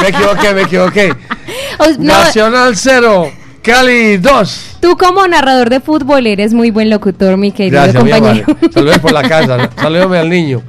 Me 0.00 0.08
equivoqué, 0.08 0.54
me 0.54 0.62
equivoqué. 0.62 1.14
O- 1.78 1.88
no, 1.98 2.12
Nacional 2.18 2.76
0, 2.76 3.30
Cali 3.62 4.16
2. 4.18 4.76
tú 4.80 4.96
como 4.96 5.26
narrador 5.26 5.68
de 5.70 5.80
fútbol 5.80 6.26
eres 6.26 6.54
muy 6.54 6.70
buen 6.70 6.88
locutor, 6.88 7.36
mi 7.36 7.50
querido 7.50 7.82
Gracias, 7.82 7.96
compañero. 8.02 8.46
Saludos 8.72 8.98
por 9.00 9.12
la 9.12 9.22
casa. 9.28 9.70
Saludame 9.76 10.18
al 10.18 10.30
niño. 10.30 10.62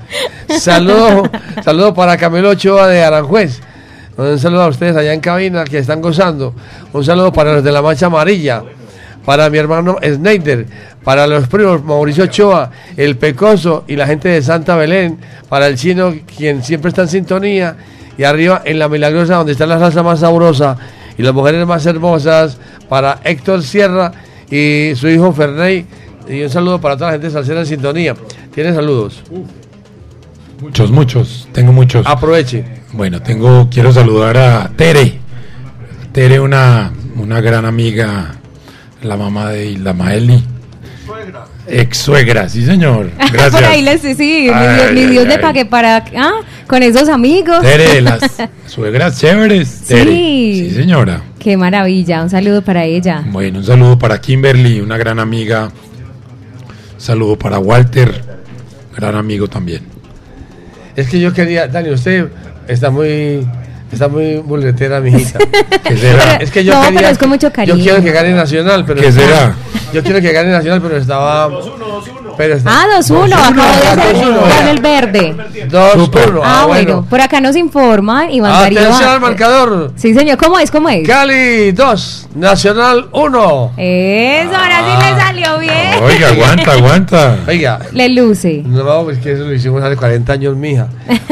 Saludo, 0.60 1.30
saludo 1.64 1.94
para 1.94 2.18
Camilo 2.18 2.50
Ochoa 2.50 2.88
de 2.88 3.04
Aranjuez. 3.04 3.62
Un 4.18 4.40
saludo 4.40 4.64
a 4.64 4.68
ustedes 4.68 4.96
allá 4.96 5.14
en 5.14 5.20
cabina 5.20 5.64
que 5.66 5.78
están 5.78 6.02
gozando. 6.02 6.54
Un 6.94 7.04
saludo 7.06 7.32
para 7.32 7.54
los 7.54 7.64
de 7.64 7.72
la 7.72 7.82
Mancha 7.82 8.08
Amarilla. 8.08 8.64
Para 9.26 9.50
mi 9.50 9.58
hermano 9.58 9.98
Sneider. 10.04 10.66
Para 11.04 11.28
los 11.28 11.48
primos 11.48 11.84
Mauricio 11.84 12.26
Ochoa, 12.26 12.72
el 12.96 13.18
Pecoso 13.18 13.84
y 13.88 13.96
la 13.96 14.08
gente 14.08 14.30
de 14.30 14.42
Santa 14.42 14.76
Belén. 14.76 15.18
Para 15.50 15.68
el 15.68 15.76
chino, 15.76 16.14
quien 16.38 16.64
siempre 16.64 16.90
está 16.90 17.04
en 17.04 17.08
sintonía. 17.10 17.76
Y 18.18 18.24
arriba 18.24 18.62
en 18.64 18.80
la 18.80 18.88
Milagrosa, 18.88 19.36
donde 19.36 19.52
está 19.52 19.66
la 19.66 19.80
salsa 19.80 20.02
más 20.04 20.22
sabrosa 20.22 20.78
y 21.18 21.24
las 21.24 21.34
mujeres 21.34 21.66
más 21.66 21.86
hermosas. 21.86 22.58
Para 22.88 23.20
Héctor 23.24 23.64
Sierra 23.64 24.12
y 24.50 24.94
su 24.96 25.08
hijo 25.08 25.34
Ferney. 25.34 25.86
Y 26.28 26.42
un 26.42 26.50
saludo 26.50 26.80
para 26.80 26.96
toda 26.96 27.08
la 27.08 27.14
gente 27.14 27.30
salsera 27.30 27.62
en 27.62 27.66
sintonía. 27.66 28.16
¿Tiene 28.54 28.74
saludos? 28.74 29.22
Muchos, 30.62 30.92
muchos. 30.92 31.48
Tengo 31.52 31.72
muchos. 31.72 32.06
Aproveche. 32.08 32.64
Bueno, 32.94 33.22
tengo, 33.22 33.68
quiero 33.70 33.92
saludar 33.92 34.38
a 34.38 34.72
Tere. 34.76 35.20
Tere, 36.12 36.40
una, 36.40 36.92
una 37.18 37.42
gran 37.42 37.66
amiga, 37.66 38.36
la 39.08 39.18
mamá 39.18 39.52
de 39.52 39.72
Hilda 39.72 39.94
Maeli. 39.94 40.44
Ex 41.68 41.98
suegra, 41.98 42.48
sí 42.50 42.66
señor. 42.66 43.10
Gracias. 43.18 43.52
Por 43.52 43.64
ahí 43.64 43.82
les 43.82 44.02
sí, 44.02 44.16
mi, 44.18 44.50
Ay, 44.50 44.76
Dios, 44.76 44.92
mi 44.94 45.00
ay, 45.02 45.08
Dios 45.08 45.28
le 45.28 45.34
ay. 45.36 45.42
pague 45.42 45.66
para 45.66 46.06
ah, 46.18 46.34
con 46.68 46.84
esos 46.84 47.10
amigos. 47.10 47.62
Tere, 47.62 48.02
las 48.02 48.22
suegras 48.68 49.20
chéveres. 49.20 49.82
Tere. 49.88 50.12
Sí. 50.12 50.70
Sí, 50.70 50.76
señora. 50.76 51.22
Qué 51.40 51.58
maravilla, 51.58 52.24
un 52.24 52.30
saludo 52.30 52.62
para 52.62 52.86
ella. 52.86 53.24
Bueno, 53.32 53.60
un 53.60 53.66
saludo 53.66 53.98
para 53.98 54.20
Kimberly, 54.20 54.80
una 54.82 54.98
gran 54.98 55.20
amiga. 55.20 55.72
Saludo 56.98 57.38
para 57.38 57.60
Walter, 57.60 58.24
gran 58.96 59.16
amigo 59.16 59.48
también. 59.48 59.84
Es 60.96 61.10
que 61.10 61.20
yo 61.20 61.34
quería, 61.34 61.68
Dani, 61.68 61.92
usted 61.92 62.30
está 62.68 62.90
muy, 62.90 63.46
está 63.96 64.08
muy 64.08 64.36
buletera, 64.38 65.00
mijita. 65.02 65.40
¿Qué 65.84 65.98
será? 65.98 66.36
Es 66.36 66.52
que 66.52 66.64
yo 66.64 66.74
No, 66.74 66.82
quería, 66.84 67.00
pero 67.00 67.12
es 67.12 67.18
con 67.18 67.30
mucho 67.30 67.52
cariño. 67.52 67.78
Yo 67.78 67.84
quiero 67.84 68.04
que 68.04 68.12
gane 68.12 68.34
Nacional, 68.34 68.86
pero 68.86 69.02
¿Qué 69.02 69.08
estaba- 69.08 69.28
será? 69.28 69.56
Yo 69.94 70.04
quiero 70.04 70.20
que 70.22 70.32
gane 70.34 70.52
Nacional, 70.52 70.82
pero 70.82 70.98
estaba. 70.98 71.50
Pero 72.38 72.56
está, 72.56 72.70
Ah, 72.72 72.86
2-1, 72.98 73.34
acabo 73.34 73.54
de 73.56 73.88
hacer 73.88 74.16
2-1, 74.16 74.58
con 74.58 74.68
el 74.68 74.80
verde. 74.82 75.36
2-1. 75.70 76.42
Ah, 76.44 76.66
bueno. 76.68 77.06
por 77.10 77.22
acá 77.22 77.40
nos 77.42 77.56
informan 77.56 78.30
Iván 78.32 78.52
Darío. 78.52 78.80
Atención 78.80 79.10
ah, 79.10 79.14
al 79.14 79.22
marcador. 79.22 79.92
Sí, 79.96 80.14
señor, 80.14 80.38
¿cómo 80.38 80.60
es? 80.60 80.72
¿Cómo 80.72 80.90
es? 80.90 81.08
Cali 81.08 81.72
2, 81.72 82.28
Nacional 82.36 83.08
1. 83.12 83.72
Eso, 83.78 84.56
ahora 84.56 84.80
sí 84.86 85.06
le 85.06 85.20
salió 85.22 85.60
bien. 85.60 86.04
Oiga, 86.04 86.28
aguanta, 86.30 86.72
aguanta. 86.72 87.38
Oiga, 87.48 87.80
Le 87.92 88.10
luce. 88.10 88.64
no, 88.66 89.04
pues 89.04 89.18
que 89.20 89.34
eso 89.34 89.44
lo 89.44 89.54
hicimos 89.54 89.84
hace 89.84 89.96
40 89.96 90.34
años, 90.34 90.56
mija. 90.56 90.88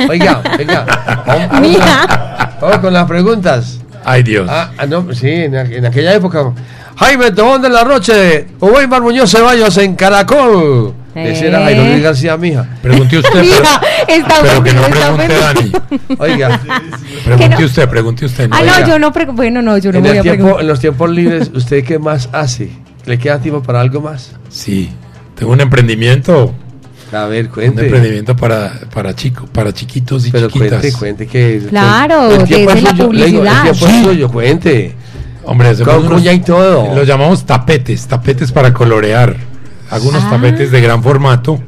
Oiga, 0.10 0.42
oiga. 0.58 0.86
vamos- 1.26 1.62
Mija. 1.62 2.58
Vamos 2.62 2.78
con 2.78 2.94
las 2.94 3.06
preguntas. 3.08 3.80
Ay, 4.06 4.24
Dios. 4.24 4.48
Ah, 4.50 4.70
ah, 4.78 4.86
no, 4.86 5.14
sí, 5.14 5.30
en, 5.30 5.54
aqu- 5.54 5.76
en 5.78 5.86
aquella 5.86 6.14
época. 6.14 6.52
Jaime 6.98 7.32
Tobón 7.32 7.62
de 7.62 7.70
la 7.70 7.84
Roche, 7.84 8.48
Weimar 8.60 9.02
Muñoz 9.02 9.32
Ceballos 9.32 9.78
en 9.78 9.96
Caracol. 9.96 10.94
Ese 11.16 11.48
era 11.48 11.60
Jairo 11.64 11.84
Luis 11.86 12.02
García, 12.02 12.38
mija. 12.38 12.68
Pregunte 12.82 13.18
usted, 13.20 13.30
pero, 13.34 13.44
Mija, 13.44 13.82
está 14.08 14.36
pero 14.42 14.64
que 14.64 14.74
no 14.74 14.82
pregunte. 14.84 15.28
Dani. 15.40 15.72
Oiga, 16.18 16.60
Pregunte 17.24 17.66
usted, 17.66 17.90
pregunte 17.90 18.26
usted. 18.26 18.50
Ah, 18.52 18.60
Oiga. 18.62 18.80
no, 18.80 18.88
yo 18.88 19.00
no 19.00 19.12
pregunto. 19.12 19.38
Bueno, 19.38 19.62
no, 19.62 19.78
yo 19.78 19.92
no 19.92 20.00
en, 20.00 20.04
voy 20.04 20.12
el 20.14 20.18
a 20.20 20.22
tiempo, 20.24 20.38
preguntar. 20.38 20.62
en 20.62 20.68
los 20.68 20.80
tiempos 20.80 21.10
libres, 21.12 21.52
¿usted 21.54 21.84
qué 21.84 22.00
más 22.00 22.30
hace? 22.32 22.72
¿Le 23.06 23.20
queda 23.20 23.40
tiempo 23.40 23.62
para 23.62 23.82
algo 23.82 24.02
más? 24.02 24.32
Sí, 24.50 24.90
tengo 25.36 25.52
un 25.52 25.62
emprendimiento. 25.62 26.54
A 27.12 27.26
ver, 27.26 27.46
Un 27.46 27.52
cuente. 27.52 27.84
emprendimiento 27.84 28.36
para, 28.36 28.74
para 28.92 29.16
chicos, 29.16 29.48
para 29.52 29.72
chiquitos 29.72 30.26
y 30.26 30.32
Pero 30.32 30.48
chiquitas. 30.48 30.80
cuente, 30.82 30.94
cuente 30.98 31.28
que... 31.28 31.62
Claro, 31.70 32.32
el 32.32 32.44
tiempo 32.46 32.72
dese 32.74 32.78
es 32.80 32.84
la 32.86 32.90
suyo, 32.92 33.12
le 33.14 33.26
digo, 33.28 33.40
publicidad. 33.44 33.68
el 33.68 33.78
tiempo 33.78 33.88
es 33.88 34.04
suyo, 34.04 34.30
cuente. 34.32 34.96
Hombre, 35.46 35.70
hacemos 35.70 35.94
Con 35.96 36.06
unos- 36.08 36.26
y 36.26 36.40
todo. 36.40 36.94
Los 36.96 37.08
llamamos 37.08 37.46
tapetes, 37.46 38.08
tapetes 38.08 38.52
para 38.52 38.74
colorear. 38.74 39.36
Algunos 39.90 40.24
Ah. 40.24 40.30
tapetes 40.32 40.72
de 40.72 40.82
gran 40.82 41.04
formato, 41.04 41.60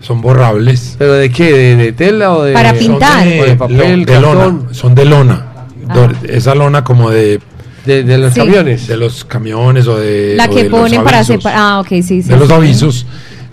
son 0.00 0.20
borrables. 0.20 0.96
¿Pero 0.98 1.12
de 1.14 1.30
qué? 1.30 1.52
¿De, 1.52 1.76
de 1.76 1.92
tela 1.92 2.32
o 2.32 2.42
de...? 2.44 2.52
Para 2.54 2.70
Son 2.70 2.78
pintar. 2.78 3.24
de, 3.28 3.40
O 3.40 3.44
de 3.44 3.56
papel, 3.56 4.04
de 4.04 4.20
lona, 4.20 4.58
son 4.72 4.94
de 4.94 5.04
lona. 5.04 5.46
Ah. 5.88 6.08
Esa 6.28 6.54
lona 6.54 6.82
como 6.84 7.10
de, 7.10 7.40
De, 7.84 8.02
de 8.04 8.18
los 8.18 8.34
Sí. 8.34 8.40
camiones. 8.40 8.86
de 8.88 8.96
los 8.96 9.24
camiones 9.24 9.86
o 9.86 9.98
de, 9.98 10.34
La 10.36 10.48
que 10.48 10.64
de 10.64 10.70
ponen 10.70 11.02
para 11.04 11.24
separar. 11.24 11.58
Ah, 11.60 11.80
ok, 11.80 11.88
sí, 11.88 12.22
sí. 12.22 12.22
de 12.22 12.36
los 12.36 12.48
sí. 12.48 12.54
avisos, 12.54 13.06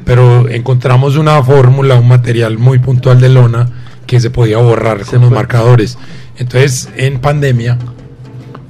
pero 0.05 0.49
encontramos 0.49 1.15
una 1.17 1.41
fórmula, 1.43 1.95
un 1.95 2.07
material 2.07 2.57
muy 2.57 2.79
puntual 2.79 3.19
de 3.21 3.29
lona 3.29 3.69
que 4.05 4.19
se 4.19 4.29
podía 4.29 4.57
borrar 4.57 5.01
con 5.05 5.21
los 5.21 5.31
marcadores. 5.31 5.97
Entonces, 6.37 6.89
en 6.97 7.19
pandemia, 7.19 7.77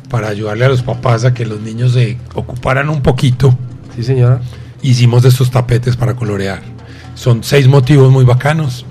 para 0.09 0.29
ayudarle 0.29 0.65
a 0.65 0.69
los 0.69 0.81
papás 0.83 1.25
a 1.25 1.33
que 1.33 1.45
los 1.45 1.59
niños 1.61 1.93
se 1.93 2.17
ocuparan 2.33 2.89
un 2.89 3.01
poquito, 3.01 3.57
Sí, 3.95 4.03
señora. 4.03 4.39
hicimos 4.81 5.25
estos 5.25 5.51
tapetes 5.51 5.95
para 5.97 6.15
colorear. 6.15 6.61
Son 7.15 7.43
seis 7.43 7.67
motivos 7.67 8.11
muy 8.11 8.23
bacanos 8.25 8.85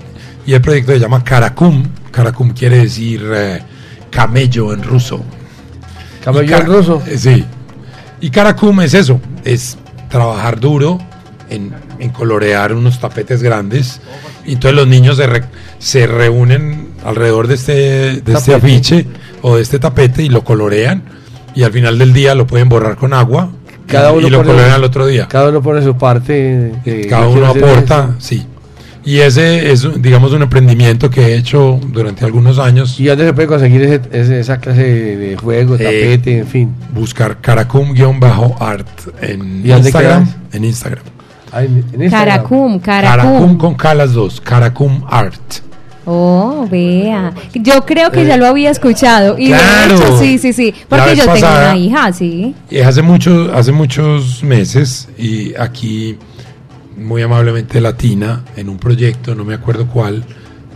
y 0.45 0.53
el 0.53 0.61
proyecto 0.61 0.91
se 0.91 0.99
llama 0.99 1.23
Karakum. 1.23 1.83
Karakum 2.11 2.49
quiere 2.51 2.79
decir 2.79 3.23
eh, 3.33 3.61
camello 4.11 4.73
en 4.73 4.83
ruso. 4.83 5.23
Camello 6.23 6.57
en 6.57 6.65
ruso. 6.65 7.01
eh, 7.07 7.17
Sí. 7.17 7.45
Y 8.19 8.29
Karakum 8.31 8.81
es 8.81 8.93
eso, 8.93 9.21
es 9.45 9.77
trabajar 10.09 10.59
duro 10.59 10.97
en, 11.49 11.73
en 11.99 12.09
colorear 12.09 12.73
unos 12.73 12.99
tapetes 12.99 13.41
grandes. 13.43 14.01
Y 14.45 14.53
entonces 14.53 14.75
los 14.75 14.87
niños 14.87 15.17
se, 15.17 15.27
re- 15.27 15.43
se 15.79 16.07
reúnen 16.07 16.89
alrededor 17.05 17.47
de 17.47 17.55
este, 17.55 17.73
de 18.21 18.33
este 18.33 18.53
afiche 18.55 19.05
o 19.47 19.55
de 19.55 19.61
este 19.61 19.79
tapete 19.79 20.23
y 20.23 20.29
lo 20.29 20.43
colorean. 20.43 21.03
y 21.55 21.63
al 21.63 21.71
final 21.71 21.97
del 21.97 22.13
día 22.13 22.35
lo 22.35 22.45
pueden 22.45 22.69
borrar 22.69 22.97
con 22.97 23.13
agua 23.13 23.49
Cada 23.87 24.11
y, 24.13 24.17
uno 24.17 24.27
y 24.27 24.29
lo 24.29 24.43
colorean 24.43 24.71
al 24.71 24.83
otro 24.83 25.07
día. 25.07 25.27
Cada 25.27 25.49
uno 25.49 25.61
pone 25.61 25.81
su 25.81 25.95
parte. 25.97 26.73
que 26.83 27.07
Cada 27.07 27.27
uno 27.27 27.47
aporta, 27.47 28.15
sí. 28.19 28.45
Y 29.05 29.19
ese 29.19 29.71
es, 29.71 29.87
digamos, 30.01 30.33
un 30.33 30.41
emprendimiento 30.41 31.09
que 31.09 31.21
he 31.27 31.35
hecho 31.37 31.79
durante 31.93 32.25
algunos 32.25 32.59
años. 32.59 32.99
¿Y 32.99 33.05
dónde 33.05 33.25
se 33.25 33.33
puede 33.33 33.47
conseguir 33.47 33.81
ese- 33.83 34.01
ese- 34.11 34.39
esa 34.41 34.57
clase 34.59 34.83
de 34.83 35.37
juego, 35.37 35.75
Eh, 35.75 35.77
tapete, 35.77 36.39
en 36.39 36.47
fin? 36.47 36.75
Buscar 36.93 37.37
caracum-art 37.39 38.87
en 39.21 39.65
¿Y 39.65 39.71
Instagram. 39.71 40.27
En 40.51 40.63
Instagram. 40.65 41.03
Ah, 41.53 41.63
en- 41.63 41.85
en 41.93 42.03
Instagram. 42.03 42.09
Caracum, 42.37 42.79
Caracum 42.79 43.21
Caracum. 43.31 43.57
con 43.57 43.75
K 43.75 43.93
las 43.93 44.11
dos. 44.13 44.41
Caracum 44.41 45.03
Art. 45.09 45.39
Oh, 46.09 46.65
vea. 46.71 47.33
Yo 47.53 47.85
creo 47.85 48.11
que 48.11 48.21
Eh, 48.21 48.27
ya 48.27 48.37
lo 48.37 48.47
había 48.47 48.71
escuchado. 48.71 49.37
Y 49.37 49.49
de 49.49 49.57
claro. 49.57 49.95
hecho, 49.95 50.17
sí, 50.19 50.37
sí, 50.37 50.53
sí. 50.53 50.73
Porque 50.87 51.17
yo 51.17 51.25
tengo 51.25 51.47
una 51.47 51.75
hija, 51.75 52.13
sí. 52.13 52.55
Y 52.69 52.79
hace, 52.79 53.01
mucho, 53.01 53.51
hace 53.53 53.73
muchos 53.73 54.41
meses, 54.41 55.09
y 55.17 55.53
aquí 55.55 56.15
muy 56.95 57.21
amablemente 57.21 57.81
Latina, 57.81 58.43
en 58.55 58.69
un 58.69 58.77
proyecto, 58.77 59.35
no 59.35 59.43
me 59.43 59.53
acuerdo 59.53 59.85
cuál, 59.87 60.23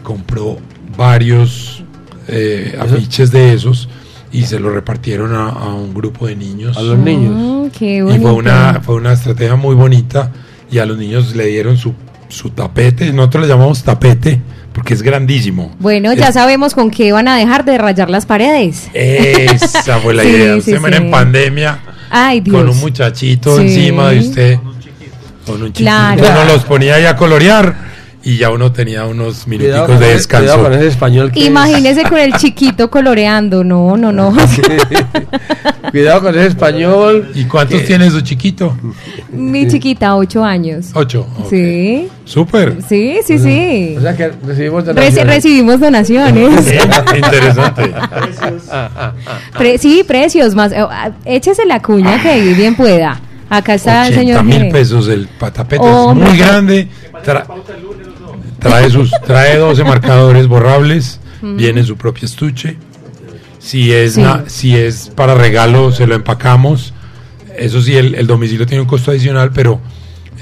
compró 0.03 0.58
varios 0.98 1.82
eh, 2.28 2.78
afiches 2.80 3.32
de 3.32 3.53
esos 3.53 3.88
y 4.34 4.44
se 4.44 4.60
los 4.60 4.74
repartieron 4.74 5.34
a, 5.34 5.48
a 5.48 5.74
un 5.74 5.94
grupo 5.94 6.28
de 6.28 6.36
niños. 6.36 6.76
A 6.78 6.82
los 6.82 6.98
niños. 6.98 7.34
Mm, 7.36 7.70
qué 7.70 7.98
Y 7.98 8.20
fue 8.20 8.34
una, 8.34 8.82
fue 8.84 8.95
una 8.95 9.14
estrategia 9.14 9.56
muy 9.56 9.76
bonita 9.76 10.30
y 10.70 10.80
a 10.80 10.86
los 10.86 10.98
niños 10.98 11.36
le 11.36 11.48
dieron 11.48 11.78
su, 11.78 11.94
su 12.28 12.49
tapete, 12.49 13.12
nosotros 13.14 13.44
le 13.44 13.48
llamamos 13.48 13.82
tapete 13.82 14.41
porque 14.73 14.93
es 14.93 15.02
grandísimo. 15.02 15.76
Bueno, 15.80 16.14
ya 16.14 16.27
Es- 16.30 16.34
sabemos 16.35 16.73
con 16.73 16.89
qué 16.91 17.11
van 17.11 17.27
a 17.27 17.35
dejar 17.38 17.65
de 17.65 17.77
rayar 17.77 18.10
las 18.10 18.26
paredes. 18.26 18.89
Esa 18.93 19.99
fue 19.99 20.14
la 20.14 20.23
Sí, 20.23 20.30
idea. 20.30 20.61
sí, 20.61 20.73
Usted 20.76 20.93
en 20.93 21.11
pandemia 21.11 21.80
Ay, 22.10 22.41
Dios. 22.41 22.56
con 22.57 22.69
un 22.69 22.77
muchachito 22.80 23.57
Sí. 23.57 23.64
encima 23.64 24.10
de 24.11 24.19
usted, 24.19 24.56
con 25.45 25.61
un 25.64 25.68
chiquito. 25.73 25.84
Claro. 25.84 26.23
Uno 26.23 26.45
los 26.45 26.64
ponía 26.65 26.95
ahí 26.95 27.06
a 27.06 27.15
colorear 27.15 27.91
y 28.23 28.38
ya 28.38 28.52
uno 28.52 28.72
tenía 28.72 29.06
unos 29.06 29.48
minuticos 29.48 29.99
de 29.99 30.14
descanso. 30.14 30.43
cuidado 30.45 30.64
con 30.64 30.73
ese 30.73 30.88
español 30.88 31.31
que 31.31 31.39
Imagínese 31.45 32.03
con 32.03 32.19
el 32.19 32.34
chiquito 32.38 32.89
coloreando. 32.91 33.64
No, 33.64 33.98
no, 33.98 34.11
no. 34.11 34.35
Cuidado 35.91 36.22
con 36.22 36.35
ese 36.38 36.48
español. 36.48 37.31
¿Y 37.34 37.45
cuántos 37.45 37.84
tiene 37.84 38.10
su 38.11 38.22
chiquito? 38.22 38.77
Mi 39.31 39.68
chiquita, 39.68 40.15
ocho 40.15 40.43
años. 40.43 40.88
Ocho. 40.93 41.27
ok. 41.39 41.49
Sí, 41.49 42.07
Súper. 42.26 42.77
sí, 42.88 43.18
sí, 43.26 43.39
sí. 43.39 43.95
O 43.98 44.02
sea 44.02 44.15
que 44.15 44.31
recibimos 44.45 44.84
Reci- 44.84 44.88
donaciones. 44.93 45.26
recibimos 45.35 45.80
donaciones. 45.80 46.73
Interesante. 47.15 47.93
Pre- 49.57 49.77
sí, 49.77 50.03
precios 50.07 50.56
más. 50.56 50.72
eh, 50.72 50.77
ah, 50.80 51.11
Échese 51.26 51.65
la 51.65 51.81
cuña 51.81 52.22
que 52.22 52.53
bien 52.53 52.76
pueda. 52.76 53.19
Acá 53.49 53.73
está 53.73 54.07
el 54.07 54.14
80 54.14 54.19
señor. 54.39 54.43
mil 54.45 54.72
pesos 54.72 55.10
el 55.10 55.27
patapete 55.27 55.84
es 55.85 56.15
muy 56.15 56.38
grande 56.38 56.88
tra- 57.26 57.45
trae 58.62 58.90
sus 58.90 59.12
trae 59.26 59.58
12 59.58 59.84
marcadores 59.84 60.48
borrables 60.48 61.20
Mm. 61.42 61.58
viene 61.58 61.84
su 61.84 61.98
propio 61.98 62.26
estuche 62.28 62.78
si 63.58 63.92
es 63.92 64.14
Sí. 64.14 64.22
na- 64.22 64.44
si 64.48 64.76
es 64.76 65.12
para 65.16 65.34
regalo 65.34 65.92
se 65.92 66.06
lo 66.06 66.14
empacamos 66.14 66.94
eso 67.58 67.82
sí 67.82 67.96
el, 67.98 68.14
el 68.14 68.28
domicilio 68.28 68.68
tiene 68.68 68.82
un 68.82 68.88
costo 68.88 69.10
adicional 69.10 69.52
pero 69.52 69.82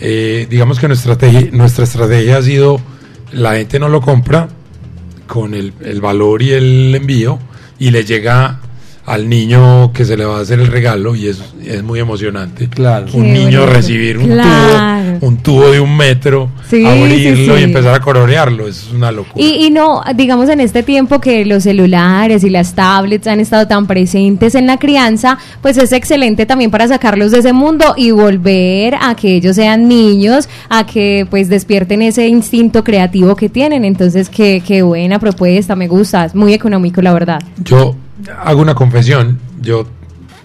eh, 0.02 0.46
digamos 0.50 0.78
que 0.80 0.88
nuestra 0.90 1.14
estrategia 1.14 1.50
nuestra 1.54 1.86
estrategia 1.86 2.38
ha 2.38 2.41
sido 2.41 2.82
la 3.32 3.56
gente 3.56 3.80
no 3.80 3.88
lo 3.88 4.02
compra 4.02 4.50
con 5.28 5.54
el, 5.54 5.72
el 5.82 6.02
valor 6.02 6.41
y 6.41 6.52
el 6.52 6.94
envío 6.96 7.40
y 7.80 7.91
le 7.91 8.04
llega 8.04 8.60
al 9.10 9.27
niño 9.27 9.91
que 9.91 10.06
se 10.06 10.15
le 10.15 10.23
va 10.23 10.38
a 10.38 10.41
hacer 10.41 10.60
el 10.60 10.68
regalo 10.68 11.15
y 11.15 11.27
es, 11.27 11.41
es 11.65 11.81
muy 11.81 11.99
emocionante. 11.99 12.69
Claro. 12.69 13.07
Un 13.14 13.23
Qué 13.23 13.31
niño 13.31 13.61
bonito. 13.61 13.65
recibir 13.65 14.18
un 14.19 14.27
Claro. 14.27 15.18
tubo, 15.19 15.27
un 15.27 15.38
tubo 15.38 15.69
de 15.72 15.80
un 15.80 15.98
metro, 15.98 16.52
Sí, 16.69 16.86
abrirlo 16.86 17.56
sí, 17.56 17.61
y 17.61 17.64
empezar 17.64 17.95
a 17.95 17.99
colorearlo, 18.02 18.68
es 18.68 18.90
una 18.94 19.11
locura. 19.11 19.34
Y, 19.44 19.65
y 19.65 19.72
no, 19.72 20.03
digamos 20.15 20.48
en 20.49 20.60
este 20.61 20.84
tiempo 20.84 21.19
que 21.19 21.44
los 21.44 21.64
celulares 21.64 22.44
y 22.44 22.52
las 22.52 22.76
tablets 22.76 23.26
han 23.26 23.40
estado 23.40 23.68
tan 23.68 23.88
presentes 23.88 24.53
en 24.53 24.68
la 24.68 24.77
crianza, 24.77 25.40
pues 25.61 25.77
es 25.77 25.91
excelente 25.91 26.45
también 26.45 26.69
para 26.69 26.88
sacarlos 26.88 27.31
de 27.31 27.40
ese 27.40 27.52
mundo 27.52 27.95
y 27.98 28.11
volver 28.11 28.94
a 29.02 29.15
que 29.15 29.36
ellos 29.38 29.56
sean 29.56 29.88
niños, 29.88 30.48
a 30.69 30.86
que 30.86 31.26
pues 31.30 31.49
despierten 31.49 32.03
ese 32.03 32.27
instinto 32.27 32.84
creativo 32.84 33.36
que 33.36 33.49
tienen. 33.49 33.86
Entonces, 33.86 34.30
qué, 34.30 34.61
qué 34.65 34.84
buena 34.84 35.18
propuesta, 35.18 35.76
me 35.76 35.88
gusta, 35.88 36.26
es 36.26 36.36
muy 36.36 36.53
económico 36.53 37.02
la 37.02 37.11
verdad. 37.14 37.40
Yo 37.64 37.95
hago 38.44 38.62
una 38.62 38.76
confesión, 38.76 39.40
yo 39.62 39.86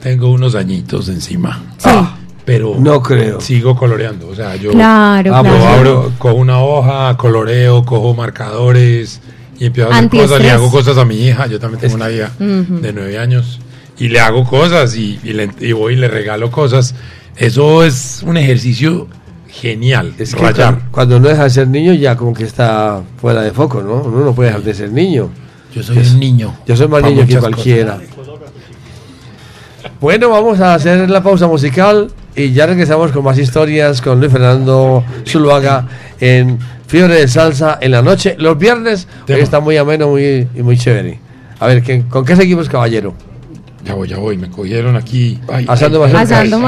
tengo 0.03 0.31
unos 0.31 0.55
añitos 0.55 1.09
encima. 1.09 1.63
Sí. 1.79 1.89
Pero 2.45 2.77
No 2.79 3.03
creo. 3.03 3.41
sigo 3.41 3.75
coloreando, 3.75 4.29
o 4.29 4.35
sea, 4.35 4.55
yo 4.57 4.71
Claro, 4.73 5.35
abro, 5.35 5.51
claro. 5.53 5.67
abro, 5.75 6.13
cojo 6.19 6.35
una 6.35 6.59
hoja, 6.61 7.17
coloreo, 7.17 7.85
cojo 7.87 8.13
marcadores 8.15 9.21
y 9.59 9.65
empiezo 9.67 9.91
a 9.91 9.97
hacer 9.97 10.11
cosas, 10.11 10.43
le 10.43 10.51
hago 10.51 10.71
cosas 10.71 10.99
a 10.99 11.05
mi 11.07 11.17
hija, 11.27 11.47
yo 11.47 11.59
también 11.59 11.81
tengo 11.81 11.95
una 11.95 12.11
hija 12.11 12.31
de 12.39 12.93
nueve 12.93 13.19
años 13.19 13.61
y 13.99 14.09
le 14.09 14.21
hago 14.21 14.45
cosas 14.45 14.95
y, 14.95 15.19
y 15.25 15.33
le- 15.33 15.49
y 15.59 15.73
voy 15.73 15.95
y 15.95 15.97
le 15.97 16.09
regalo 16.09 16.51
cosas. 16.51 16.95
Eso 17.37 17.83
es 17.83 18.23
un 18.27 18.37
ejercicio 18.37 19.09
genial, 19.49 20.13
Es 20.19 20.35
que 20.35 20.43
rayar. 20.43 20.75
cuando, 20.75 20.91
cuando 20.91 21.17
uno 21.17 21.29
deja 21.29 21.45
de 21.45 21.51
ser 21.51 21.69
niño 21.69 21.95
ya 21.95 22.15
como 22.17 22.35
que 22.35 22.45
está 22.45 23.01
fuera 23.21 23.41
de 23.41 23.53
foco, 23.53 23.81
¿no? 23.83 24.03
Uno 24.03 24.23
no 24.23 24.35
puede 24.35 24.51
dejar 24.51 24.65
de 24.65 24.75
ser 24.75 24.93
niño. 24.93 25.31
Yo 25.75 25.83
soy 25.83 25.99
un 25.99 26.21
niño. 26.21 26.55
Yo 26.67 26.77
soy 26.77 26.89
más 26.89 27.03
niño 27.03 27.27
que 27.27 27.37
cualquiera. 27.39 27.99
Bueno, 30.01 30.31
vamos 30.31 30.61
a 30.61 30.75
hacer 30.75 31.09
la 31.11 31.23
pausa 31.23 31.47
musical 31.47 32.11
y 32.37 32.53
ya 32.53 32.67
regresamos 32.67 33.13
con 33.13 33.25
más 33.25 33.39
historias 33.39 34.01
con 34.01 34.19
Luis 34.21 34.33
Fernando 34.33 35.05
Zuluaga 35.27 35.87
en 36.21 36.59
Fiebre 36.87 37.15
de 37.17 37.29
Salsa 37.29 37.79
en 37.81 37.91
la 37.93 38.03
noche. 38.03 38.35
Los 38.39 38.59
viernes 38.59 39.07
hoy 39.29 39.41
está 39.41 39.61
muy 39.61 39.77
ameno 39.77 40.09
muy, 40.09 40.47
y 40.55 40.63
muy 40.63 40.77
chévere. 40.79 41.19
A 41.61 41.67
ver, 41.67 41.83
¿qué- 41.83 42.03
¿con 42.09 42.25
qué 42.25 42.37
seguimos, 42.37 42.69
caballero? 42.69 43.15
Ya 43.85 43.95
voy, 43.95 44.09
ya 44.09 44.19
voy, 44.19 44.37
me 44.39 44.49
cogieron 44.49 44.97
aquí. 44.97 45.39
Ay, 45.49 45.67
Asando 45.69 46.03
ay, 46.05 46.13
mazorcas. 46.13 46.33
Asando 46.33 46.59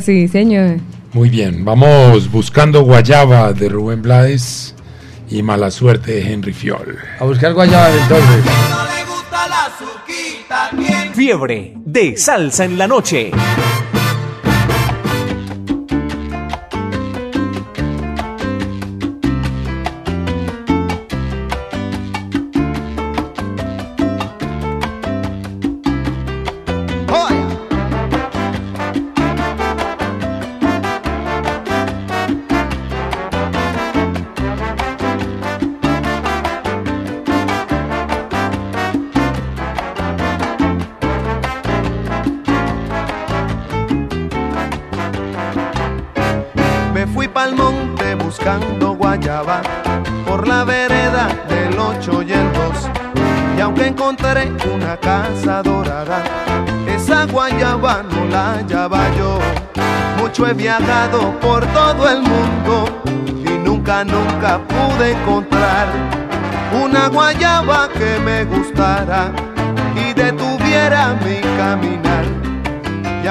sí, 0.00 0.28
señor. 0.28 0.76
Muy 1.12 1.30
bien, 1.30 1.64
vamos 1.64 2.30
buscando 2.30 2.82
Guayaba 2.82 3.52
de 3.52 3.68
Rubén 3.68 4.02
Blades 4.02 4.74
y 5.30 5.42
Mala 5.42 5.70
Suerte 5.70 6.12
de 6.12 6.32
Henry 6.32 6.52
Fiol. 6.52 6.98
A 7.18 7.24
buscar 7.24 7.52
guayabas 7.54 7.92
entonces. 8.02 8.44
Fiebre 11.14 11.72
de 11.76 12.16
salsa 12.16 12.64
en 12.64 12.78
la 12.78 12.86
noche. 12.86 13.30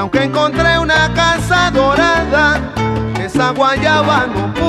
Aunque 0.07 0.23
encontré 0.23 0.79
una 0.79 1.13
casa 1.13 1.69
dorada, 1.69 2.61
esa 3.19 3.51
guayaba 3.51 4.25
no 4.27 4.66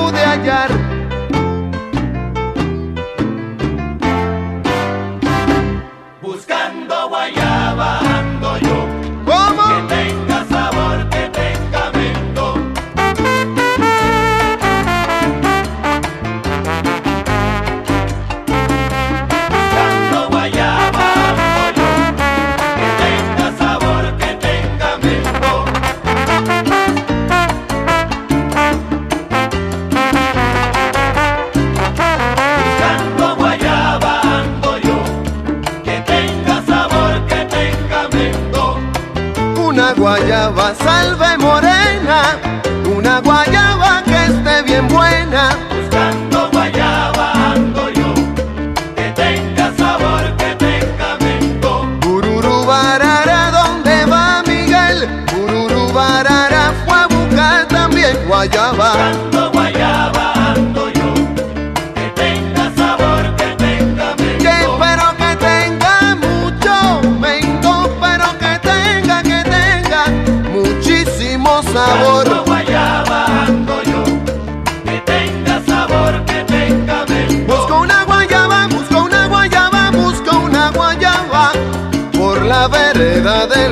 salve 40.75 41.38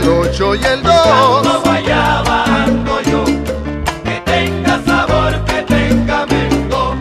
el 0.07 0.13
8 0.13 0.55
y 0.55 0.63
el 0.63 0.83
2. 0.83 0.93
Ando 0.93 1.61
guayaba, 1.61 2.43
ando 2.45 3.01
yo, 3.01 3.25
que 3.25 4.21
tenga 4.25 4.81
sabor, 4.85 5.43
que 5.45 5.61
tenga 5.63 6.25
mento. 6.25 6.95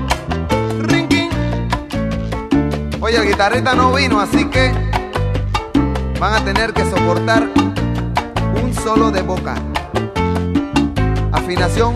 Rinquín. 0.80 1.30
Oye, 3.00 3.18
el 3.18 3.28
guitarrita 3.28 3.74
no 3.74 3.92
vino, 3.92 4.20
así 4.20 4.44
que 4.46 4.72
van 6.18 6.34
a 6.34 6.44
tener 6.44 6.72
que 6.72 6.84
soportar 6.90 7.48
un 8.62 8.74
solo 8.74 9.10
de 9.10 9.22
boca. 9.22 9.54
Afinación 11.32 11.94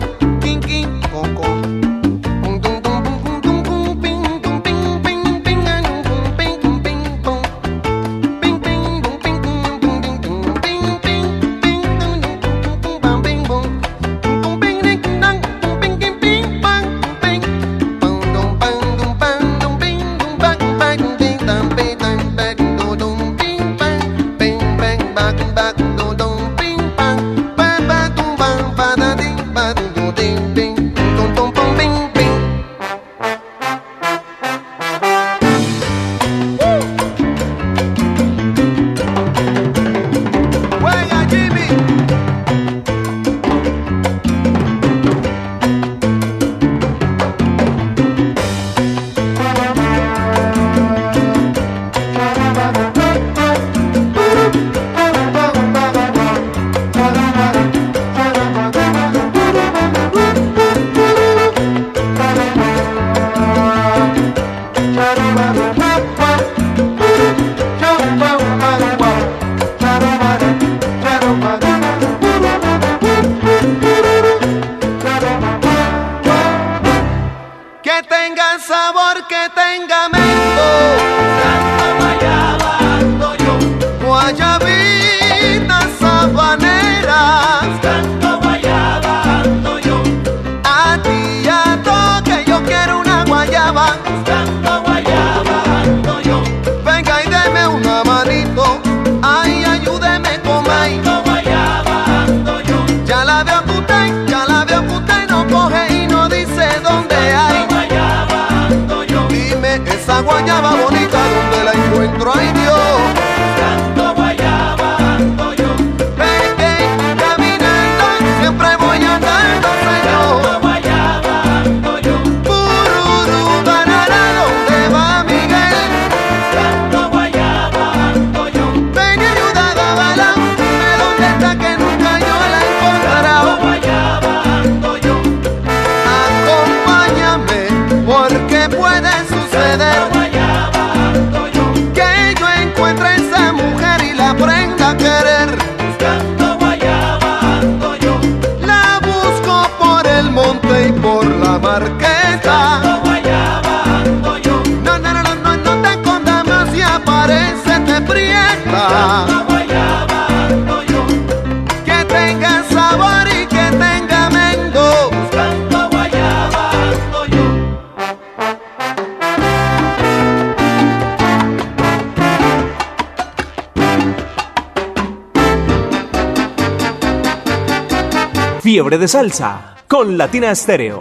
Fiebre 178.71 178.97
de 178.97 179.09
Salsa 179.09 179.75
con 179.85 180.17
Latina 180.17 180.51
Estéreo. 180.51 180.99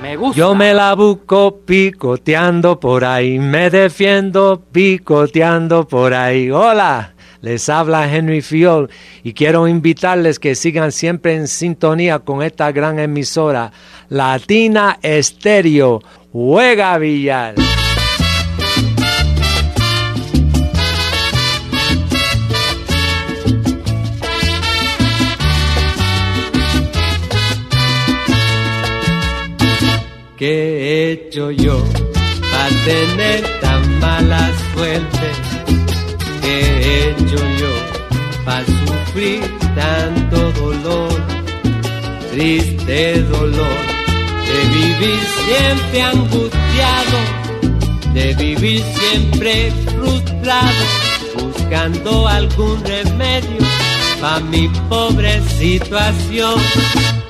Me 0.00 0.16
gusta. 0.16 0.38
Yo 0.38 0.54
me 0.54 0.72
la 0.72 0.94
busco 0.94 1.60
picoteando 1.66 2.80
por 2.80 3.04
ahí, 3.04 3.38
me 3.38 3.68
defiendo 3.68 4.62
picoteando 4.72 5.86
por 5.86 6.14
ahí. 6.14 6.50
Hola, 6.50 7.12
les 7.42 7.68
habla 7.68 8.10
Henry 8.10 8.40
Fiol 8.40 8.88
y 9.22 9.34
quiero 9.34 9.68
invitarles 9.68 10.38
que 10.38 10.54
sigan 10.54 10.90
siempre 10.90 11.34
en 11.34 11.46
sintonía 11.46 12.20
con 12.20 12.42
esta 12.42 12.72
gran 12.72 12.98
emisora, 12.98 13.70
Latina 14.08 14.98
Estéreo. 15.02 16.00
Juega 16.32 16.96
Villar. 16.96 17.54
¿Qué 30.38 30.46
he 30.46 31.12
hecho 31.14 31.50
yo 31.50 31.82
para 32.52 32.68
tener 32.84 33.60
tan 33.60 33.98
mala 33.98 34.48
suerte? 34.72 35.32
¿Qué 36.40 36.60
he 36.60 37.10
hecho 37.10 37.36
yo 37.58 38.44
para 38.44 38.64
sufrir 38.64 39.40
tanto 39.74 40.52
dolor? 40.52 41.20
Triste 42.30 43.20
dolor 43.22 43.78
de 44.46 44.60
vivir 44.78 45.20
siempre 45.44 46.02
angustiado, 46.02 47.18
de 48.14 48.34
vivir 48.34 48.84
siempre 48.94 49.72
frustrado, 49.86 50.84
buscando 51.34 52.28
algún 52.28 52.80
remedio 52.84 53.66
para 54.20 54.38
mi 54.38 54.68
pobre 54.88 55.42
situación. 55.58 56.60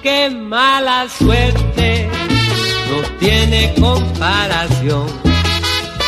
¡Qué 0.03 0.29
mala 0.29 1.09
suerte! 1.09 2.38
No 2.91 3.19
tiene 3.19 3.75
comparación. 3.81 5.07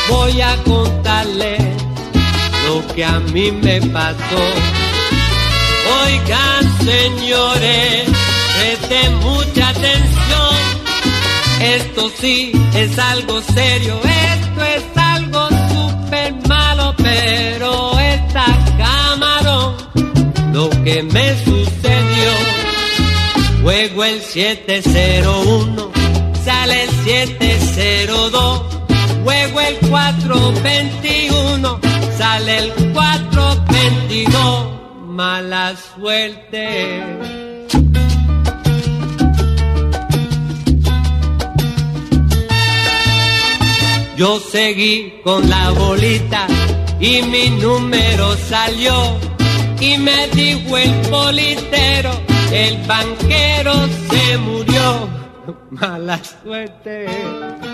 Voy 0.09 0.41
a 0.41 0.57
contarle 0.65 1.59
lo 2.67 2.95
que 2.95 3.05
a 3.05 3.19
mí 3.21 3.53
me 3.53 3.81
pasó. 3.83 4.43
Oigan, 6.03 6.79
señores, 6.85 8.09
presten 8.59 9.15
mucha 9.19 9.69
atención. 9.69 10.11
Esto 11.61 12.11
sí 12.21 12.53
es 12.75 12.99
algo 12.99 13.41
serio, 13.43 14.01
esto 14.03 14.65
es 14.65 14.85
algo 14.97 15.49
súper 15.69 16.35
malo, 16.49 16.95
pero 16.97 17.99
esta 17.99 18.47
camarón, 18.79 19.77
lo 20.53 20.71
que 20.85 21.03
me 21.03 21.37
sucedió, 21.45 22.33
juego 23.63 24.05
el 24.05 24.23
701, 24.23 25.91
sale 26.45 26.85
el 26.85 26.91
702, 27.05 28.63
juego 29.25 29.61
el 29.61 29.77
421, 29.89 31.81
sale 32.17 32.59
el 32.59 32.73
422, 32.93 34.67
mala 35.09 35.75
suerte. 35.95 37.05
Yo 44.17 44.39
seguí 44.39 45.15
con 45.25 45.49
la 45.49 45.71
bolita 45.71 46.47
y 47.01 47.23
mi 47.23 47.49
número 47.49 48.37
salió 48.37 49.17
y 49.81 49.97
me 49.97 50.29
dijo 50.29 50.77
el 50.77 50.91
politero, 51.09 52.11
el 52.53 52.77
banquero 52.87 53.73
se 54.11 54.37
murió. 54.37 55.20
Mala 55.71 56.19
suerte. 56.19 57.70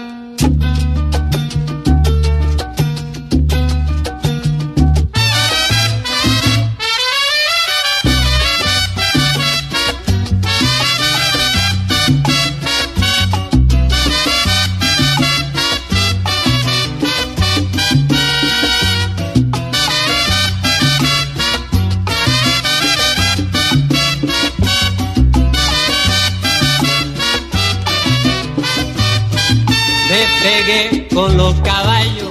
Pegué 30.46 31.08
con 31.12 31.36
los 31.36 31.54
caballos, 31.56 32.30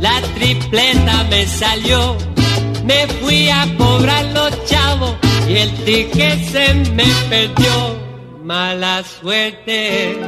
la 0.00 0.20
tripleta 0.34 1.24
me 1.30 1.46
salió. 1.46 2.16
Me 2.84 3.06
fui 3.20 3.48
a 3.50 3.66
cobrar 3.76 4.24
los 4.38 4.52
chavos 4.64 5.14
y 5.48 5.56
el 5.56 5.70
ticket 5.84 6.38
se 6.52 6.74
me 6.96 7.08
perdió. 7.28 7.74
Mala 8.42 9.02
suerte. 9.04 10.18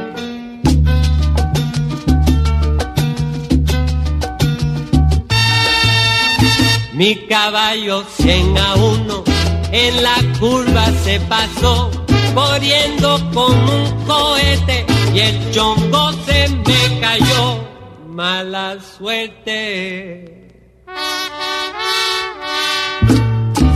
Mi 6.93 7.15
caballo 7.27 8.03
100 8.17 8.57
a 8.57 8.75
1 8.75 9.23
en 9.71 10.03
la 10.03 10.17
curva 10.39 10.85
se 11.03 11.19
pasó, 11.21 11.89
corriendo 12.33 13.19
como 13.33 13.83
un 13.83 14.05
cohete 14.05 14.85
y 15.13 15.19
el 15.19 15.51
chongo 15.51 16.11
se 16.25 16.49
me 16.49 16.99
cayó. 16.99 17.63
Mala 18.07 18.77
suerte. 18.97 20.51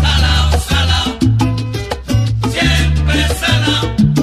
Salao, 0.02 0.52
salao, 0.70 1.10
siempre 2.52 3.28
salao. 3.42 4.17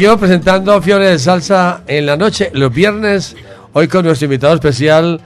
Seguimos 0.00 0.18
presentando 0.18 0.80
Fiore 0.80 1.10
de 1.10 1.18
Salsa 1.18 1.82
en 1.86 2.06
la 2.06 2.16
noche, 2.16 2.50
los 2.54 2.72
viernes, 2.72 3.36
hoy 3.74 3.86
con 3.86 4.02
nuestro 4.06 4.24
invitado 4.24 4.54
especial, 4.54 5.20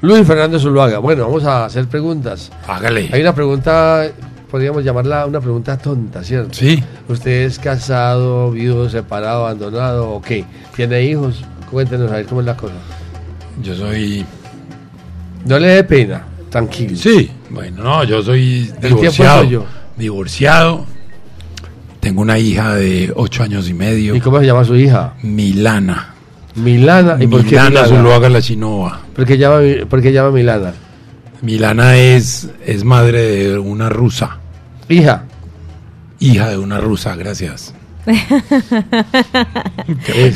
Luis 0.00 0.26
Fernando 0.26 0.58
Zuluaga. 0.58 0.98
Bueno, 0.98 1.26
vamos 1.26 1.44
a 1.44 1.64
hacer 1.64 1.86
preguntas. 1.86 2.50
Hágale. 2.66 3.08
Hay 3.12 3.20
una 3.20 3.32
pregunta, 3.36 4.04
podríamos 4.50 4.82
llamarla 4.82 5.26
una 5.26 5.40
pregunta 5.40 5.78
tonta, 5.78 6.24
¿cierto? 6.24 6.54
Sí. 6.54 6.82
¿Usted 7.08 7.42
es 7.42 7.60
casado, 7.60 8.50
viudo, 8.50 8.90
separado, 8.90 9.46
abandonado 9.46 10.10
o 10.10 10.20
qué? 10.20 10.44
¿Tiene 10.74 11.04
hijos? 11.04 11.44
Cuéntenos 11.70 12.10
a 12.10 12.16
ver 12.16 12.26
cómo 12.26 12.40
es 12.40 12.46
la 12.48 12.56
cosa. 12.56 12.74
Yo 13.62 13.76
soy. 13.76 14.26
No 15.44 15.56
le 15.60 15.68
dé 15.68 15.84
pena, 15.84 16.26
tranquilo. 16.50 16.96
Sí, 16.96 17.30
bueno, 17.50 17.80
no, 17.84 18.02
yo 18.02 18.20
soy 18.24 18.72
El 18.74 18.80
tiempo 18.80 18.96
divorciado. 19.02 19.42
suyo. 19.44 19.64
Divorciado. 19.96 20.95
Tengo 22.06 22.22
una 22.22 22.38
hija 22.38 22.76
de 22.76 23.12
ocho 23.16 23.42
años 23.42 23.68
y 23.68 23.74
medio. 23.74 24.14
¿Y 24.14 24.20
cómo 24.20 24.38
se 24.38 24.46
llama 24.46 24.62
su 24.62 24.76
hija? 24.76 25.14
Milana. 25.24 26.14
Milana. 26.54 27.16
¿Y 27.18 27.26
por 27.26 27.42
qué 27.42 27.56
Milana 27.56 27.70
Milana? 27.70 27.88
Zuluaga 27.88 28.28
la 28.28 28.40
Chinoa. 28.40 29.00
¿Por 29.12 29.26
qué 29.26 29.36
llama, 29.36 29.58
por 29.90 30.00
qué 30.00 30.12
llama 30.12 30.30
Milana? 30.30 30.72
Milana 31.42 31.96
es, 31.96 32.48
es 32.64 32.84
madre 32.84 33.22
de 33.22 33.58
una 33.58 33.88
rusa. 33.88 34.38
Hija. 34.88 35.24
Hija 36.20 36.50
de 36.50 36.58
una 36.58 36.78
rusa, 36.78 37.16
gracias. 37.16 37.74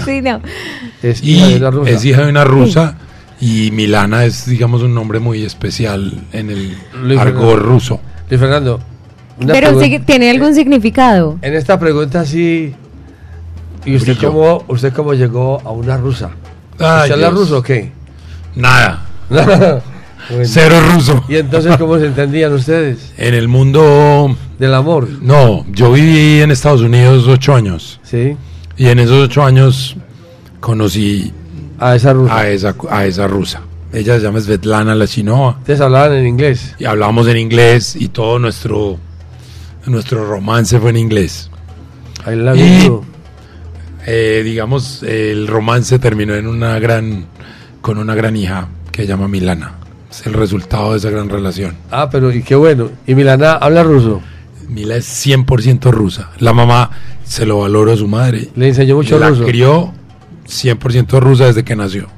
sí, 0.04 0.20
no. 0.20 0.40
Es 1.04 1.22
Y 1.22 1.34
hija 1.36 1.46
de 1.46 1.56
una 1.58 1.70
rusa. 1.70 1.90
es 1.92 2.04
hija 2.04 2.22
de 2.24 2.30
una 2.30 2.42
rusa. 2.42 2.96
Y 3.40 3.70
Milana 3.70 4.24
es, 4.24 4.44
digamos, 4.46 4.82
un 4.82 4.92
nombre 4.92 5.20
muy 5.20 5.44
especial 5.44 6.20
en 6.32 6.50
el 6.50 6.76
Luis 7.04 7.20
argot 7.20 7.42
Fernando. 7.42 7.56
ruso. 7.64 8.00
Luis 8.28 8.40
Fernando. 8.40 8.80
Una 9.40 9.52
Pero 9.52 9.78
tiene 10.04 10.30
algún 10.30 10.54
significado. 10.54 11.38
En 11.42 11.54
esta 11.54 11.78
pregunta 11.78 12.24
sí. 12.24 12.74
¿Y 13.84 13.96
usted 13.96 14.12
Brillo. 14.14 14.32
cómo, 14.32 14.64
usted 14.68 14.92
cómo 14.92 15.14
llegó 15.14 15.60
a 15.64 15.70
una 15.70 15.96
rusa? 15.96 16.30
Ay, 16.78 17.02
¿Usted 17.02 17.12
habla 17.14 17.30
ruso 17.30 17.58
o 17.58 17.62
qué? 17.62 17.92
Nada. 18.54 19.06
Bueno. 20.28 20.44
Cero 20.44 20.76
ruso. 20.92 21.24
¿Y 21.28 21.36
entonces 21.36 21.76
cómo 21.76 21.98
se 21.98 22.06
entendían 22.06 22.52
ustedes? 22.52 23.12
En 23.16 23.34
el 23.34 23.48
mundo 23.48 24.36
del 24.58 24.74
amor. 24.74 25.08
No, 25.22 25.64
yo 25.72 25.90
viví 25.90 26.40
en 26.42 26.50
Estados 26.50 26.82
Unidos 26.82 27.26
ocho 27.26 27.54
años. 27.54 27.98
Sí. 28.04 28.36
Y 28.76 28.88
en 28.88 28.98
esos 29.00 29.24
ocho 29.24 29.42
años 29.42 29.96
conocí 30.60 31.32
a 31.80 31.96
esa 31.96 32.12
rusa. 32.12 32.36
A 32.36 32.48
esa, 32.48 32.74
a 32.90 33.06
esa 33.06 33.26
rusa. 33.26 33.62
Ella 33.92 34.16
se 34.16 34.22
llama 34.22 34.40
Svetlana 34.40 34.94
Lachinova. 34.94 35.56
Ustedes 35.58 35.80
hablaban 35.80 36.12
en 36.12 36.26
inglés. 36.26 36.76
Y 36.78 36.84
hablábamos 36.84 37.26
en 37.26 37.38
inglés 37.38 37.96
y 37.96 38.08
todo 38.08 38.38
nuestro 38.38 38.98
nuestro 39.86 40.24
romance 40.28 40.78
fue 40.78 40.90
en 40.90 40.96
inglés. 40.96 41.50
I 42.26 42.34
love 42.34 42.56
Y, 42.58 42.84
you. 42.86 43.04
eh, 44.06 44.42
digamos, 44.44 45.02
el 45.02 45.46
romance 45.46 45.98
terminó 45.98 46.34
en 46.34 46.46
una 46.46 46.78
gran 46.78 47.26
con 47.80 47.98
una 47.98 48.14
gran 48.14 48.36
hija 48.36 48.68
que 48.92 49.02
se 49.02 49.08
llama 49.08 49.26
Milana. 49.28 49.74
Es 50.10 50.26
el 50.26 50.34
resultado 50.34 50.92
de 50.92 50.98
esa 50.98 51.10
gran 51.10 51.28
relación. 51.28 51.76
Ah, 51.90 52.10
pero 52.10 52.32
y 52.32 52.42
qué 52.42 52.54
bueno. 52.56 52.90
¿Y 53.06 53.14
Milana 53.14 53.52
habla 53.54 53.82
ruso? 53.82 54.20
Mila 54.68 54.96
es 54.96 55.26
100% 55.26 55.90
rusa. 55.90 56.30
La 56.38 56.52
mamá 56.52 56.90
se 57.24 57.46
lo 57.46 57.58
valoró 57.60 57.92
a 57.92 57.96
su 57.96 58.06
madre. 58.06 58.48
Le 58.54 58.68
enseñó 58.68 58.96
mucho 58.96 59.18
la 59.18 59.30
ruso. 59.30 59.44
crió 59.44 59.92
100% 60.46 61.20
rusa 61.20 61.46
desde 61.46 61.64
que 61.64 61.74
nació. 61.76 62.08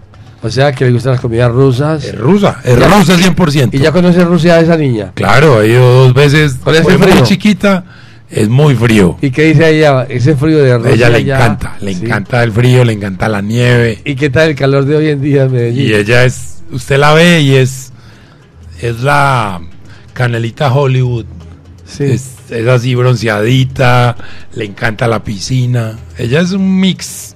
O 0.45 0.51
sea, 0.51 0.73
que 0.73 0.85
le 0.85 0.91
gustan 0.93 1.13
las 1.13 1.21
comidas 1.21 1.51
rusas. 1.53 2.05
Es 2.05 2.19
rusa, 2.19 2.61
es 2.65 2.77
Ya- 2.79 2.89
rusa 2.89 3.17
100%. 3.17 3.75
¿Y 3.77 3.79
ya 3.79 3.93
conoce 3.93 4.25
Rusia 4.25 4.57
a 4.57 4.61
esa 4.61 4.77
niña? 4.77 5.13
Claro, 5.15 5.59
ha 5.61 5.67
ido 5.67 6.05
dos 6.05 6.15
veces. 6.15 6.55
¿Con 6.55 6.75
ese 6.75 6.83
Fue 6.83 6.99
muy 6.99 7.23
chiquita, 7.23 7.85
es 8.29 8.49
muy 8.49 8.75
frío. 8.75 9.17
¿Y 9.23 9.31
qué 9.31 9.45
dice 9.45 9.71
ella? 9.79 10.03
Ese 10.09 10.35
frío 10.35 10.59
de 10.59 10.73
A 10.73 10.79
Rusia. 10.79 10.93
ella 10.95 11.09
le 11.11 11.19
encanta, 11.19 11.77
le 11.81 11.95
Sí. 11.95 12.05
encanta 12.05 12.43
el 12.43 12.51
frío, 12.51 12.85
le 12.85 12.93
encanta 12.93 13.29
la 13.29 13.41
nieve. 13.41 14.01
¿Y 14.05 14.17
qué 14.17 14.31
tal 14.31 14.51
el 14.51 14.55
calor 14.57 14.85
de 14.85 14.97
hoy 14.97 15.09
en 15.11 15.23
día 15.23 15.45
en 15.45 15.53
Medellín? 15.53 15.89
Y 15.91 15.95
ella 15.95 16.25
es, 16.25 16.63
usted 16.73 16.99
la 16.99 17.13
ve 17.15 17.41
y 17.41 17.55
es, 17.55 17.93
es 18.81 19.01
la 19.01 19.61
canelita 20.13 20.73
Hollywood. 20.73 21.27
Es, 22.01 22.31
es 22.51 22.67
así 22.69 22.95
bronceadita, 22.97 24.17
le 24.55 24.65
encanta 24.65 25.07
la 25.07 25.23
piscina. 25.23 25.99
Ella 26.19 26.41
es 26.41 26.53
un 26.53 26.81
mix 26.81 27.32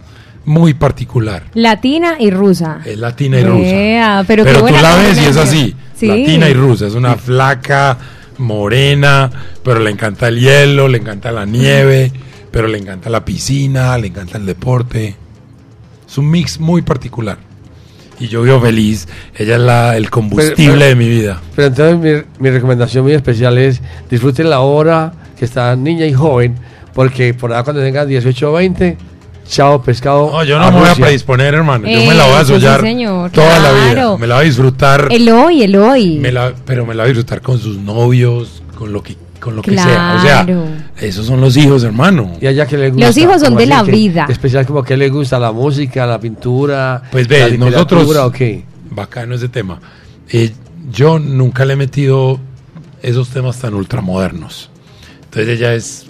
muy 0.46 0.74
particular. 0.74 1.44
Latina 1.54 2.16
y 2.18 2.30
rusa. 2.30 2.80
Es 2.84 2.98
latina 2.98 3.38
y 3.40 3.44
rusa. 3.44 4.24
Pero, 4.26 4.44
Pero 4.44 4.64
tú 4.64 4.74
la 4.80 4.94
ves 4.96 5.18
y 5.20 5.24
es 5.26 5.36
así, 5.36 5.74
Sí. 5.94 6.06
latina 6.06 6.48
y 6.48 6.54
rusa. 6.54 6.86
Es 6.86 6.94
una 6.94 7.16
flaca, 7.16 7.98
morena, 8.38 9.30
pero 9.62 9.80
le 9.80 9.90
encanta 9.90 10.28
el 10.28 10.38
hielo, 10.40 10.88
le 10.88 10.98
encanta 10.98 11.32
la 11.32 11.44
nieve, 11.44 12.12
pero 12.50 12.68
le 12.68 12.78
encanta 12.78 13.10
la 13.10 13.24
piscina, 13.24 13.96
le 13.98 14.08
encanta 14.08 14.38
el 14.38 14.46
deporte. 14.46 15.16
Es 16.08 16.18
un 16.18 16.30
mix 16.30 16.60
muy 16.60 16.82
particular. 16.82 17.38
Y 18.18 18.28
yo 18.28 18.40
vivo 18.42 18.60
feliz. 18.60 19.06
Ella 19.36 19.56
es 19.56 19.60
la, 19.60 19.96
el 19.96 20.08
combustible 20.08 20.54
Pero- 20.56 20.72
pero- 20.78 20.86
de 20.88 20.94
mi 20.96 21.08
vida. 21.08 21.42
Pero 21.54 21.68
entonces 21.68 22.24
mi, 22.38 22.44
mi 22.44 22.50
recomendación 22.50 23.04
muy 23.04 23.12
especial 23.12 23.58
es 23.58 23.80
disfruten 24.08 24.48
la 24.48 24.60
hora 24.60 25.12
que 25.38 25.44
está 25.44 25.76
niña 25.76 26.06
y 26.06 26.14
joven, 26.14 26.54
porque 26.94 27.34
por 27.34 27.52
ahí 27.52 27.62
cuando 27.62 27.82
tengan 27.82 28.08
18 28.08 28.50
o 28.50 28.54
20, 28.54 28.96
chao 29.48 29.82
pescado. 29.82 30.30
No, 30.32 30.44
yo 30.44 30.58
no 30.58 30.70
me 30.72 30.80
voy 30.80 30.88
a 30.88 30.94
predisponer, 30.94 31.54
hermano. 31.54 31.88
Yo 31.88 31.98
me 32.00 32.14
la 32.14 32.26
voy 32.26 32.34
a 32.36 32.44
sí, 32.44 32.52
soñar 32.52 32.80
toda 33.32 33.58
la 33.58 33.72
vida. 33.72 34.16
Me 34.18 34.26
la 34.26 34.34
voy 34.36 34.44
a 34.44 34.46
disfrutar. 34.46 35.08
El 35.10 35.28
hoy, 35.28 35.62
el 35.62 35.76
hoy. 35.76 36.18
Me 36.18 36.32
la- 36.32 36.52
pero 36.64 36.84
me 36.86 36.94
la 36.94 37.04
voy 37.04 37.10
a 37.10 37.14
disfrutar 37.14 37.40
con 37.42 37.58
sus 37.58 37.76
novios, 37.78 38.62
con 38.78 38.92
lo 38.92 39.02
que, 39.02 39.16
con 39.40 39.56
lo 39.56 39.62
que 39.62 39.72
sea. 39.72 40.16
O 40.18 40.22
sea, 40.22 40.46
esos 40.98 41.26
son 41.26 41.40
los 41.40 41.56
hijos, 41.56 41.84
hermano. 41.84 42.32
Y 42.40 42.46
allá 42.46 42.66
que 42.66 42.76
le 42.76 42.90
gusta. 42.90 43.06
Los 43.06 43.16
hijos 43.16 43.40
son 43.42 43.56
de 43.56 43.66
la 43.66 43.84
que- 43.84 43.90
vida. 43.92 44.26
Especial 44.28 44.66
como 44.66 44.82
que 44.82 44.96
le 44.96 45.08
gusta 45.08 45.38
la 45.38 45.52
música, 45.52 46.06
la 46.06 46.18
pintura. 46.20 47.02
Pues 47.12 47.28
la 47.30 47.36
ve, 47.46 47.50
literatura, 47.52 48.00
nosotros. 48.02 48.16
¿o 48.26 48.32
qué? 48.32 48.64
Bacano 48.90 49.34
ese 49.34 49.48
tema. 49.48 49.80
Eh, 50.30 50.52
yo 50.90 51.18
nunca 51.18 51.64
le 51.64 51.74
he 51.74 51.76
metido 51.76 52.38
esos 53.02 53.28
temas 53.30 53.58
tan 53.58 53.74
ultramodernos. 53.74 54.70
Entonces 55.24 55.58
ella 55.58 55.74
es, 55.74 56.06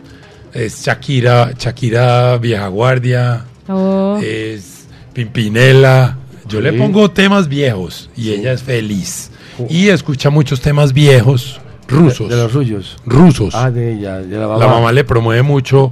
es 0.57 0.83
Shakira, 0.85 1.53
Shakira 1.59 2.39
vieja 2.39 2.69
guardia, 2.69 3.45
Oh. 3.69 4.19
es 4.23 4.87
Pimpinela. 5.13 6.17
Yo 6.49 6.61
le 6.61 6.73
pongo 6.73 7.11
temas 7.11 7.49
viejos 7.49 8.09
y 8.17 8.31
ella 8.31 8.53
es 8.53 8.63
feliz. 8.63 9.31
Y 9.69 9.89
escucha 9.89 10.31
muchos 10.31 10.61
temas 10.61 10.93
viejos 10.93 11.61
rusos. 11.89 12.29
De, 12.29 12.37
de 12.37 12.43
los 12.43 12.53
suyos. 12.53 12.97
Rusos. 13.05 13.55
Ah, 13.55 13.71
de 13.71 13.95
ella, 13.95 14.19
de 14.19 14.37
la 14.39 14.47
mamá. 14.47 14.59
La 14.59 14.69
mamá 14.69 14.93
le 14.93 15.03
promueve 15.03 15.43
mucho. 15.43 15.91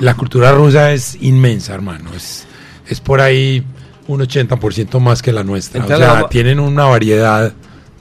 La 0.00 0.14
cultura 0.14 0.52
rusa 0.52 0.92
es 0.92 1.16
inmensa, 1.20 1.74
hermano. 1.74 2.10
Es, 2.14 2.46
es 2.86 3.00
por 3.00 3.20
ahí 3.20 3.64
un 4.06 4.20
80% 4.20 5.00
más 5.00 5.22
que 5.22 5.32
la 5.32 5.42
nuestra. 5.42 5.80
Entonces 5.80 6.06
o 6.06 6.12
sea, 6.12 6.28
tienen 6.28 6.60
una 6.60 6.84
variedad 6.84 7.52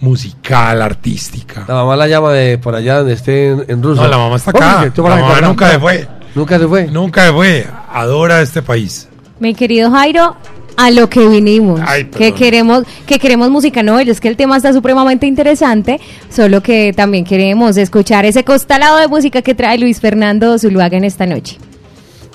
musical, 0.05 0.81
artística. 0.81 1.65
La 1.67 1.73
mamá 1.73 1.95
la 1.95 2.07
llama 2.07 2.31
de 2.31 2.57
por 2.57 2.75
allá 2.75 2.99
donde 2.99 3.13
esté 3.13 3.49
en, 3.49 3.65
en 3.67 3.83
Rusia. 3.83 4.03
No, 4.03 4.09
la 4.09 4.17
mamá 4.17 4.35
está 4.35 4.51
acá. 4.51 4.91
La 4.95 5.03
mamá 5.03 5.41
nunca 5.41 5.71
se 5.71 5.79
fue. 5.79 6.07
Nunca 6.35 6.59
se 6.59 6.67
fue. 6.67 6.87
Nunca 6.87 7.25
se 7.25 7.33
fue. 7.33 7.67
Adora 7.91 8.41
este 8.41 8.61
país. 8.61 9.09
Mi 9.39 9.55
querido 9.55 9.91
Jairo, 9.91 10.35
a 10.77 10.91
lo 10.91 11.09
que 11.09 11.27
vinimos, 11.27 11.81
Ay, 11.85 12.05
que 12.05 12.33
queremos, 12.33 12.83
que 13.05 13.19
queremos 13.19 13.49
música, 13.49 13.83
no, 13.83 13.99
es 13.99 14.21
que 14.21 14.27
el 14.27 14.37
tema 14.37 14.57
está 14.57 14.71
supremamente 14.71 15.25
interesante, 15.25 15.99
solo 16.29 16.61
que 16.61 16.93
también 16.93 17.25
queremos 17.25 17.75
escuchar 17.75 18.25
ese 18.25 18.43
costalado 18.43 18.97
de 18.97 19.07
música 19.07 19.41
que 19.41 19.55
trae 19.55 19.77
Luis 19.77 19.99
Fernando 19.99 20.57
Zuluaga 20.59 20.97
en 20.97 21.03
esta 21.03 21.25
noche. 21.25 21.57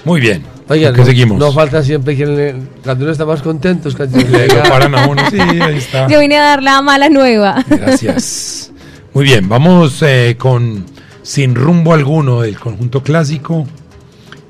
Muy 0.05 0.21
bien. 0.21 0.43
Oigan, 0.71 0.95
¿Qué 0.95 1.01
no, 1.01 1.05
seguimos? 1.05 1.39
no 1.41 1.51
falta 1.51 1.83
siempre 1.83 2.15
quien 2.15 2.37
le, 2.37 2.55
cuando 2.85 3.05
uno 3.05 3.11
está 3.11 3.27
más 3.27 3.43
contento 3.43 3.89
es 3.89 3.97
cuando 3.97 4.19
Le 4.19 4.47
paran 4.69 4.95
a 4.95 5.09
uno. 5.09 5.21
Sí, 5.29 5.41
ahí 5.41 5.79
está. 5.79 6.07
Yo 6.07 6.21
vine 6.21 6.39
a 6.39 6.43
dar 6.43 6.63
la 6.63 6.81
mala 6.81 7.09
nueva. 7.09 7.65
Gracias. 7.69 8.71
Muy 9.13 9.25
bien, 9.25 9.49
vamos 9.49 10.01
eh, 10.03 10.37
con 10.39 10.87
Sin 11.23 11.57
rumbo 11.57 11.93
alguno 11.93 12.43
del 12.43 12.57
conjunto 12.57 13.03
clásico 13.03 13.67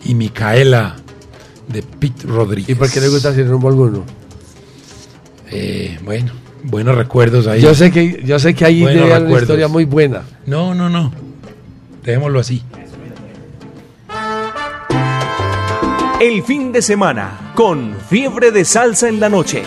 y 0.04 0.14
Micaela 0.14 0.96
de 1.68 1.82
Pete 1.82 2.26
Rodríguez. 2.26 2.68
¿Y 2.68 2.74
por 2.74 2.90
qué 2.90 3.00
le 3.00 3.08
gusta 3.08 3.32
sin 3.32 3.48
rumbo 3.48 3.68
alguno? 3.68 4.04
Eh, 5.50 5.98
bueno, 6.04 6.32
buenos 6.64 6.96
recuerdos 6.96 7.46
ahí. 7.46 7.62
Yo 7.62 7.74
sé 7.74 7.90
que 7.90 8.22
yo 8.26 8.38
sé 8.38 8.52
que 8.52 8.66
ahí 8.66 8.84
haber 8.84 9.22
una 9.22 9.40
historia 9.40 9.68
muy 9.68 9.86
buena. 9.86 10.24
No, 10.44 10.74
no, 10.74 10.90
no. 10.90 11.14
Dejémoslo 12.04 12.40
así. 12.40 12.62
El 16.20 16.42
fin 16.42 16.70
de 16.70 16.82
semana 16.82 17.52
con 17.54 17.96
Fiebre 18.10 18.50
de 18.50 18.66
Salsa 18.66 19.08
en 19.08 19.20
la 19.20 19.30
noche. 19.30 19.64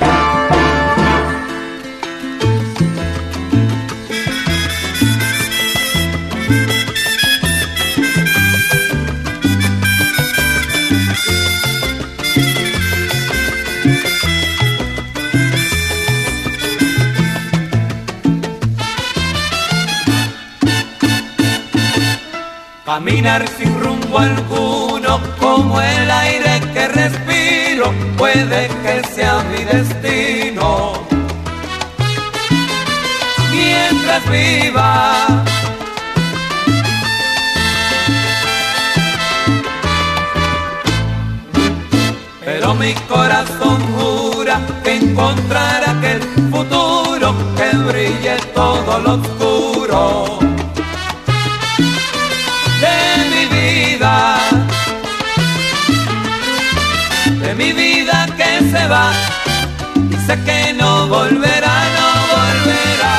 Caminar 22.86 23.44
sin 23.58 23.80
rumbo 23.80 24.20
alguno, 24.20 25.20
como 25.40 25.82
el 25.82 26.12
aire 26.12 26.43
respiro, 26.94 27.94
puede 28.18 28.68
que 28.84 29.02
sea 29.14 29.44
mi 29.52 29.64
destino. 29.64 30.94
Mientras 33.52 34.30
viva, 34.30 35.44
pero 42.44 42.76
mi 42.76 42.94
corazón 43.08 43.80
jura 43.96 44.60
que 44.84 44.96
encontrará 44.96 45.92
aquel 45.92 46.22
futuro 46.52 47.36
que 47.56 47.78
brille 47.78 48.38
todo 48.54 49.00
lo 49.00 49.18
se 58.74 58.88
va, 58.88 59.12
sé 60.26 60.36
que 60.46 60.74
no 60.74 61.08
volverá, 61.08 61.76
no 61.98 62.10
volverá 62.34 63.16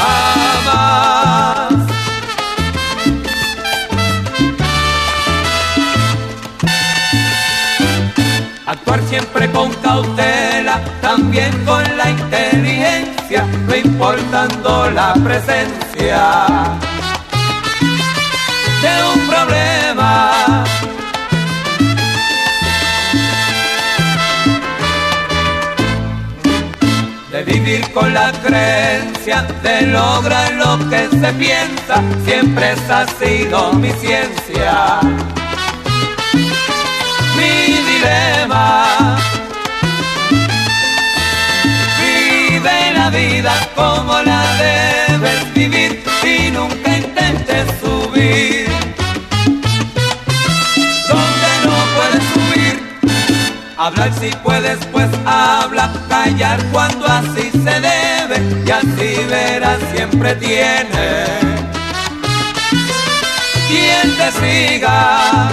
jamás. 0.00 1.70
Actuar 8.66 9.00
siempre 9.08 9.50
con 9.52 9.72
cautela, 9.74 10.80
también 11.00 11.52
con 11.64 11.84
la 11.96 12.10
inteligencia, 12.10 13.46
no 13.66 13.76
importando 13.76 14.90
la 14.90 15.14
presencia 15.26 16.20
de 18.82 18.92
un 19.12 19.20
problema. 19.28 19.85
Vivir 27.46 27.88
con 27.92 28.12
la 28.12 28.32
creencia 28.44 29.46
de 29.62 29.82
lograr 29.82 30.52
lo 30.54 30.90
que 30.90 31.08
se 31.08 31.32
piensa, 31.34 32.02
siempre 32.24 32.72
esa 32.72 33.02
ha 33.02 33.06
sido 33.06 33.72
mi 33.74 33.90
ciencia. 33.92 35.00
Mi 37.36 37.76
dilema. 37.90 39.16
Vive 42.00 42.92
la 42.94 43.10
vida 43.10 43.54
como 43.74 44.20
la 44.22 44.42
debes 44.56 45.54
vivir 45.54 46.02
y 46.24 46.50
nunca 46.50 46.96
intentes 46.96 47.66
subir. 47.80 48.65
Hablar 53.78 54.12
si 54.14 54.30
puedes, 54.42 54.78
pues 54.86 55.08
habla, 55.24 55.90
callar 56.08 56.62
cuando 56.72 57.06
así 57.06 57.50
se 57.50 57.80
debe 57.80 58.64
y 58.66 58.70
así 58.70 59.24
verás 59.28 59.78
siempre 59.94 60.34
tiene 60.36 61.26
quien 63.68 64.16
te 64.16 64.32
siga. 64.32 65.50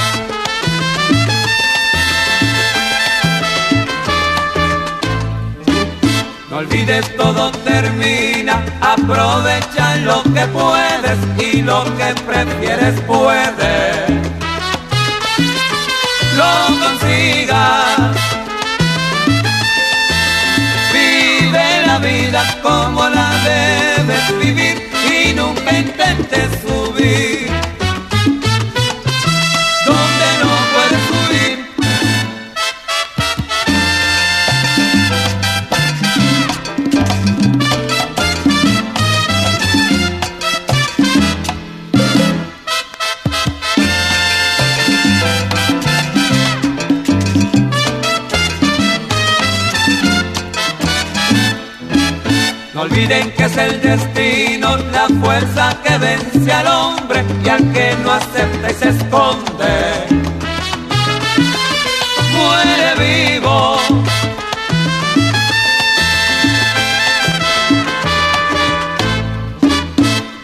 No 6.49 6.57
olvides 6.57 7.15
todo 7.17 7.51
termina, 7.63 8.63
aprovecha 8.79 9.95
lo 9.97 10.21
que 10.23 10.45
puedes 10.47 11.17
y 11.53 11.61
lo 11.63 11.83
que 11.97 12.13
prefieres 12.25 12.99
puedes. 13.01 14.42
Lo 16.37 16.79
consigas. 16.79 18.15
Vive 20.91 21.85
la 21.85 21.97
vida 21.99 22.41
como 22.61 23.07
la 23.09 23.29
debes 23.43 24.39
vivir 24.39 24.81
y 25.11 25.33
nunca 25.33 25.77
intentes 25.77 26.49
subir. 26.61 27.42
Olviden 53.03 53.31
que 53.31 53.43
es 53.43 53.57
el 53.57 53.81
destino, 53.81 54.77
la 54.77 55.07
fuerza 55.21 55.77
que 55.83 55.97
vence 55.97 56.51
al 56.51 56.67
hombre 56.67 57.23
y 57.43 57.49
al 57.49 57.71
que 57.71 57.95
no 58.03 58.11
acepta 58.11 58.71
y 58.71 58.73
se 58.73 58.89
esconde. 58.89 59.73
Muere 62.33 63.39
vivo. 63.39 63.77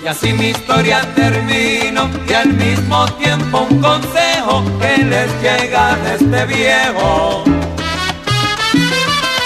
Y 0.03 0.07
así 0.07 0.34
mi 0.34 0.49
historia 0.49 1.02
termino 1.15 2.10
y 2.27 2.34
al 2.34 2.53
mismo 2.53 3.06
tiempo 3.14 3.68
un 3.69 3.81
consejo 3.81 4.64
que 4.80 5.03
les 5.03 5.30
llega 5.41 5.95
de 5.95 6.15
este 6.15 6.45
viejo 6.45 7.44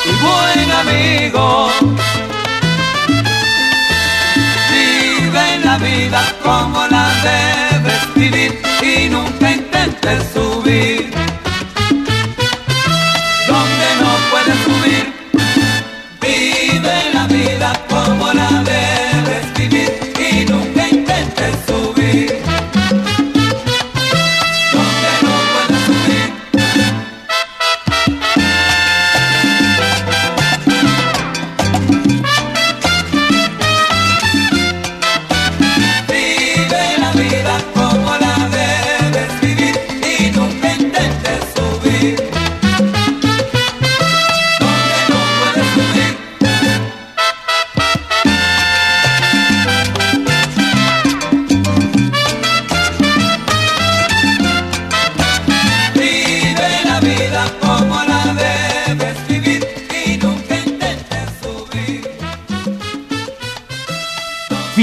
y 0.06 0.12
buen 0.24 0.72
amigo. 0.72 2.03
Vida 5.78 6.22
como 6.44 6.88
la 6.88 7.10
debes 7.24 8.14
vivir 8.16 8.62
y 8.82 9.10
nunca 9.10 9.52
intentes 9.52 10.24
subir. 10.34 10.93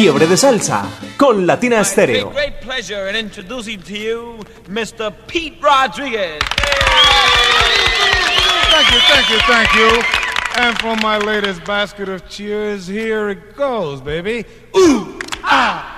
Fiebre 0.01 0.27
de 0.27 0.35
Salsa 0.39 0.89
con 1.19 1.47
Latina 1.47 1.85
Stereo. 1.85 2.31
Great 2.31 2.59
pleasure 2.63 3.11
in 3.11 3.17
introducing 3.17 3.83
to 3.83 3.93
you 3.93 4.39
Mr. 4.67 5.15
Pete 5.27 5.59
Rodriguez. 5.61 6.41
Thank 8.71 8.93
you, 8.93 9.01
thank 9.11 9.29
you, 9.29 9.39
thank 9.41 9.75
you. 9.75 10.03
And 10.57 10.79
for 10.79 10.97
my 11.03 11.19
latest 11.19 11.63
basket 11.67 12.09
of 12.09 12.27
cheers, 12.31 12.87
here 12.87 13.29
it 13.29 13.55
goes, 13.57 14.01
baby. 14.01 14.47
Ooh, 14.75 15.19
ah, 15.45 15.90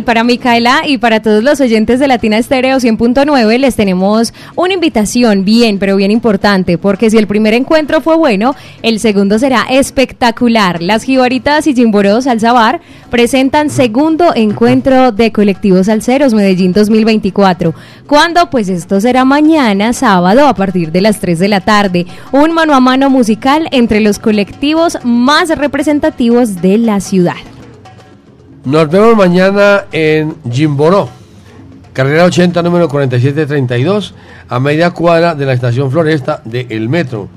Ay, 0.00 0.04
para 0.04 0.24
Micaela 0.24 0.84
y 0.86 0.96
para 0.96 1.20
todos 1.20 1.44
los 1.44 1.60
oyentes 1.60 2.00
de 2.00 2.08
Latina 2.08 2.38
Estéreo 2.38 2.78
100.9 2.78 3.58
les 3.58 3.76
tenemos 3.76 4.32
una 4.56 4.72
invitación 4.72 5.44
bien, 5.44 5.78
pero 5.78 5.94
bien 5.96 6.10
importante, 6.10 6.78
porque 6.78 7.10
si 7.10 7.18
el 7.18 7.26
primer 7.26 7.52
encuentro 7.52 8.00
fue 8.00 8.16
bueno, 8.16 8.54
el 8.80 8.98
segundo 8.98 9.38
será 9.38 9.66
espectacular. 9.68 10.80
Las 10.80 11.02
Jibaritas 11.02 11.66
y 11.66 11.74
Jimboró 11.74 12.22
Salsa 12.22 12.54
Bar 12.54 12.80
presentan 13.10 13.68
segundo 13.68 14.32
encuentro 14.34 15.12
de 15.12 15.32
colectivos 15.32 15.84
salseros 15.84 16.32
Medellín 16.32 16.72
2024. 16.72 17.74
¿Cuándo? 18.06 18.48
Pues 18.48 18.70
esto 18.70 19.02
será 19.02 19.26
mañana, 19.26 19.92
sábado, 19.92 20.46
a 20.46 20.54
partir 20.54 20.92
de 20.92 21.02
las 21.02 21.20
3 21.20 21.38
de 21.38 21.48
la 21.48 21.60
tarde. 21.60 22.06
Un 22.32 22.52
mano 22.52 22.74
a 22.74 22.80
mano 22.80 23.10
musical 23.10 23.68
entre 23.70 24.00
los 24.00 24.18
colectivos 24.18 24.96
más 25.04 25.50
representativos 25.50 26.62
de 26.62 26.78
la 26.78 27.00
ciudad. 27.00 27.49
Nos 28.64 28.90
vemos 28.90 29.16
mañana 29.16 29.86
en 29.90 30.36
Jimboró, 30.50 31.08
carrera 31.94 32.24
80, 32.24 32.62
número 32.62 32.88
4732, 32.88 34.14
a 34.48 34.60
media 34.60 34.90
cuadra 34.90 35.34
de 35.34 35.46
la 35.46 35.54
estación 35.54 35.90
Floresta 35.90 36.42
de 36.44 36.66
El 36.68 36.88
Metro. 36.90 37.28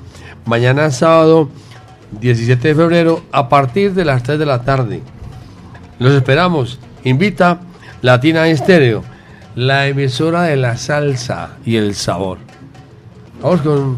Mañana 0.46 0.92
sábado 0.92 1.50
17 2.20 2.68
de 2.68 2.76
febrero, 2.76 3.24
a 3.32 3.48
partir 3.48 3.94
de 3.94 4.04
las 4.04 4.22
3 4.24 4.38
de 4.38 4.46
la 4.46 4.64
tarde. 4.64 5.02
Los 6.00 6.14
esperamos. 6.14 6.80
Invita 7.06 7.62
Latina 8.02 8.48
Estéreo, 8.50 9.04
la 9.56 9.88
emisora 9.88 10.44
de 10.44 10.58
la 10.58 10.76
salsa 10.76 11.52
y 11.66 11.78
el 11.78 11.96
sabor. 11.96 12.40
Vamos 13.42 13.62
con 13.62 13.98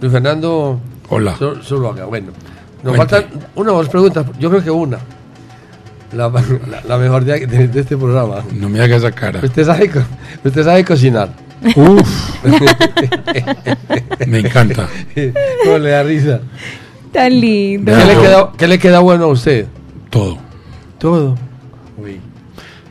Luis 0.00 0.12
Fernando. 0.12 0.78
Hola. 1.08 1.34
Zuluaga. 1.64 2.04
Bueno, 2.04 2.28
nos 2.84 2.94
Cuente. 2.94 3.16
faltan 3.16 3.40
una 3.56 3.72
o 3.72 3.76
dos 3.78 3.88
preguntas. 3.88 4.24
Yo 4.38 4.50
creo 4.50 4.62
que 4.62 4.70
una. 4.70 4.98
La, 6.12 6.28
la- 6.28 6.82
la 6.88 6.98
mejor 6.98 7.24
de, 7.24 7.46
de- 7.46 7.68
de 7.68 7.80
este 7.80 7.96
programa. 7.96 8.44
No 8.52 8.68
me 8.68 8.80
haga 8.80 8.96
esa 8.96 9.12
cara. 9.12 9.40
Usted 9.42 9.64
sabe, 9.64 9.90
usted 10.44 10.64
sabe 10.64 10.84
cocinar. 10.84 11.30
Uf. 11.76 12.44
Me 14.26 14.38
encanta. 14.40 14.88
¿Cómo 15.64 15.78
le 15.78 15.90
da 15.90 16.02
risa? 16.02 16.40
Tan 17.12 17.40
lindo. 17.40 17.92
¿Qué 17.92 18.04
le, 18.04 18.14
queda, 18.20 18.52
qué 18.56 18.68
le 18.68 18.78
queda 18.78 18.98
bueno 19.00 19.24
a 19.24 19.28
usted? 19.28 19.66
Todo. 20.10 20.38
Todo. 20.98 21.36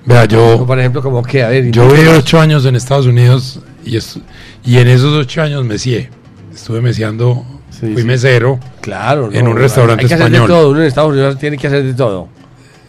Vea, 0.06 0.26
yo, 0.26 0.66
Por 0.66 0.80
ejemplo, 0.80 1.02
como 1.04 1.22
que, 1.24 1.44
a 1.44 1.50
ver. 1.50 1.72
yo 1.72 1.88
viví 1.90 2.08
ocho 2.08 2.40
años 2.40 2.66
en 2.66 2.76
Estados 2.76 3.06
Unidos 3.06 3.60
y, 3.86 3.98
es- 3.98 4.20
y 4.66 4.78
en 4.78 4.88
esos 4.88 5.14
ocho 5.14 5.42
años 5.42 5.64
mecié. 5.66 6.10
Estuve 6.54 6.82
meciando 6.82 7.46
Sí, 7.70 7.94
Fui 7.94 8.02
sí. 8.02 8.08
mesero. 8.08 8.60
Claro, 8.82 9.30
En 9.32 9.46
no, 9.46 9.52
un 9.52 9.58
restaurante 9.58 10.04
hay 10.04 10.08
que 10.10 10.14
hacer 10.16 10.26
español. 10.28 10.48
de 10.48 10.54
todo. 10.54 10.70
Uno 10.72 10.80
en 10.82 10.86
Estados 10.88 11.12
Unidos 11.12 11.38
tiene 11.38 11.58
que 11.58 11.68
hacer 11.68 11.84
de 11.84 11.94
todo. 11.94 12.28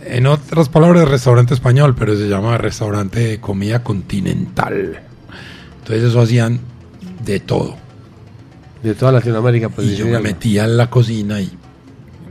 En 0.05 0.27
otras 0.27 0.69
palabras, 0.69 1.09
restaurante 1.09 1.55
español, 1.55 1.95
pero 1.99 2.17
se 2.17 2.29
llama 2.29 2.57
restaurante 2.59 3.21
de 3.21 3.41
comida 3.41 3.83
continental. 3.83 5.01
Entonces 5.79 6.05
eso 6.05 6.21
hacían 6.21 6.61
de 7.25 7.41
todo. 7.41 7.77
De 8.83 8.95
toda 8.95 9.13
Latinoamérica. 9.13 9.69
Pues, 9.69 9.89
y 9.89 9.97
yo 9.97 10.07
me 10.07 10.13
algo. 10.17 10.25
metía 10.25 10.65
en 10.65 10.77
la 10.77 10.89
cocina 10.89 11.41
y 11.41 11.51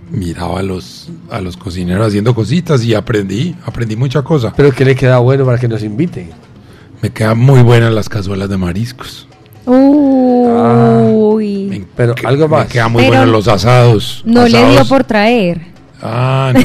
miraba 0.09 0.61
a 0.61 0.63
los, 0.63 1.09
a 1.29 1.41
los 1.41 1.57
cocineros 1.57 2.07
haciendo 2.07 2.33
cositas 2.33 2.83
y 2.83 2.95
aprendí, 2.95 3.55
aprendí 3.65 3.95
mucha 3.95 4.23
cosa. 4.23 4.53
Pero 4.55 4.71
que 4.71 4.83
le 4.83 4.95
queda 4.95 5.19
bueno 5.19 5.45
para 5.45 5.59
que 5.59 5.67
nos 5.67 5.83
invite. 5.83 6.29
Me 7.01 7.11
quedan 7.11 7.37
muy 7.37 7.61
buenas 7.61 7.93
las 7.93 8.09
cazuelas 8.09 8.49
de 8.49 8.57
mariscos. 8.57 9.27
Uy. 9.65 11.85
Pero 11.95 12.15
algo 12.25 12.47
más. 12.47 12.65
Me 12.65 12.71
quedan 12.73 12.91
muy 12.91 13.03
Pero 13.03 13.17
buenos 13.17 13.29
los 13.29 13.47
asados. 13.47 14.23
no 14.25 14.47
le 14.47 14.71
dio 14.71 14.85
por 14.85 15.03
traer. 15.03 15.61
Ah, 16.01 16.53
no. 16.53 16.59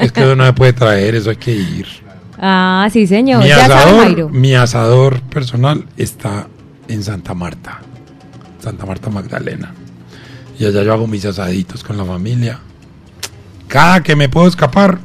es 0.00 0.12
que 0.12 0.20
eso 0.20 0.36
no 0.36 0.46
se 0.46 0.52
puede 0.52 0.72
traer, 0.72 1.14
eso 1.14 1.30
hay 1.30 1.36
que 1.36 1.52
ir. 1.52 1.86
Ah, 2.38 2.88
sí, 2.92 3.06
señor. 3.06 3.42
Mi 3.42 3.48
ya 3.48 3.66
sabe, 3.66 3.74
asador, 3.74 4.04
Jairo. 4.04 4.28
mi 4.28 4.54
asador 4.54 5.20
personal 5.22 5.84
está 5.96 6.46
en 6.88 7.02
Santa 7.02 7.34
Marta, 7.34 7.80
Santa 8.60 8.86
Marta 8.86 9.10
Magdalena. 9.10 9.72
Y 10.58 10.64
allá 10.64 10.82
yo 10.82 10.92
hago 10.92 11.06
mis 11.06 11.24
asaditos 11.24 11.82
con 11.82 11.96
la 11.96 12.04
familia. 12.04 12.60
Cada 13.68 14.02
que 14.02 14.16
me 14.16 14.28
puedo 14.28 14.46
escapar, 14.46 14.98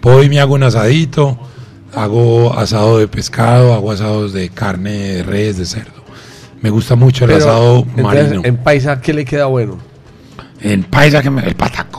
voy 0.00 0.26
y 0.26 0.28
me 0.28 0.40
hago 0.40 0.54
un 0.54 0.62
asadito. 0.62 1.38
Hago 1.94 2.52
asado 2.56 2.98
de 2.98 3.08
pescado, 3.08 3.72
hago 3.74 3.90
asados 3.90 4.34
de 4.34 4.50
carne 4.50 4.90
de 4.92 5.22
res, 5.22 5.56
de 5.56 5.64
cerdo. 5.64 6.04
Me 6.60 6.70
gusta 6.70 6.96
mucho 6.96 7.24
el 7.24 7.30
Pero, 7.32 7.44
asado 7.44 7.78
entonces, 7.78 8.04
marino. 8.04 8.42
En 8.44 8.56
paisa, 8.58 9.00
¿qué 9.00 9.14
le 9.14 9.24
queda 9.24 9.46
bueno? 9.46 9.78
En 10.60 10.84
paisa, 10.84 11.22
que 11.22 11.30
me, 11.30 11.42
el 11.46 11.54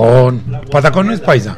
patacón. 0.07 0.61
Patacón 0.71 1.07
no 1.07 1.13
es 1.13 1.19
paisa. 1.19 1.57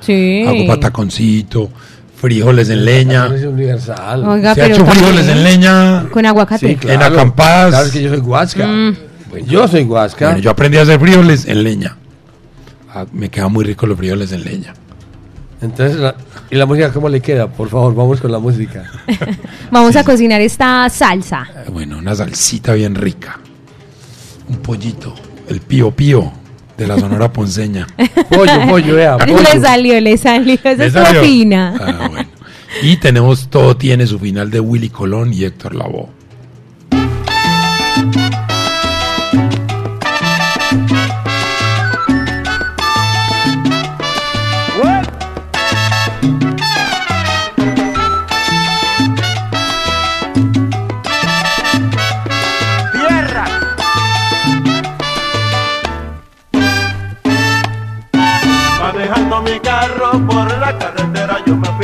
Sí. 0.00 0.44
Hago 0.46 0.66
pataconcito, 0.66 1.68
frijoles 2.16 2.70
en 2.70 2.84
leña. 2.84 3.26
Es 3.34 3.44
universal. 3.44 4.24
Oiga, 4.26 4.54
¿Se 4.54 4.60
ha 4.62 4.64
pero 4.64 4.76
hecho 4.76 4.86
frijoles 4.86 5.26
también 5.26 5.38
en 5.38 5.44
leña? 5.44 6.06
Con 6.10 6.26
aguacate. 6.26 6.68
Sí, 6.68 6.76
claro. 6.76 6.94
En 7.06 7.12
acampadas. 7.12 7.70
Claro, 7.70 7.86
es 7.86 7.92
que 7.92 8.02
yo 8.02 8.10
soy 8.10 8.18
huasca. 8.20 8.66
Mm. 8.66 8.96
Yo 9.46 9.68
soy 9.68 9.82
huasca. 9.84 10.26
Bueno, 10.26 10.40
yo 10.40 10.50
aprendí 10.50 10.78
a 10.78 10.82
hacer 10.82 10.98
frijoles 10.98 11.46
en 11.46 11.62
leña. 11.62 11.96
Ah, 12.92 13.06
me 13.12 13.28
quedan 13.28 13.52
muy 13.52 13.64
ricos 13.64 13.88
los 13.88 13.96
frijoles 13.98 14.32
en 14.32 14.42
leña. 14.44 14.74
Entonces, 15.62 15.96
la- 16.00 16.14
¿y 16.50 16.56
la 16.56 16.64
música 16.66 16.90
cómo 16.92 17.08
le 17.08 17.20
queda? 17.20 17.46
Por 17.46 17.68
favor, 17.68 17.94
vamos 17.94 18.20
con 18.20 18.32
la 18.32 18.38
música. 18.38 18.90
Vamos 19.70 19.94
a 19.94 20.02
cocinar 20.02 20.40
esta 20.40 20.88
salsa. 20.88 21.46
Eh, 21.54 21.70
Bueno, 21.70 21.98
una 21.98 22.14
salsita 22.14 22.72
bien 22.72 22.94
rica. 22.94 23.38
Un 24.48 24.56
pollito. 24.56 25.14
El 25.48 25.60
pío 25.60 25.90
pío 25.92 26.32
de 26.80 26.86
la 26.88 26.98
Sonora 26.98 27.32
Ponceña. 27.32 27.86
pollo, 28.30 28.52
pollo, 28.68 28.96
vea, 28.96 29.16
Le 29.18 29.60
salió, 29.60 30.00
le 30.00 30.16
salió. 30.16 30.54
Esa 30.54 30.74
¿Le 30.74 30.86
es 30.86 30.92
salió? 30.92 31.22
fina. 31.22 31.74
Ah, 31.78 32.08
bueno. 32.08 32.28
Y 32.82 32.96
tenemos 32.96 33.48
Todo 33.48 33.76
tiene 33.76 34.06
su 34.06 34.18
final 34.18 34.50
de 34.50 34.60
Willy 34.60 34.88
Colón 34.88 35.32
y 35.34 35.44
Héctor 35.44 35.74
Lavoe. 35.74 36.08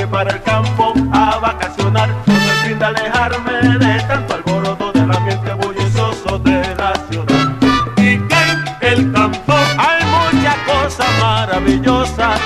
Me 0.07 0.11
para 0.11 0.31
el 0.31 0.43
campo 0.43 0.95
a 1.12 1.39
vacacionar. 1.39 2.11
Con 2.24 2.35
el 2.35 2.57
fin 2.65 2.78
de 2.78 2.85
alejarme 2.85 3.78
de 3.78 4.03
tanto 4.03 4.35
alboroto 4.35 4.93
del 4.93 5.11
ambiente 5.11 5.53
bullicioso 5.55 6.39
de 6.41 6.74
la 6.77 6.93
ciudad. 7.09 7.53
Y 7.97 8.19
que 8.19 8.89
en 8.89 8.93
el 8.93 9.12
campo 9.12 9.55
hay 9.78 10.05
muchas 10.16 10.57
cosas 10.66 11.07
maravillosas. 11.20 12.41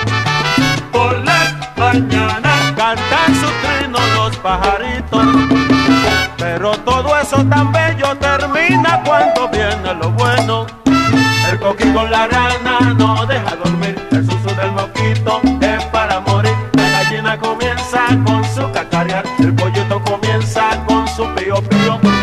Por 0.93 1.19
las 1.25 1.55
mañanas 1.77 2.73
cantan 2.77 3.35
sus 3.35 3.53
trinos 3.63 4.03
los 4.15 4.37
pajaritos. 4.37 5.27
Pero 6.39 6.73
todo 6.79 7.17
eso 7.19 7.45
tan 7.45 7.73
bello 7.73 8.17
termina 8.17 9.03
cuando 9.05 9.49
viene 9.49 9.95
lo 9.95 10.11
bueno. 10.13 10.67
El 11.51 11.59
coquí 11.59 11.93
con 11.93 12.11
la 12.11 12.27
rana 12.27 12.95
no 12.97 13.27
deja 13.27 13.57
dormir. 13.57 13.70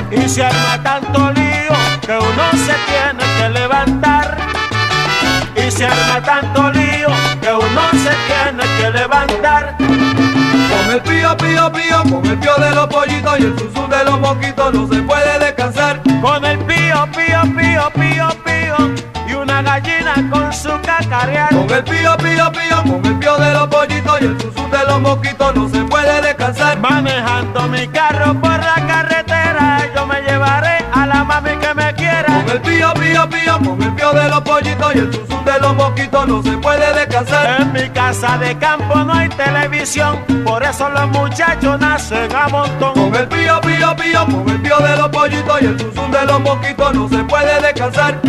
Y 0.10 0.30
se 0.30 0.44
arma 0.44 0.82
tanto 0.82 1.32
lío 1.32 1.74
que 2.02 2.14
uno 2.14 2.52
se 2.66 2.76
tiene 2.88 3.24
que 3.38 3.50
levantar. 3.50 4.38
Y 5.56 5.70
se 5.70 5.86
arma 5.86 6.22
tanto 6.24 6.72
lío 6.72 7.10
que 7.42 7.52
uno 7.52 7.82
se 7.92 8.14
tiene 8.28 8.64
que 8.78 8.92
levantar. 8.98 9.76
Con 9.78 10.94
el 10.94 11.02
pío, 11.02 11.36
pío, 11.38 11.72
pío, 11.72 12.04
con 12.04 12.26
el 12.26 12.38
pío 12.38 12.56
de 12.56 12.72
los 12.72 12.88
pollitos 12.88 13.40
y 13.40 13.44
el 13.44 13.60
susum 13.60 13.90
de 13.90 14.04
los 14.06 14.20
mosquitos 14.20 14.74
no 14.74 14.88
se 14.88 15.02
puede 15.02 15.40
descansar. 15.40 16.02
Con 16.22 16.46
el 16.46 16.58
pío, 16.60 17.08
pío, 17.16 17.42
pío, 17.58 17.92
pío, 17.94 18.30
pío 18.46 18.96
y 19.28 19.34
una 19.34 19.62
gallina 19.62 20.14
con 20.32 20.54
su 20.54 20.70
cacarear. 20.82 21.50
Con 21.50 21.70
el 21.70 21.84
pío, 21.84 22.16
pío, 22.18 22.52
pío, 22.52 22.84
con 22.84 23.06
el 23.06 23.20
pío 23.20 23.38
de 23.38 23.52
los 23.54 23.68
pollitos 23.68 24.22
y 24.22 24.26
el 24.26 24.42
susum 24.42 24.72
de 24.72 24.86
los 24.86 25.02
mosquitos 25.02 25.56
no 25.56 25.68
se 25.68 25.84
puede 25.84 26.22
descansar. 26.22 26.80
Manejando 26.80 27.68
mi 27.68 27.88
carro 27.88 28.40
pío, 33.00 33.30
pío, 33.30 33.30
pío, 33.30 33.60
con 33.60 33.82
el 33.82 33.94
pío 33.94 34.12
de 34.14 34.30
los 34.30 34.42
pollitos 34.42 34.96
y 34.96 35.00
el 35.00 35.14
susum 35.14 35.46
de 35.46 35.60
los 35.60 35.76
mosquitos 35.76 36.28
no 36.28 36.44
se 36.44 36.52
puede 36.58 36.94
descansar. 36.94 37.62
En 37.62 37.72
mi 37.72 37.90
casa 37.90 38.38
de 38.38 38.58
campo 38.58 38.96
no 39.00 39.14
hay 39.14 39.30
televisión, 39.30 40.18
por 40.46 40.64
eso 40.64 40.90
los 40.90 41.08
muchachos 41.10 41.80
nacen 41.80 42.34
a 42.36 42.48
montón. 42.48 42.94
Con 42.94 43.16
el 43.16 43.28
pío, 43.28 43.60
pío, 43.62 43.96
pío, 43.96 44.26
con 44.26 44.50
el 44.50 44.62
pío 44.62 44.78
de 44.80 44.98
los 44.98 45.10
pollitos 45.10 45.62
y 45.62 45.66
el 45.66 45.80
susum 45.80 46.12
de 46.12 46.26
los 46.26 46.42
mosquitos 46.42 46.94
no 46.94 47.10
se 47.10 47.24
puede 47.24 47.62
descansar. 47.62 48.20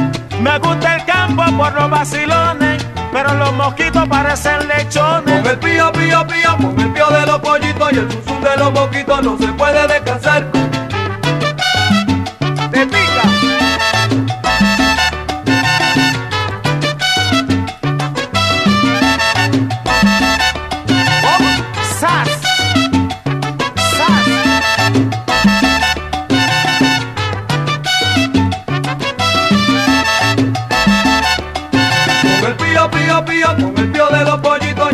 Me 0.40 0.58
gusta 0.58 0.96
el 0.96 1.04
campo 1.04 1.42
por 1.56 1.72
los 1.72 1.90
vacilones, 1.90 2.86
pero 3.12 3.34
los 3.34 3.52
mosquitos 3.54 4.08
parecen 4.08 4.68
lechones. 4.68 5.42
Con 5.42 5.50
el 5.50 5.58
pío, 5.58 5.92
pío, 5.92 6.26
pío, 6.26 6.56
con 6.56 6.80
el 6.80 6.92
pío 6.92 7.06
de 7.08 7.26
los 7.26 7.38
pollitos 7.40 7.92
y 7.92 7.98
el 7.98 8.10
susum 8.12 8.40
de 8.40 8.56
los 8.56 8.72
mosquitos 8.72 9.22
no 9.22 9.38
se 9.38 9.48
puede 9.48 9.86
descansar. 9.88 10.46
Te 12.70 12.86
pica. 12.86 13.47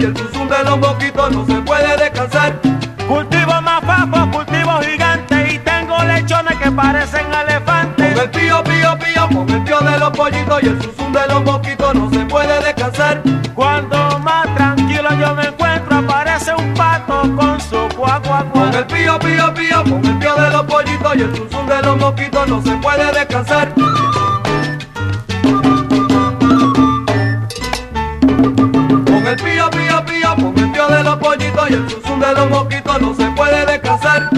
Y 0.04 0.06
el 0.06 0.16
susum 0.18 0.48
de 0.48 0.62
los 0.64 0.78
mosquitos 0.78 1.30
no 1.32 1.46
se 1.46 1.54
puede 1.62 1.96
descansar. 1.96 2.60
Cultivo 3.08 3.60
más 3.62 3.82
papo, 3.84 4.30
cultivo 4.30 4.80
gigante 4.82 5.54
y 5.54 5.58
tengo 5.60 5.96
lechones 6.04 6.56
que 6.58 6.70
parecen 6.70 7.26
elefantes. 7.32 8.12
Con 8.12 8.22
el 8.22 8.30
pío, 8.30 8.62
pío, 8.64 8.98
pío, 8.98 9.28
con 9.28 9.50
el 9.50 9.64
pío 9.64 9.80
de 9.80 9.98
los 9.98 10.10
pollitos 10.10 10.62
y 10.62 10.66
el 10.66 10.82
susum 10.82 11.12
de 11.12 11.26
los 11.26 11.44
mosquitos 11.44 11.94
no 11.94 12.10
se 12.10 12.18
puede 12.26 12.62
descansar. 12.62 13.22
Cuando 13.54 14.18
más 14.18 14.54
tranquilo 14.54 15.08
yo 15.18 15.34
me 15.34 15.46
encuentro, 15.46 15.96
aparece 15.96 16.54
un 16.54 16.74
pato 16.74 17.22
con 17.34 17.60
su 17.60 17.88
cuá, 17.96 18.20
cuá, 18.20 18.44
cuá. 18.52 18.62
Con 18.64 18.74
el 18.74 18.86
pío, 18.86 19.18
pío, 19.18 19.54
pío, 19.54 19.82
con 19.84 20.04
el 20.04 20.18
pío 20.18 20.34
de 20.34 20.50
los 20.50 20.62
pollitos 20.64 21.16
y 21.16 21.20
el 21.22 21.36
susum 21.36 21.66
de 21.66 21.82
los 21.82 21.96
mosquitos 21.96 22.48
no 22.48 22.62
se 22.62 22.76
puede 22.76 23.10
descansar. 23.12 23.72
Los 31.04 31.16
pollitos 31.18 31.70
y 31.70 31.74
el 31.74 31.90
susum 31.90 32.18
de 32.18 32.32
los 32.34 32.50
mosquitos 32.50 33.00
no 33.00 33.14
se 33.14 33.30
puede 33.32 33.66
descansar. 33.66 34.28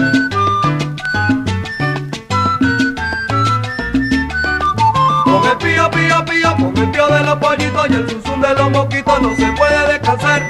Con 5.23 5.45
el 5.45 5.57
pío, 5.57 5.89
pío, 5.89 6.25
pío, 6.25 6.55
con 6.57 6.77
el 6.77 6.91
pío 6.91 7.07
de 7.07 7.23
los 7.23 7.35
pollitos 7.37 7.89
y 7.89 7.93
el 7.93 8.09
susum 8.09 8.41
de 8.41 8.53
los 8.53 8.71
mosquitos 8.71 9.21
no 9.21 9.35
se 9.35 9.51
puede 9.53 9.93
descansar. 9.93 10.49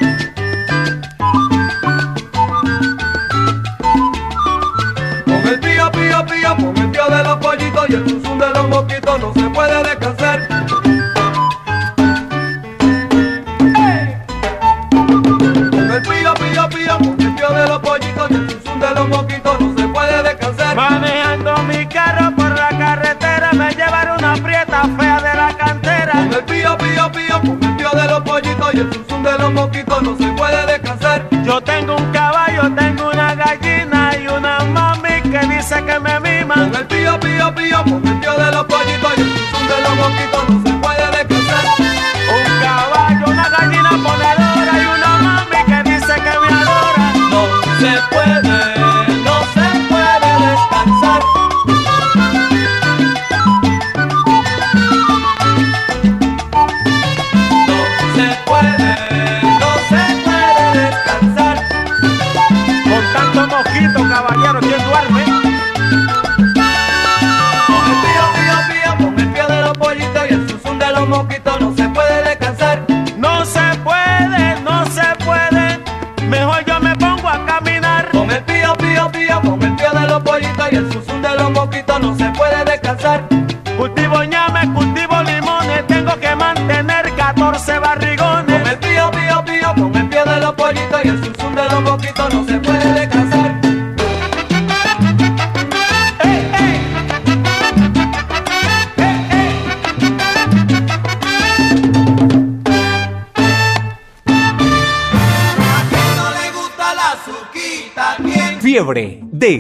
Con 5.25 5.47
el 5.47 5.59
pío, 5.59 5.91
pío, 5.91 6.25
pío, 6.25 6.55
con 6.55 6.77
el 6.77 6.91
pío 6.91 7.09
de 7.09 7.23
los 7.23 7.37
pollitos 7.37 7.89
y 7.89 7.93
el 7.93 8.09
susum 8.09 8.39
de 8.39 8.49
los 8.49 8.69
mosquitos 8.69 9.19
no 9.19 9.33
se 9.33 9.46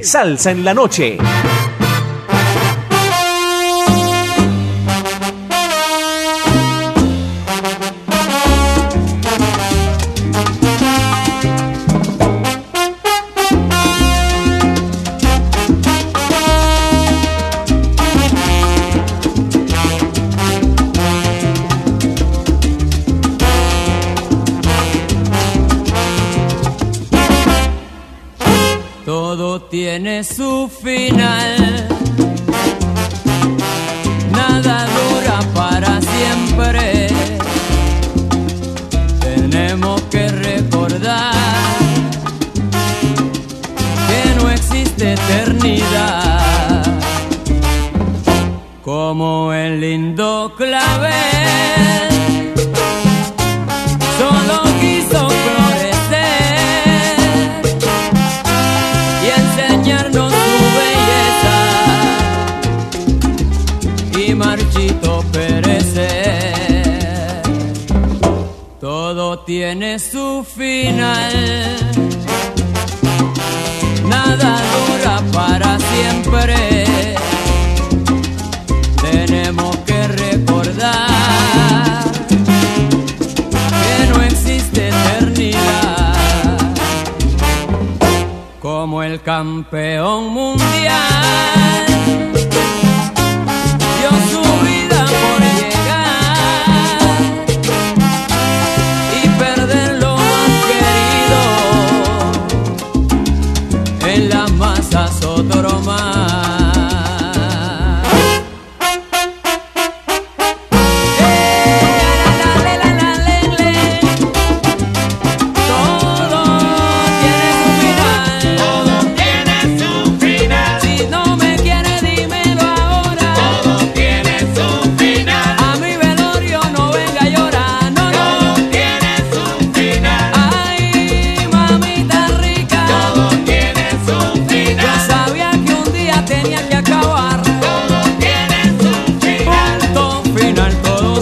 salsa 0.03 0.51
en 0.51 0.63
la 0.63 0.73
noche. 0.73 1.17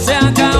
você 0.05 0.13
acaba. 0.13 0.54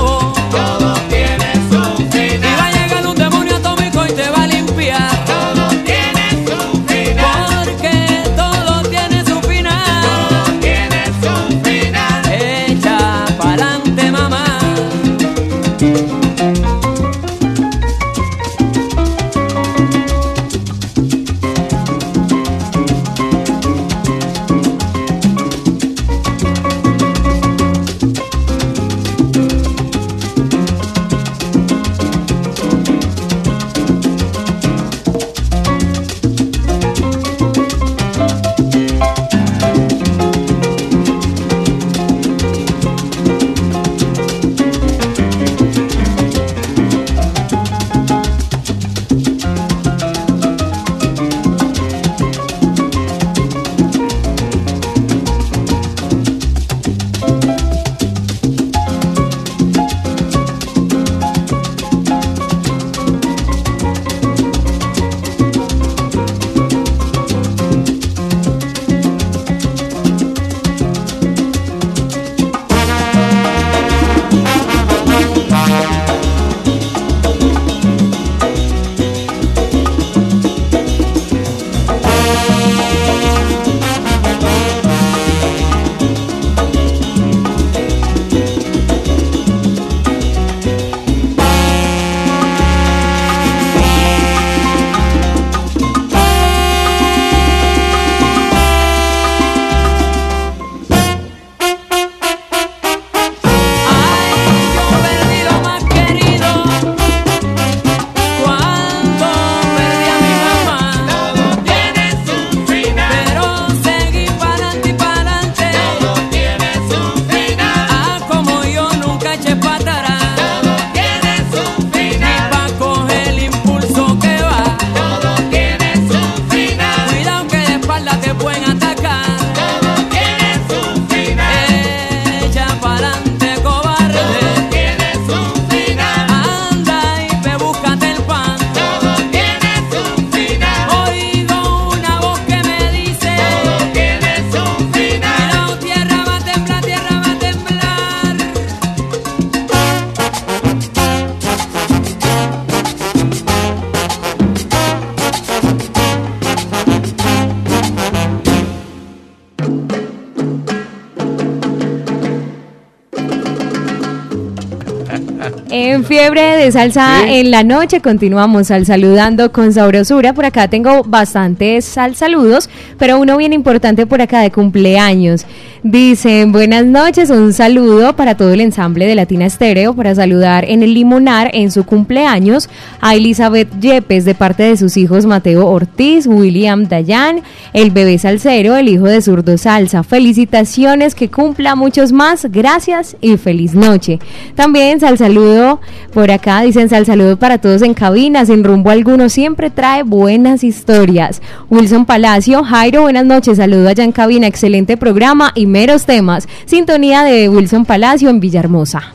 Salsa 166.75 167.21
Sí. 167.25 167.35
en 167.35 167.51
la 167.51 167.63
noche 167.63 168.01
continuamos 168.01 168.69
al 168.69 168.85
saludando 168.85 169.53
con 169.53 169.71
sabrosura. 169.71 170.33
Por 170.33 170.43
acá 170.43 170.67
tengo 170.67 171.03
bastantes 171.05 171.85
sal 171.85 172.15
saludos, 172.15 172.69
pero 172.97 173.17
uno 173.17 173.37
bien 173.37 173.53
importante 173.53 174.05
por 174.05 174.21
acá 174.21 174.41
de 174.41 174.51
cumpleaños. 174.51 175.45
Dicen, 175.83 176.51
buenas 176.51 176.85
noches, 176.85 177.29
un 177.29 177.53
saludo 177.53 178.15
para 178.15 178.35
todo 178.35 178.51
el 178.51 178.59
ensamble 178.59 179.05
de 179.05 179.13
Latina 179.15 179.45
Estéreo 179.45 179.93
para 179.95 180.15
saludar 180.15 180.65
en 180.67 180.81
el 180.83 180.95
Limonar 180.95 181.51
en 181.53 181.71
su 181.71 181.85
cumpleaños 181.85 182.69
a 183.01 183.13
Elizabeth 183.15 183.69
Yepes 183.79 184.25
de 184.25 184.33
parte 184.33 184.63
de 184.63 184.77
sus 184.77 184.97
hijos 184.97 185.25
Mateo 185.27 185.67
Ortiz, 185.67 186.25
William 186.27 186.87
Dayan, 186.87 187.41
el 187.71 187.91
bebé 187.91 188.17
salsero, 188.17 188.75
el 188.75 188.89
hijo 188.89 189.05
de 189.05 189.21
Zurdo 189.21 189.57
Salsa. 189.59 190.03
Felicitaciones, 190.03 191.13
que 191.15 191.29
cumpla 191.29 191.75
muchos 191.75 192.11
más. 192.11 192.47
Gracias 192.51 193.15
y 193.21 193.37
feliz 193.37 193.75
noche. 193.75 194.19
También 194.55 194.99
sal 194.99 195.17
saludo 195.19 195.79
por 196.15 196.31
acá, 196.31 196.61
dicen 196.61 196.87
sal 196.87 197.05
saludo 197.05 197.35
para 197.35 197.57
todos 197.57 197.81
en 197.81 197.93
cabina, 197.93 198.45
sin 198.45 198.63
rumbo 198.63 198.89
alguno, 198.89 199.27
siempre 199.27 199.69
trae 199.69 200.01
buenas 200.01 200.63
historias. 200.63 201.41
Wilson 201.69 202.05
Palacio, 202.05 202.63
Jairo, 202.63 203.01
buenas 203.01 203.25
noches, 203.25 203.57
saludo 203.57 203.89
allá 203.89 204.05
en 204.05 204.13
cabina, 204.13 204.47
excelente 204.47 204.95
programa 204.95 205.51
y 205.55 205.65
meros 205.65 206.05
temas. 206.05 206.47
Sintonía 206.67 207.23
de 207.23 207.49
Wilson 207.49 207.83
Palacio 207.83 208.29
en 208.29 208.39
Villahermosa. 208.39 209.13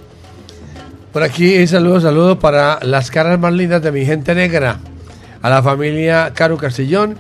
Por 1.11 1.23
aquí, 1.23 1.67
saludos, 1.67 2.03
saludos 2.03 2.37
para 2.37 2.79
las 2.83 3.11
caras 3.11 3.41
más 3.41 3.55
lindas 3.55 3.83
de 3.83 3.93
mi 3.93 4.05
gente 4.05 4.35
negra, 4.35 4.77
a 5.41 5.49
la 5.49 5.63
familia 5.63 6.33
Caro 6.35 6.59
Castillón 6.59 7.17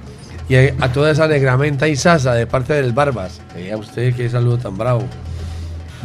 y 0.50 0.56
a, 0.56 0.74
a 0.80 0.92
toda 0.92 1.10
esa 1.10 1.26
negramenta 1.26 1.88
y 1.88 1.96
sasa 1.96 2.34
de 2.34 2.46
parte 2.46 2.74
del 2.74 2.92
Barbas. 2.92 3.40
Vea 3.54 3.78
usted 3.78 4.14
qué 4.14 4.28
saludo 4.28 4.58
tan 4.58 4.76
bravo. 4.76 5.04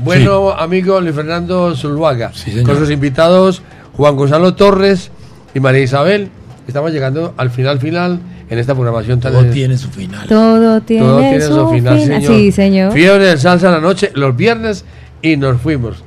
Bueno, 0.03 0.51
amigo 0.51 0.99
Luis 0.99 1.15
Fernando 1.15 1.75
Zuluaga, 1.75 2.31
con 2.65 2.77
sus 2.77 2.89
invitados 2.91 3.61
Juan 3.93 4.15
Gonzalo 4.15 4.55
Torres 4.55 5.09
y 5.53 5.59
María 5.59 5.81
Isabel. 5.83 6.29
Estamos 6.67 6.91
llegando 6.91 7.33
al 7.37 7.49
final 7.51 7.79
final 7.79 8.19
en 8.49 8.59
esta 8.59 8.73
programación 8.73 9.19
Todo 9.19 9.45
tiene 9.45 9.77
su 9.77 9.89
final. 9.89 10.27
Todo 10.27 10.81
tiene, 10.81 11.05
Todo 11.05 11.19
tiene 11.19 11.41
su, 11.41 11.53
su 11.53 11.69
final, 11.69 11.97
fin- 11.97 12.07
señor. 12.07 12.33
Sí, 12.33 12.51
señor. 12.51 12.91
Fiebre 12.93 13.25
de 13.25 13.37
salsa 13.37 13.71
la 13.71 13.79
noche, 13.79 14.11
los 14.15 14.35
viernes 14.35 14.83
y 15.21 15.37
nos 15.37 15.61
fuimos. 15.61 16.03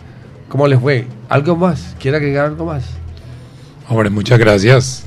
¿Cómo 0.49 0.67
les 0.67 0.81
fue? 0.81 1.07
¿Algo 1.29 1.57
más? 1.57 1.95
¿Quiere 2.01 2.17
agregar 2.19 2.47
algo 2.47 2.67
más? 2.67 2.85
Hombre, 3.89 4.11
muchas 4.11 4.39
gracias. 4.39 5.05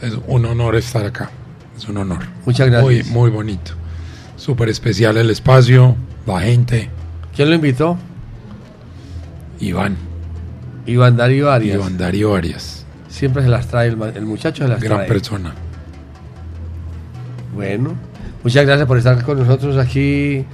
Es 0.00 0.14
un 0.26 0.44
honor 0.46 0.76
estar 0.76 1.04
acá. 1.04 1.30
Es 1.76 1.88
un 1.88 1.96
honor. 1.98 2.20
Muchas 2.46 2.68
gracias. 2.68 3.06
Muy, 3.08 3.12
muy 3.12 3.30
bonito. 3.30 3.72
Súper 4.36 4.68
especial 4.68 5.16
el 5.16 5.30
espacio, 5.30 5.96
la 6.26 6.40
gente. 6.40 6.90
¿Quién 7.34 7.48
lo 7.50 7.54
invitó? 7.54 7.96
Iván. 9.62 9.96
Iván 10.86 11.16
Darío 11.16 11.50
Arias. 11.50 11.76
Iván 11.76 11.96
Darío 11.96 12.34
Arias. 12.34 12.84
Siempre 13.08 13.42
se 13.42 13.48
las 13.48 13.68
trae 13.68 13.88
el, 13.88 13.96
muchacho, 13.96 14.64
se 14.64 14.68
las 14.68 14.80
Gran 14.80 14.98
trae. 14.98 15.08
persona. 15.08 15.54
Bueno, 17.54 17.94
muchas 18.42 18.66
gracias 18.66 18.88
por 18.88 18.98
estar 18.98 19.22
con 19.22 19.38
nosotros 19.38 19.76
aquí, 19.76 20.44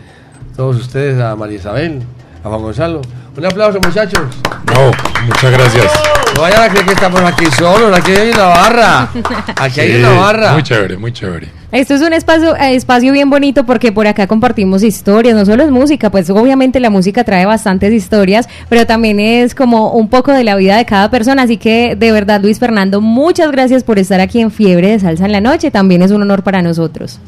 todos 0.57 0.77
ustedes, 0.77 1.21
a 1.21 1.35
María 1.37 1.57
Isabel, 1.59 2.03
a 2.45 2.49
Juan 2.49 2.61
Gonzalo. 2.63 3.01
Un 3.37 3.47
aplauso, 3.47 3.81
muchachos. 3.81 4.27
No, 4.75 4.91
muchas 5.27 5.53
gracias. 5.53 6.18
No 6.39 6.43
vayan 6.43 6.63
a 6.63 6.69
creer 6.69 6.87
que 6.87 6.93
estamos 6.93 7.21
aquí 7.23 7.47
solos, 7.47 7.99
aquí 7.99 8.13
hay 8.13 8.31
una 8.31 8.45
barra. 8.45 9.09
Aquí 9.57 9.81
hay 9.81 9.95
Sí, 9.95 9.99
una 9.99 10.11
barra. 10.11 10.53
Muy 10.53 10.63
chévere, 10.63 10.97
muy 10.97 11.13
chévere. 11.13 11.49
Esto 11.73 11.95
es 11.95 12.01
un 12.01 12.13
espacio, 12.13 12.55
eh, 12.55 12.77
espacio 12.77 13.13
bien 13.13 13.29
bonito 13.29 13.67
porque 13.67 13.91
por 13.91 14.07
acá 14.07 14.29
compartimos 14.29 14.85
historias, 14.85 15.35
no 15.35 15.45
solo 15.45 15.65
es 15.65 15.73
música, 15.73 16.11
pues 16.13 16.31
obviamente 16.31 16.79
la 16.79 16.91
música 16.91 17.25
trae 17.25 17.45
bastantes 17.45 17.93
historias, 17.93 18.49
pero 18.69 18.87
también 18.87 19.19
es 19.19 19.53
como 19.57 19.91
un 19.91 20.09
poco 20.09 20.31
de 20.31 20.45
la 20.45 20.55
vida 20.55 20.77
de 20.77 20.85
cada 20.87 21.11
persona, 21.11 21.43
así 21.43 21.57
que 21.57 21.97
de 21.97 22.13
verdad 22.13 22.41
Luis 22.41 22.61
Fernando, 22.61 23.01
muchas 23.01 23.51
gracias 23.51 23.83
por 23.83 23.99
estar 23.99 24.21
aquí 24.21 24.41
en 24.41 24.53
Fiebre 24.53 24.91
de 24.93 25.01
Salsa 25.01 25.25
en 25.27 25.33
la 25.33 25.41
Noche, 25.41 25.73
también 25.73 26.03
es 26.03 26.13
un 26.13 26.23
honor 26.23 26.45
para 26.45 26.63
nosotros, 26.63 27.19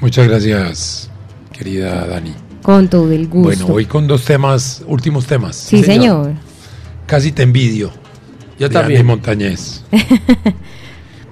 Muchas 0.00 0.28
gracias, 0.28 1.10
querida 1.52 2.06
Dani. 2.06 2.32
con 2.62 2.86
todo 2.86 3.10
el 3.10 3.26
gusto. 3.26 3.48
Bueno, 3.48 3.66
voy 3.66 3.86
con 3.86 4.06
dos 4.06 4.24
temas, 4.24 4.84
últimos 4.86 5.26
temas. 5.26 5.56
sí, 5.56 5.82
señor. 5.82 6.30
Casi 7.06 7.32
te 7.32 7.42
envidio. 7.42 7.90
Yo 8.58 8.68
de 8.68 8.74
también. 8.74 9.00
Andy 9.00 9.08
Montañez. 9.08 9.84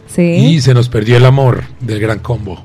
Sí, 0.07 0.23
Y 0.23 0.61
se 0.61 0.75
nos 0.75 0.89
perdió 0.89 1.17
el 1.17 1.25
amor 1.25 1.65
del 1.81 1.99
gran 1.99 2.21
combo. 2.21 2.63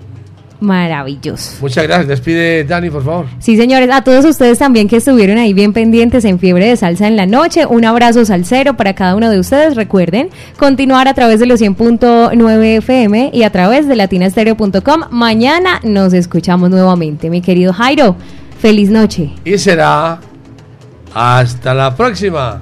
maravilloso. 0.60 1.53
Muchas 1.61 1.84
gracias. 1.86 2.07
Despide 2.07 2.64
Dani, 2.64 2.91
por 2.91 3.03
favor. 3.03 3.26
Sí, 3.40 3.57
señores, 3.57 3.90
a 3.91 4.03
todos 4.03 4.23
ustedes 4.23 4.60
también 4.60 4.88
que 4.88 4.98
estuvieron 4.98 5.40
ahí 5.40 5.53
bien 5.53 5.73
pendientes 5.73 6.26
en 6.26 6.38
Fiebre 6.38 6.68
de 6.68 6.77
Salsa 6.77 7.07
en 7.07 7.15
la 7.15 7.26
noche, 7.26 7.65
un 7.65 7.86
abrazo 7.86 8.23
salsero 8.23 8.76
para 8.77 8.94
cada 8.94 9.15
uno 9.15 9.31
de 9.31 9.40
ustedes. 9.40 9.76
Recuerden 9.76 10.30
continuar 10.60 11.07
a 11.07 11.15
través 11.15 11.40
de 11.40 11.48
los 11.48 11.60
100.9 11.60 12.77
FM 12.77 13.31
y 13.34 13.41
a 13.41 13.49
través 13.52 13.88
de 13.88 13.95
latinastereo.com. 13.95 15.06
Mañana 15.10 15.80
nos 15.84 16.14
escuchamos 16.14 16.69
nuevamente, 16.69 17.31
mi 17.31 17.41
querido 17.41 17.73
Jairo. 17.73 18.15
Feliz 18.60 18.91
noche. 18.91 19.31
Y 19.44 19.57
será 19.57 20.19
hasta 21.15 21.73
la 21.73 21.95
próxima. 21.95 22.61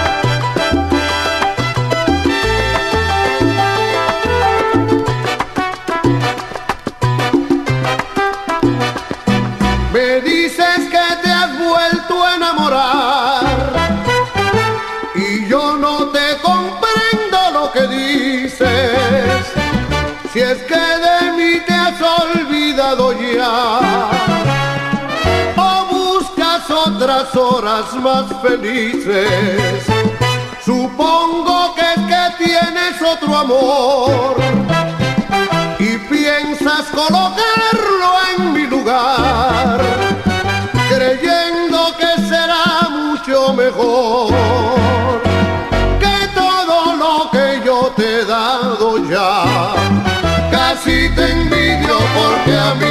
Otras 27.31 27.35
horas 27.35 27.93
más 27.95 28.25
felices. 28.41 29.83
Supongo 30.63 31.73
que 31.75 31.81
es 31.81 32.07
que 32.07 32.45
tienes 32.45 33.01
otro 33.01 33.37
amor 33.37 34.35
y 35.79 35.97
piensas 35.97 36.87
colocarlo 36.91 38.11
en 38.37 38.53
mi 38.53 38.67
lugar, 38.67 39.81
creyendo 40.89 41.95
que 41.97 42.21
será 42.27 42.89
mucho 42.89 43.53
mejor 43.53 45.21
que 45.99 46.27
todo 46.35 46.95
lo 46.95 47.31
que 47.31 47.61
yo 47.65 47.93
te 47.95 48.21
he 48.21 48.25
dado 48.25 48.97
ya. 49.09 49.73
Casi 50.51 51.09
te 51.15 51.31
envidio 51.31 51.97
porque 52.15 52.57
a 52.57 52.73
mí 52.75 52.90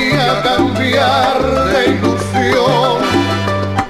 ilusión, 1.91 2.97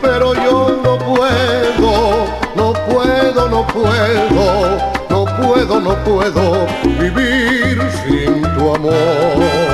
pero 0.02 0.34
yo 0.34 0.80
no 0.84 0.98
puedo, 0.98 2.26
no 2.56 2.74
puedo, 2.74 3.50
no 3.50 3.68
puedo, 3.68 4.78
no 5.10 5.26
puedo, 5.26 5.80
no 5.80 6.04
puedo 6.04 6.68
vivir 7.00 7.82
sin 8.04 8.42
tu 8.42 8.76
amor. 8.76 9.71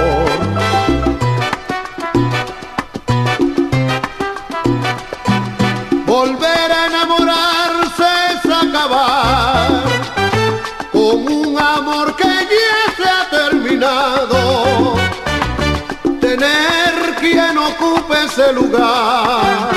ese 18.38 18.54
lugar 18.54 19.70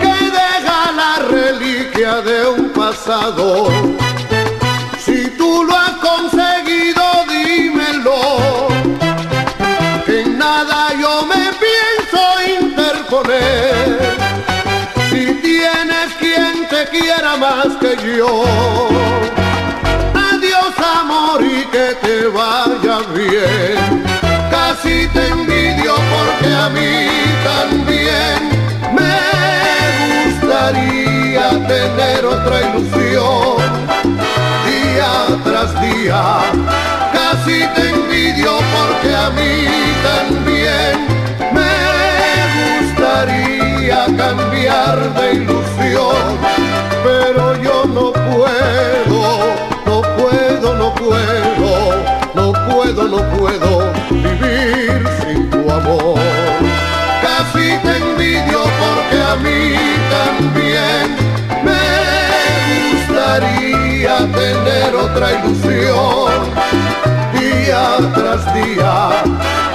que 0.00 0.14
deja 0.40 0.92
la 0.96 1.14
reliquia 1.28 2.22
de 2.22 2.46
un 2.46 2.70
pasado. 2.70 3.68
Si 4.98 5.28
tú 5.36 5.62
lo 5.64 5.76
has 5.76 5.96
conseguido, 6.10 7.02
dímelo, 7.28 8.68
que 10.06 10.22
en 10.22 10.38
nada 10.38 10.94
yo 10.98 11.26
me 11.26 11.52
pienso 11.66 12.20
interponer. 12.62 14.16
Si 15.10 15.26
tienes 15.48 16.08
quien 16.18 16.66
te 16.68 16.86
quiera 16.96 17.36
más 17.36 17.68
que 17.78 17.94
yo. 18.16 18.44
Adiós 20.32 20.74
amor 21.00 21.44
y 21.44 21.66
que 21.66 21.94
te 22.00 22.26
vaya 22.28 23.00
bien. 23.14 24.02
Casi 24.50 25.06
te 25.08 25.28
envío 25.28 25.67
porque 26.38 26.54
a 26.54 26.68
mí 26.68 27.06
también 27.44 28.38
me 28.94 30.30
gustaría 30.30 31.50
tener 31.66 32.26
otra 32.26 32.60
ilusión. 32.60 33.56
Día 34.66 35.40
tras 35.44 35.80
día, 35.80 36.22
casi 37.12 37.64
te 37.74 37.90
envidio 37.90 38.58
porque 38.76 39.14
a 39.14 39.30
mí 39.30 39.66
también 40.02 41.06
me 41.52 42.82
gustaría 42.82 44.06
cambiar 44.16 45.14
de 45.14 45.32
ilusión. 45.32 46.38
Pero 47.02 47.62
yo 47.62 47.84
no 47.86 48.12
puedo, 48.12 49.54
no 49.86 50.02
puedo, 50.16 50.74
no 50.74 50.94
puedo, 50.94 51.96
no 52.34 52.52
puedo, 52.52 53.08
no 53.08 53.38
puedo 53.38 53.92
vivir 54.10 55.27
porque 58.46 59.18
a 59.22 59.36
mí 59.36 59.74
también 60.10 61.16
me 61.64 61.84
gustaría 62.92 64.16
tener 64.18 64.94
otra 64.94 65.32
ilusión. 65.32 66.32
Día 67.32 67.98
tras 68.14 68.54
día, 68.54 69.10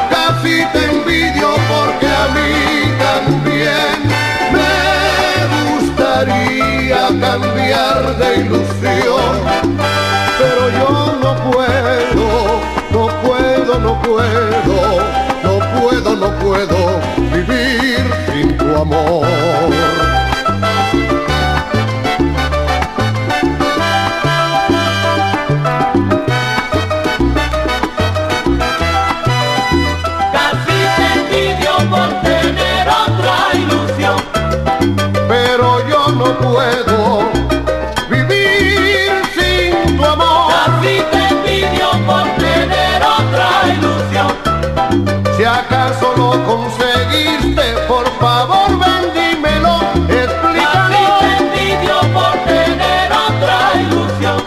casi 0.09 0.65
te 0.73 0.85
envidio 0.85 1.49
porque 1.71 2.07
a 2.07 2.27
mí 2.35 2.51
también 3.07 3.95
me 4.55 4.73
gustaría 5.71 7.07
cambiar 7.19 8.17
de 8.17 8.35
ilusión. 8.41 9.33
Pero 10.39 10.69
yo 10.79 11.17
no 11.21 11.51
puedo, 11.51 12.61
no 12.91 13.07
puedo, 13.21 13.79
no 13.79 14.01
puedo, 14.01 15.01
no 15.43 15.79
puedo, 15.79 16.15
no 16.15 16.39
puedo 16.39 16.99
vivir 17.31 18.32
tu 18.73 18.81
amor. 18.81 19.25
Casi 30.33 30.77
te 30.95 31.05
envidio 31.19 31.75
por 31.89 32.09
tener 32.21 32.87
otra 32.89 33.37
ilusión. 33.53 34.17
Pero 35.27 35.87
yo 35.89 36.07
no 36.19 36.37
puedo 36.39 36.97
vivir 38.09 39.11
sin 39.35 39.97
tu 39.97 40.05
amor. 40.05 40.51
Casi 40.51 41.01
te 41.11 41.21
envidio 41.33 41.89
por 42.07 42.23
tener 42.37 43.01
otra 43.03 43.49
ilusión. 43.75 44.31
Si 45.37 45.43
acaso 45.43 46.13
lo 46.17 46.43
por 47.87 48.07
favor 48.19 48.69
ven 48.79 49.13
dímelo, 49.13 49.79
Casi 50.07 50.17
explícalo. 50.17 51.19
te 51.19 51.37
envidio 51.43 51.97
por 52.13 52.33
tener 52.45 53.11
otra 53.11 53.57
ilusión. 53.81 54.37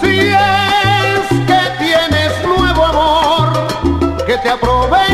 Si 0.00 0.14
es 0.30 1.28
que 1.46 1.60
tienes 1.84 2.32
nuevo 2.44 2.84
amor, 2.84 3.46
que 4.26 4.36
te 4.38 4.48
aproveche, 4.50 5.05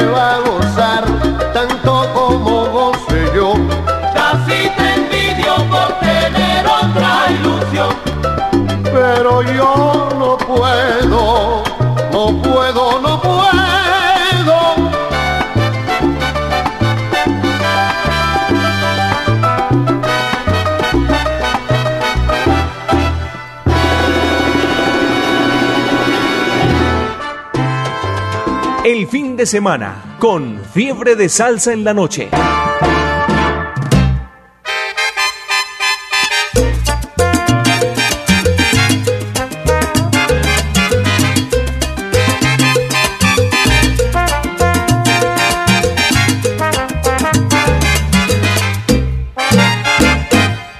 se 0.00 0.06
va 0.06 0.34
a 0.34 0.38
gozar 0.40 1.04
tanto 1.52 2.06
como 2.14 2.66
goce 2.66 3.30
yo. 3.34 3.52
Casi 4.14 4.70
te 4.76 4.94
envidio 4.94 5.54
por 5.70 5.88
tener 6.00 6.66
otra 6.66 7.30
ilusión. 7.30 7.94
Pero 8.82 9.42
yo 9.42 10.08
no 10.18 10.38
puedo, 10.38 11.62
no 12.12 12.42
puedo, 12.42 13.00
no 13.00 13.20
puedo. 13.20 13.69
De 29.40 29.46
semana 29.46 30.16
con 30.18 30.60
fiebre 30.74 31.16
de 31.16 31.30
salsa 31.30 31.72
en 31.72 31.82
la 31.82 31.94
noche. 31.94 32.28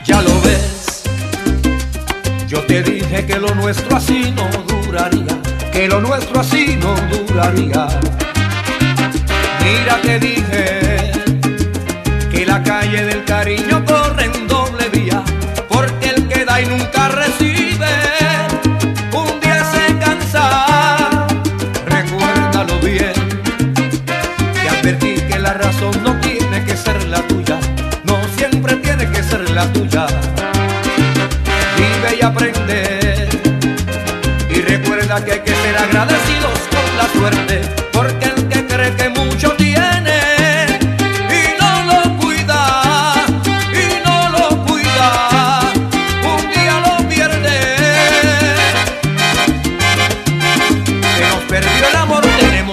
Ya 0.04 0.20
lo 0.20 0.40
ves, 0.42 1.02
yo 2.46 2.60
te 2.66 2.82
dije 2.82 3.24
que 3.24 3.38
lo 3.38 3.54
nuestro 3.54 3.96
así 3.96 4.30
no 4.36 4.46
duraría, 4.84 5.40
que 5.72 5.88
lo 5.88 6.02
nuestro 6.02 6.40
así 6.40 6.76
no 6.76 6.94
duraría. 7.08 8.09
Mira 9.90 10.02
te 10.02 10.20
dije 10.20 11.10
que 12.30 12.46
la 12.46 12.62
calle 12.62 13.06
del 13.06 13.24
cariño 13.24 13.84
corre 13.84 14.26
en 14.26 14.46
doble 14.46 14.88
vía, 14.90 15.20
porque 15.68 16.10
el 16.10 16.28
que 16.28 16.44
da 16.44 16.60
y 16.60 16.66
nunca 16.66 17.08
recibe, 17.08 17.88
un 19.12 19.40
día 19.40 19.64
se 19.64 19.98
cansa, 19.98 21.26
recuérdalo 21.86 22.78
bien. 22.80 23.14
Te 24.62 24.68
advertí 24.68 25.14
que 25.28 25.38
la 25.40 25.54
razón 25.54 25.92
no 26.04 26.14
tiene 26.20 26.64
que 26.64 26.76
ser 26.76 27.02
la 27.08 27.20
tuya, 27.22 27.58
no 28.04 28.16
siempre 28.36 28.76
tiene 28.76 29.10
que 29.10 29.24
ser 29.24 29.50
la 29.50 29.66
tuya. 29.72 30.06
Vive 31.76 32.18
y 32.20 32.24
aprende. 32.24 32.69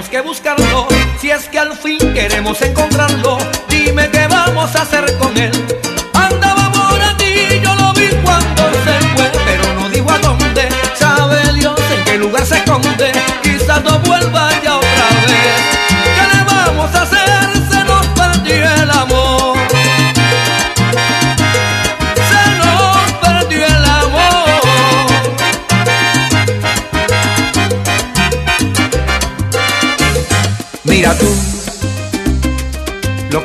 Tenemos 0.07 0.09
que 0.09 0.21
buscarlo. 0.21 0.87
Si 1.19 1.31
es 1.31 1.47
que 1.49 1.59
al 1.59 1.75
fin 1.75 1.97
queremos 2.13 2.61
encontrarlo, 2.61 3.37
dime 3.69 4.09
qué 4.09 4.27
vamos 4.27 4.75
a 4.75 4.81
hacer 4.81 5.17
con 5.17 5.35
él. 5.37 5.51
Andaba 6.13 6.71
por 6.71 7.17
ti, 7.17 7.59
yo 7.63 7.73
lo 7.75 7.93
vi 7.93 8.09
cuando 8.23 8.63
se 8.83 8.99
fue, 9.15 9.31
pero 9.45 9.73
no 9.79 9.89
digo 9.89 10.11
a 10.11 10.19
dónde. 10.19 10.69
Sabe 10.95 11.53
Dios 11.53 11.79
en 11.91 12.03
qué 12.05 12.17
lugar 12.17 12.45
se 12.45 12.57
esconde, 12.57 13.11
quizás 13.41 13.83
no 13.83 13.99
vuelva 13.99 14.56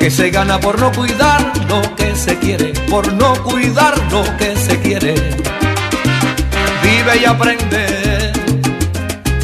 que 0.02 0.10
se 0.10 0.30
gana 0.30 0.58
por 0.58 0.80
no 0.80 0.90
cuidar 0.90 1.40
lo 1.68 1.80
que 1.94 2.16
se 2.16 2.36
quiere, 2.36 2.72
por 2.90 3.12
no 3.12 3.34
cuidar 3.44 3.96
lo 4.10 4.24
que 4.36 4.56
se 4.56 4.80
quiere. 4.80 5.14
Vive 6.82 7.18
y 7.22 7.24
aprende 7.24 8.32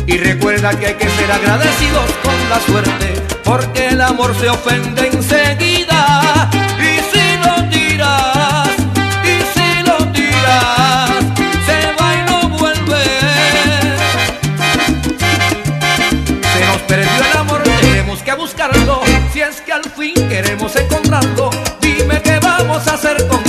y 0.05 0.19
recuerda 0.19 0.71
que 0.77 0.87
hay 0.89 0.95
que 0.95 1.09
ser 1.11 1.31
agradecidos 1.31 2.11
con 2.25 2.51
la 2.51 2.59
suerte, 2.59 3.15
porque 3.45 3.87
el 3.91 4.01
amor 4.01 4.35
se 4.35 4.49
ofende 4.49 5.07
enseguida 5.07 6.51
y 6.81 6.99
si 7.13 7.37
lo 7.47 7.69
tiras, 7.71 8.71
y 9.23 9.37
si 9.55 9.83
lo 9.87 9.99
tiras, 10.11 11.11
se 11.67 12.03
va 12.03 12.15
y 12.17 12.31
no 12.31 12.49
vuelve. 12.59 13.05
Se 16.53 16.67
nos 16.67 16.83
perdió 16.89 17.31
el 17.31 17.37
amor, 17.39 17.63
tenemos 17.63 18.21
que 18.25 18.35
buscarlo 18.35 19.03
si 19.33 19.41
es 19.41 19.61
que 19.61 19.68
seguimos 20.69 20.77
encontrando. 20.77 21.51
Dime 21.81 22.21
qué 22.23 22.39
vamos 22.41 22.87
a 22.89 22.95
hacer 22.95 23.27
con 23.29 23.48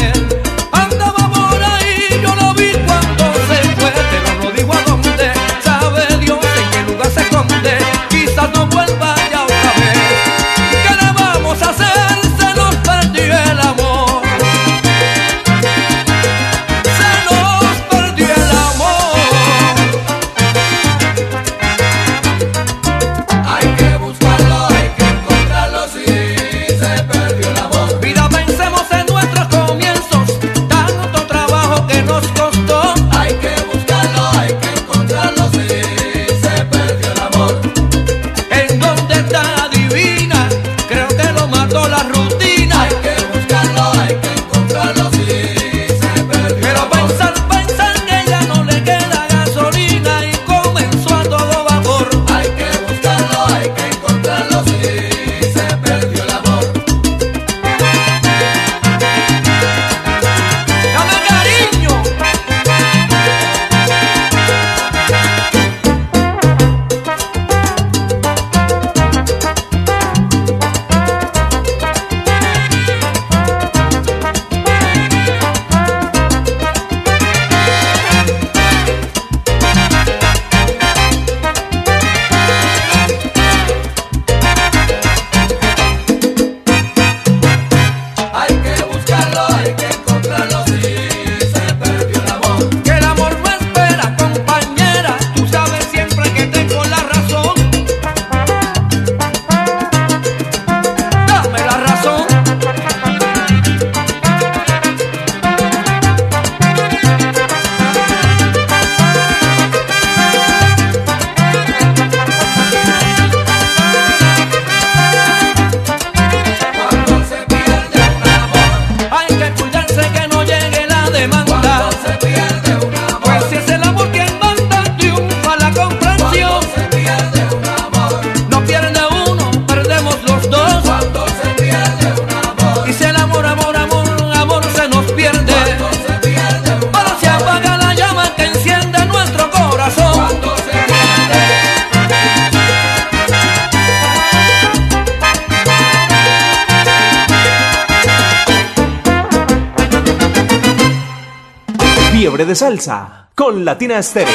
de 152.50 152.56
salsa 152.56 153.30
con 153.36 153.64
Latina 153.64 154.02
Stereo. 154.02 154.34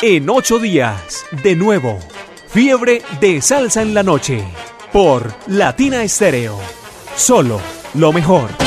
En 0.00 0.30
ocho 0.30 0.58
días, 0.58 1.26
de 1.42 1.54
nuevo, 1.54 1.98
fiebre 2.48 3.02
de 3.20 3.42
salsa 3.42 3.82
en 3.82 3.92
la 3.92 4.02
noche 4.02 4.42
por 4.94 5.30
Latina 5.46 6.08
Stereo. 6.08 6.58
Solo 7.16 7.60
lo 7.92 8.14
mejor. 8.14 8.61